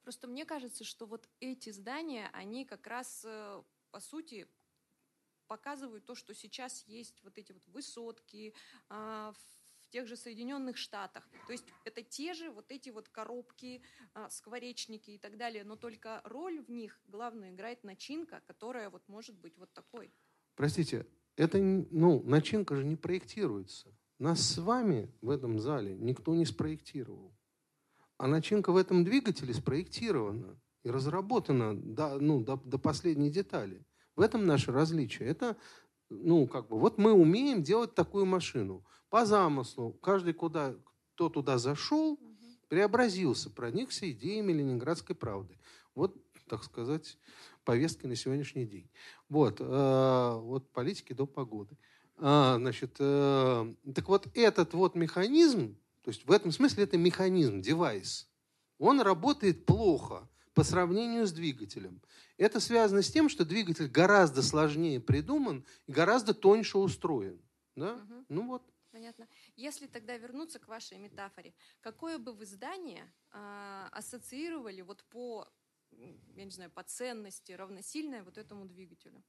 [0.03, 4.47] Просто мне кажется, что вот эти здания, они как раз, э, по сути,
[5.47, 8.53] показывают то, что сейчас есть вот эти вот высотки
[8.87, 9.33] а,
[9.81, 11.27] в тех же Соединенных Штатах.
[11.47, 13.81] То есть это те же вот эти вот коробки,
[14.13, 19.07] а, скворечники и так далее, но только роль в них главную играет начинка, которая вот
[19.07, 20.13] может быть вот такой.
[20.55, 21.07] Простите,
[21.39, 23.87] это, ну, начинка же не проектируется.
[24.19, 27.33] Нас с вами в этом зале никто не спроектировал.
[28.17, 33.85] А начинка в этом двигателе спроектирована и разработана до, ну, до, до последней детали.
[34.17, 35.29] В этом наше различие.
[35.29, 35.55] Это,
[36.09, 38.85] ну, как бы, вот мы умеем делать такую машину.
[39.09, 40.75] По замыслу, каждый, куда,
[41.13, 42.19] кто туда зашел,
[42.67, 45.57] преобразился, проникся идеями Ленинградской правды.
[45.95, 46.17] Вот,
[46.49, 47.17] так сказать,
[47.69, 48.89] повестки на сегодняшний день.
[49.29, 51.77] Вот, э, вот политики до погоды.
[52.17, 57.61] А, значит, э, так вот этот вот механизм, то есть в этом смысле это механизм,
[57.61, 58.27] девайс,
[58.79, 62.01] он работает плохо по сравнению с двигателем.
[62.37, 67.39] Это связано с тем, что двигатель гораздо сложнее придуман и гораздо тоньше устроен.
[67.75, 67.97] Да?
[67.97, 68.25] Мгм.
[68.29, 68.63] Ну вот.
[68.91, 69.27] Понятно.
[69.55, 75.47] Если тогда вернуться к вашей метафоре, какое бы вы здание а, ассоциировали вот по,
[75.91, 79.23] я не знаю, по ценности равносильное вот этому двигателю?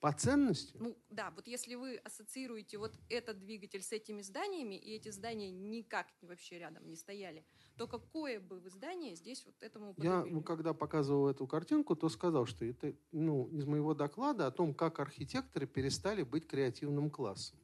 [0.00, 4.96] По ценности Ну да, вот если вы ассоциируете вот этот двигатель с этими зданиями, и
[4.96, 9.86] эти здания никак вообще рядом не стояли, то какое бы вы здание здесь вот этому
[9.86, 10.34] Я, уподобили?
[10.34, 14.74] ну, когда показывал эту картинку, то сказал, что это ну, из моего доклада о том,
[14.74, 17.60] как архитекторы перестали быть креативным классом.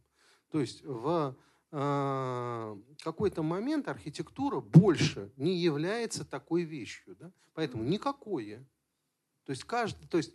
[0.51, 1.37] То есть в
[1.71, 7.17] какой-то момент архитектура больше не является такой вещью.
[7.17, 7.31] Да?
[7.53, 8.65] Поэтому никакое.
[9.45, 10.33] То есть, каждый, то есть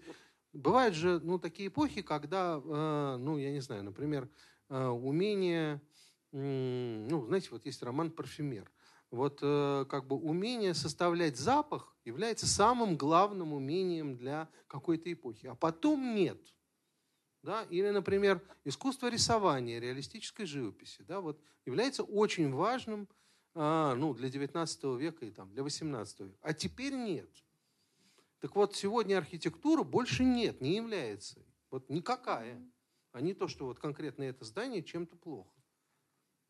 [0.53, 4.30] бывают же ну, такие эпохи, когда, э, ну, я не знаю, например,
[4.69, 5.81] э, умение,
[6.31, 8.72] э, ну, знаете, вот есть роман «Парфюмер».
[9.11, 15.45] Вот э, как бы умение составлять запах является самым главным умением для какой-то эпохи.
[15.45, 16.39] А потом нет.
[17.44, 17.64] Да?
[17.70, 23.07] Или, например, искусство рисования, реалистической живописи да, вот, является очень важным
[23.53, 26.38] а, ну, для 19 века и там, для 18 века.
[26.41, 27.30] А теперь нет.
[28.40, 31.45] Так вот, сегодня архитектура больше нет, не является.
[31.70, 32.61] Вот никакая.
[33.11, 35.53] А не то, что вот конкретно это здание чем-то плохо.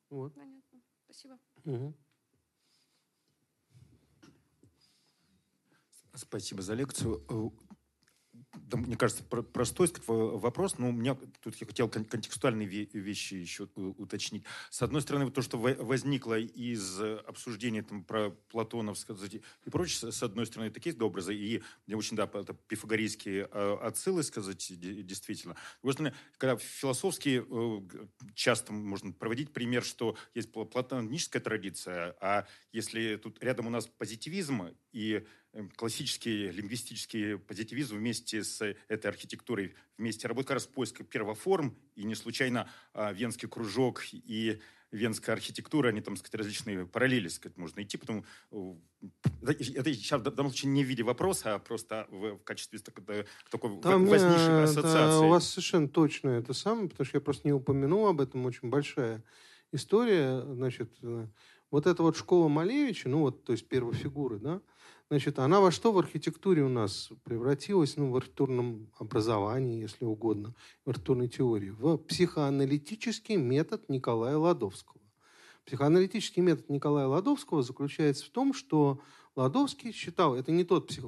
[0.09, 0.33] Вот.
[0.35, 0.79] Понятно.
[1.05, 1.39] Спасибо.
[1.65, 1.93] Угу.
[6.13, 7.25] Спасибо за лекцию.
[8.53, 13.67] Э, да, мне кажется, простой вопрос, но у меня тут я хотел контекстуальные вещи еще
[13.75, 14.43] уточнить.
[14.69, 20.23] С одной стороны, то, что возникло из обсуждения там, про Платонов сказать, и прочее, с
[20.23, 25.55] одной стороны, такие образы, и мне очень, да, это пифагорейские а, отсылы сказать, действительно.
[25.55, 32.47] С другой стороны, когда философски э, часто можно проводить пример, что есть платоническая традиция, а
[32.71, 35.25] если тут рядом у нас позитивизм и
[35.75, 42.15] классический лингвистический позитивизм вместе с этой архитектурой вместе работает как раз поиск первоформ, и не
[42.15, 44.59] случайно а, Венский кружок и
[44.93, 48.25] венская архитектура, они там, сказать, различные параллели, сказать, можно идти, потому
[49.41, 53.25] это сейчас в данном случае не в виде вопроса, а просто в, в качестве такой,
[53.49, 55.25] такой там, возникшей ассоциации.
[55.25, 58.69] у вас совершенно точно это самое, потому что я просто не упомянул об этом, очень
[58.69, 59.23] большая
[59.71, 61.27] история, значит, э,
[61.71, 64.61] вот эта вот школа Малевича, ну вот, то есть первой фигуры, да,
[65.13, 70.55] Значит, она во что в архитектуре у нас превратилась, ну, в архитектурном образовании, если угодно,
[70.85, 74.99] в архитектурной теории, в психоаналитический метод Николая Ладовского.
[75.67, 79.01] Психоаналитический метод Николая Ладовского заключается в том, что
[79.35, 81.05] Ладовский считал, это не тот псих,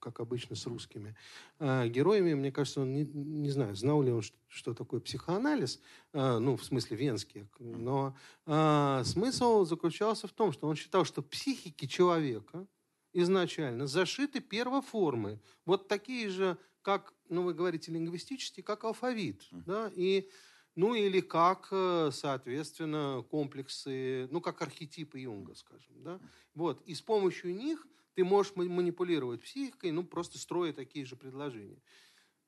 [0.00, 1.14] как обычно с русскими
[1.58, 5.78] э, героями, мне кажется, он не, не знаю, знал ли он, что, что такое психоанализ,
[6.14, 8.16] э, ну, в смысле венский, но
[8.46, 12.66] э, смысл заключался в том, что он считал, что психики человека–
[13.12, 15.40] изначально зашиты первоформы.
[15.64, 19.46] Вот такие же, как, ну, вы говорите лингвистические, как алфавит.
[19.50, 19.90] Да?
[19.94, 20.28] И,
[20.74, 26.02] ну, или как, э, соответственно, комплексы, ну, как архетипы Юнга, скажем.
[26.02, 26.20] Да?
[26.54, 26.82] Вот.
[26.82, 31.80] И с помощью них ты можешь манипулировать психикой, ну, просто строя такие же предложения.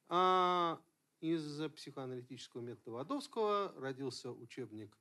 [0.09, 0.81] А
[1.21, 4.95] из психоаналитического метода Водовского родился учебник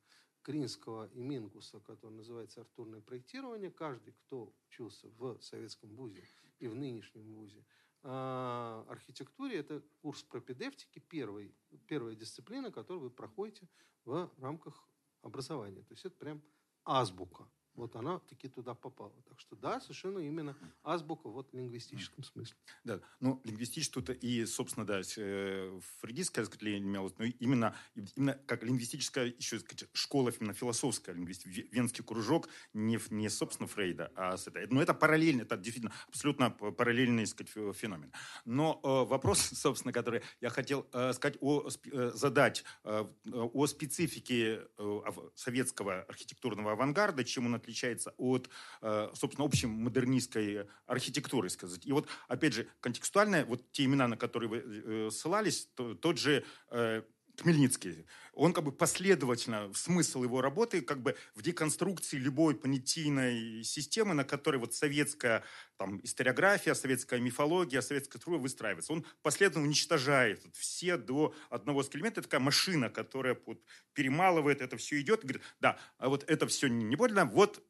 [0.43, 3.71] Кринского и Минкуса, который называется «Артурное проектирование».
[3.71, 6.27] Каждый, кто учился в советском вузе
[6.59, 7.65] и в нынешнем вузе,
[8.03, 11.55] а, архитектуре, это курс пропедевтики, первый,
[11.87, 13.67] первая дисциплина, которую вы проходите
[14.03, 14.87] в рамках
[15.21, 15.81] образования.
[15.83, 16.41] То есть это прям
[16.83, 19.13] азбука вот она таки туда попала.
[19.27, 22.55] Так что да, совершенно именно азбука вот в лингвистическом смысле.
[22.83, 27.75] Да, ну, лингвистически тут и, собственно, да, э, фрейдистское разделение имелось, но именно,
[28.15, 34.11] именно как лингвистическая еще сказать, школа, именно философская лингвистика, венский кружок, не, не собственно, Фрейда,
[34.15, 34.67] а с этой.
[34.67, 38.11] Но это параллельно, это действительно абсолютно параллельный сказать, феномен.
[38.45, 44.67] Но э, вопрос, собственно, который я хотел э, сказать, о, э, задать э, о специфике
[44.77, 45.01] э,
[45.35, 48.49] советского архитектурного авангарда, чем он отличается от,
[48.81, 51.85] э, собственно, общей модернистской архитектуры, сказать.
[51.85, 55.69] И вот, опять же, контекстуально, вот те имена, на которые вы э, ссылались,
[56.01, 57.03] тот же э,
[57.39, 64.13] Хмельницкий, он как бы последовательно, смысл его работы как бы в деконструкции любой понятийной системы,
[64.13, 65.43] на которой вот советская
[65.77, 68.93] там, историография, советская мифология, советская струя выстраивается.
[68.93, 72.21] Он последовательно уничтожает все до одного элемента.
[72.21, 73.61] Это такая машина, которая вот,
[73.93, 75.21] перемалывает, это все идет.
[75.21, 77.63] Говорит, да, а вот это все не больно, вот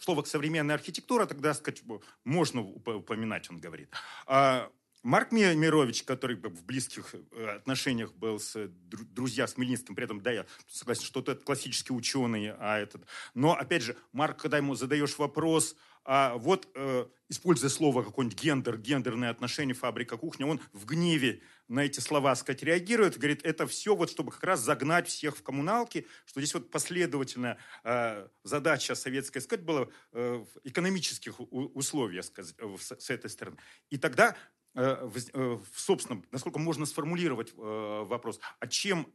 [0.00, 1.82] слово «современная архитектура», тогда сказать,
[2.24, 3.92] можно упоминать, он говорит.
[4.26, 4.70] А
[5.02, 10.30] Марк Мирович, который в близких э, отношениях был с друзья с Хмельницким, при этом, да,
[10.30, 13.06] я согласен, что это классический ученый, а этот...
[13.34, 18.78] Но, опять же, Марк, когда ему задаешь вопрос, а вот, э, используя слово какой-нибудь гендер,
[18.78, 23.94] гендерные отношения, фабрика, кухня, он в гневе на эти слова, сказать, реагирует, говорит, это все
[23.94, 29.42] вот, чтобы как раз загнать всех в коммуналки, что здесь вот последовательная э, задача советская,
[29.42, 33.58] сказать, была э, в экономических условиях, сказать, с, с этой стороны.
[33.90, 34.36] И тогда
[34.74, 39.06] Э, э, собственно, насколько можно сформулировать э, вопрос, а чем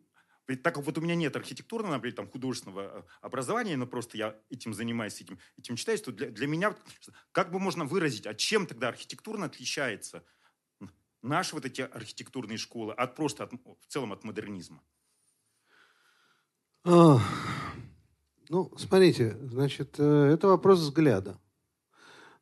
[0.47, 4.75] так как вот у меня нет архитектурного, например, там, художественного образования, но просто я этим
[4.75, 6.75] занимаюсь, этим, этим читаюсь, то для, для меня
[7.31, 10.23] как бы можно выразить, а чем тогда архитектурно отличается
[11.23, 14.83] наши вот эти архитектурные школы от просто от, в целом от модернизма?
[16.83, 21.41] Ну, смотрите, значит, это вопрос взгляда.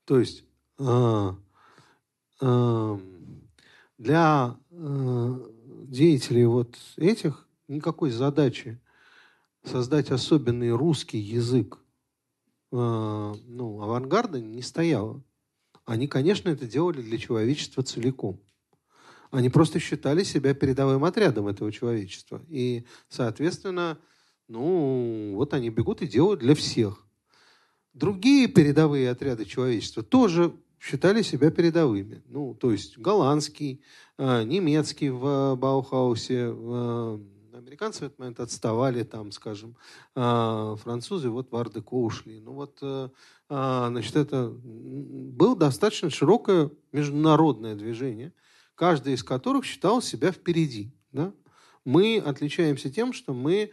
[0.03, 0.44] То есть
[0.77, 1.30] э,
[3.97, 5.39] для э,
[5.87, 8.79] деятелей вот этих никакой задачи
[9.63, 11.77] создать особенный русский язык
[12.71, 15.23] э, ну, авангарда не стояло.
[15.85, 18.41] Они, конечно, это делали для человечества целиком.
[19.31, 22.41] Они просто считали себя передовым отрядом этого человечества.
[22.49, 23.97] И, соответственно,
[24.47, 27.07] ну, вот они бегут и делают для всех.
[27.93, 30.53] Другие передовые отряды человечества тоже
[30.84, 32.22] считали себя передовыми.
[32.27, 33.81] Ну, то есть голландский,
[34.18, 36.47] э, немецкий в Баухаусе,
[37.53, 39.77] американцы в этот момент отставали, там, скажем,
[40.15, 42.41] э, французы вот в Ардеко ушли.
[42.41, 43.10] Ну вот, э,
[43.47, 48.34] значит, это было достаточно широкое международное движение,
[48.76, 50.91] каждый из которых считал себя впереди.
[51.14, 51.34] Да?
[51.85, 53.72] Мы отличаемся тем, что мы,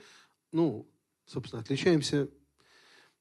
[0.52, 0.88] ну,
[1.26, 2.28] собственно, отличаемся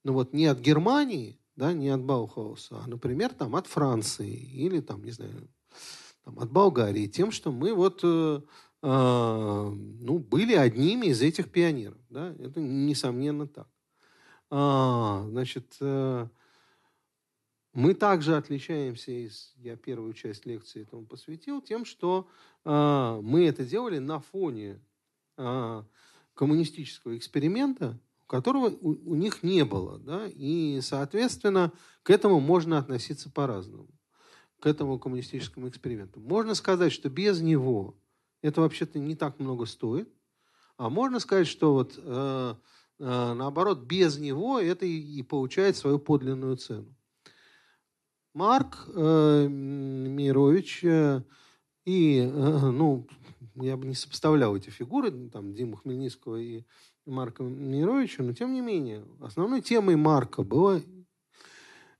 [0.03, 4.79] ну вот не от Германии, да, не от Баухауса, а, например, там, от Франции или,
[4.79, 5.49] там, не знаю,
[6.23, 8.41] там, от Болгарии, тем, что мы вот, э,
[8.81, 9.69] э,
[10.01, 11.97] ну, были одними из этих пионеров.
[12.09, 12.33] Да?
[12.39, 13.67] Это несомненно так.
[14.49, 16.29] А, значит, э,
[17.73, 22.29] мы также отличаемся, из, я первую часть лекции этому посвятил, тем, что
[22.63, 24.79] э, мы это делали на фоне
[25.37, 25.83] э,
[26.35, 27.99] коммунистического эксперимента,
[28.29, 29.97] которого у, у них не было.
[29.97, 30.27] Да?
[30.27, 31.73] И, соответственно,
[32.03, 33.89] к этому можно относиться по-разному,
[34.59, 36.19] к этому коммунистическому эксперименту.
[36.19, 37.99] Можно сказать, что без него
[38.41, 40.09] это вообще-то не так много стоит,
[40.77, 42.55] а можно сказать, что вот э,
[42.99, 46.95] э, наоборот, без него это и, и получает свою подлинную цену.
[48.33, 51.23] Марк э, Мирович э,
[51.83, 53.07] и, э, ну,
[53.55, 56.63] я бы не сопоставлял эти фигуры, там, Диму Хмельницкого и
[57.09, 60.81] Марка Мировича, но тем не менее, основной темой Марка было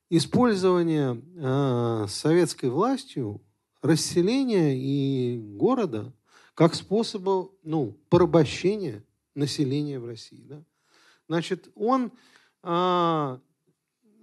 [0.10, 3.41] использование э, советской властью
[3.81, 6.14] расселения и города
[6.53, 9.03] как способа ну, порабощения
[9.36, 10.44] населения в России.
[10.44, 10.64] Да?
[11.27, 12.11] Значит, он
[12.64, 13.40] э,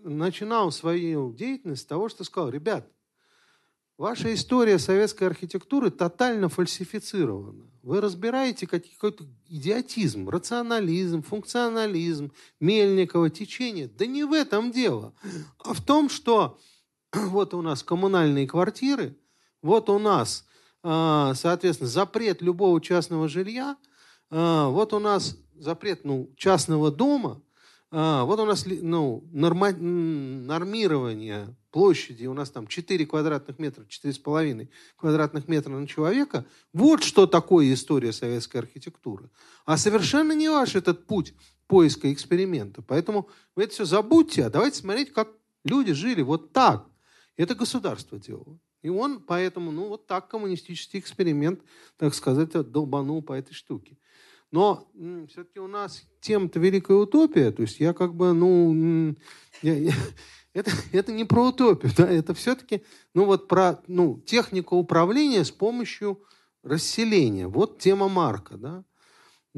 [0.04, 2.90] начинал свою деятельность с того, что сказал, ребят,
[3.98, 7.64] Ваша история советской архитектуры тотально фальсифицирована.
[7.82, 13.88] Вы разбираете какой-то идиотизм, рационализм, функционализм, Мельникова, течение.
[13.88, 15.14] Да не в этом дело,
[15.64, 16.58] а в том, что
[17.14, 19.16] вот у нас коммунальные квартиры,
[19.62, 20.44] вот у нас,
[20.82, 23.78] а, соответственно, запрет любого частного жилья,
[24.28, 27.40] а, вот у нас запрет ну, частного дома,
[27.90, 34.68] а, вот у нас ну, норма, нормирование площади, у нас там 4 квадратных метра, 4,5
[34.96, 36.46] квадратных метра на человека.
[36.72, 39.30] Вот что такое история советской архитектуры.
[39.64, 41.34] А совершенно не ваш этот путь
[41.68, 42.82] поиска эксперимента.
[42.82, 45.28] Поэтому вы это все забудьте, а давайте смотреть, как
[45.64, 46.86] люди жили вот так.
[47.36, 48.58] Это государство делало.
[48.82, 51.60] И он поэтому, ну вот так коммунистический эксперимент,
[51.96, 53.98] так сказать, долбанул по этой штуке.
[54.52, 54.88] Но
[55.28, 59.16] все-таки у нас тема-то великая утопия, то есть я как бы, ну,
[59.62, 59.92] я, я,
[60.52, 65.50] это, это не про утопию, да, это все-таки, ну, вот про, ну, технику управления с
[65.50, 66.22] помощью
[66.62, 67.48] расселения.
[67.48, 68.84] Вот тема Марка, да.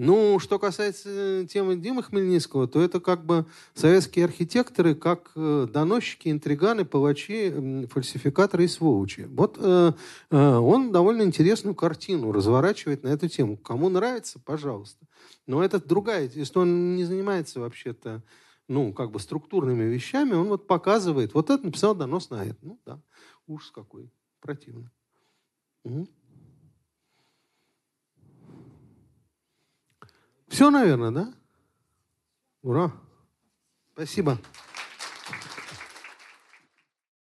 [0.00, 5.66] Ну, что касается э, темы Димы Хмельницкого, то это как бы советские архитекторы, как э,
[5.68, 9.26] доносчики, интриганы, палачи, фальсификаторы и сволочи.
[9.28, 9.92] Вот э,
[10.30, 13.56] э, он довольно интересную картину разворачивает на эту тему.
[13.56, 15.04] Кому нравится, пожалуйста.
[15.48, 18.22] Но это другая, если он не занимается вообще-то
[18.68, 22.58] ну, как бы структурными вещами, он вот показывает, вот это написал донос на это.
[22.62, 23.00] Ну да,
[23.48, 24.92] ужас какой, противно.
[25.82, 26.06] Угу.
[30.48, 31.32] Все, наверное, да?
[32.62, 32.92] Ура.
[33.92, 34.38] Спасибо.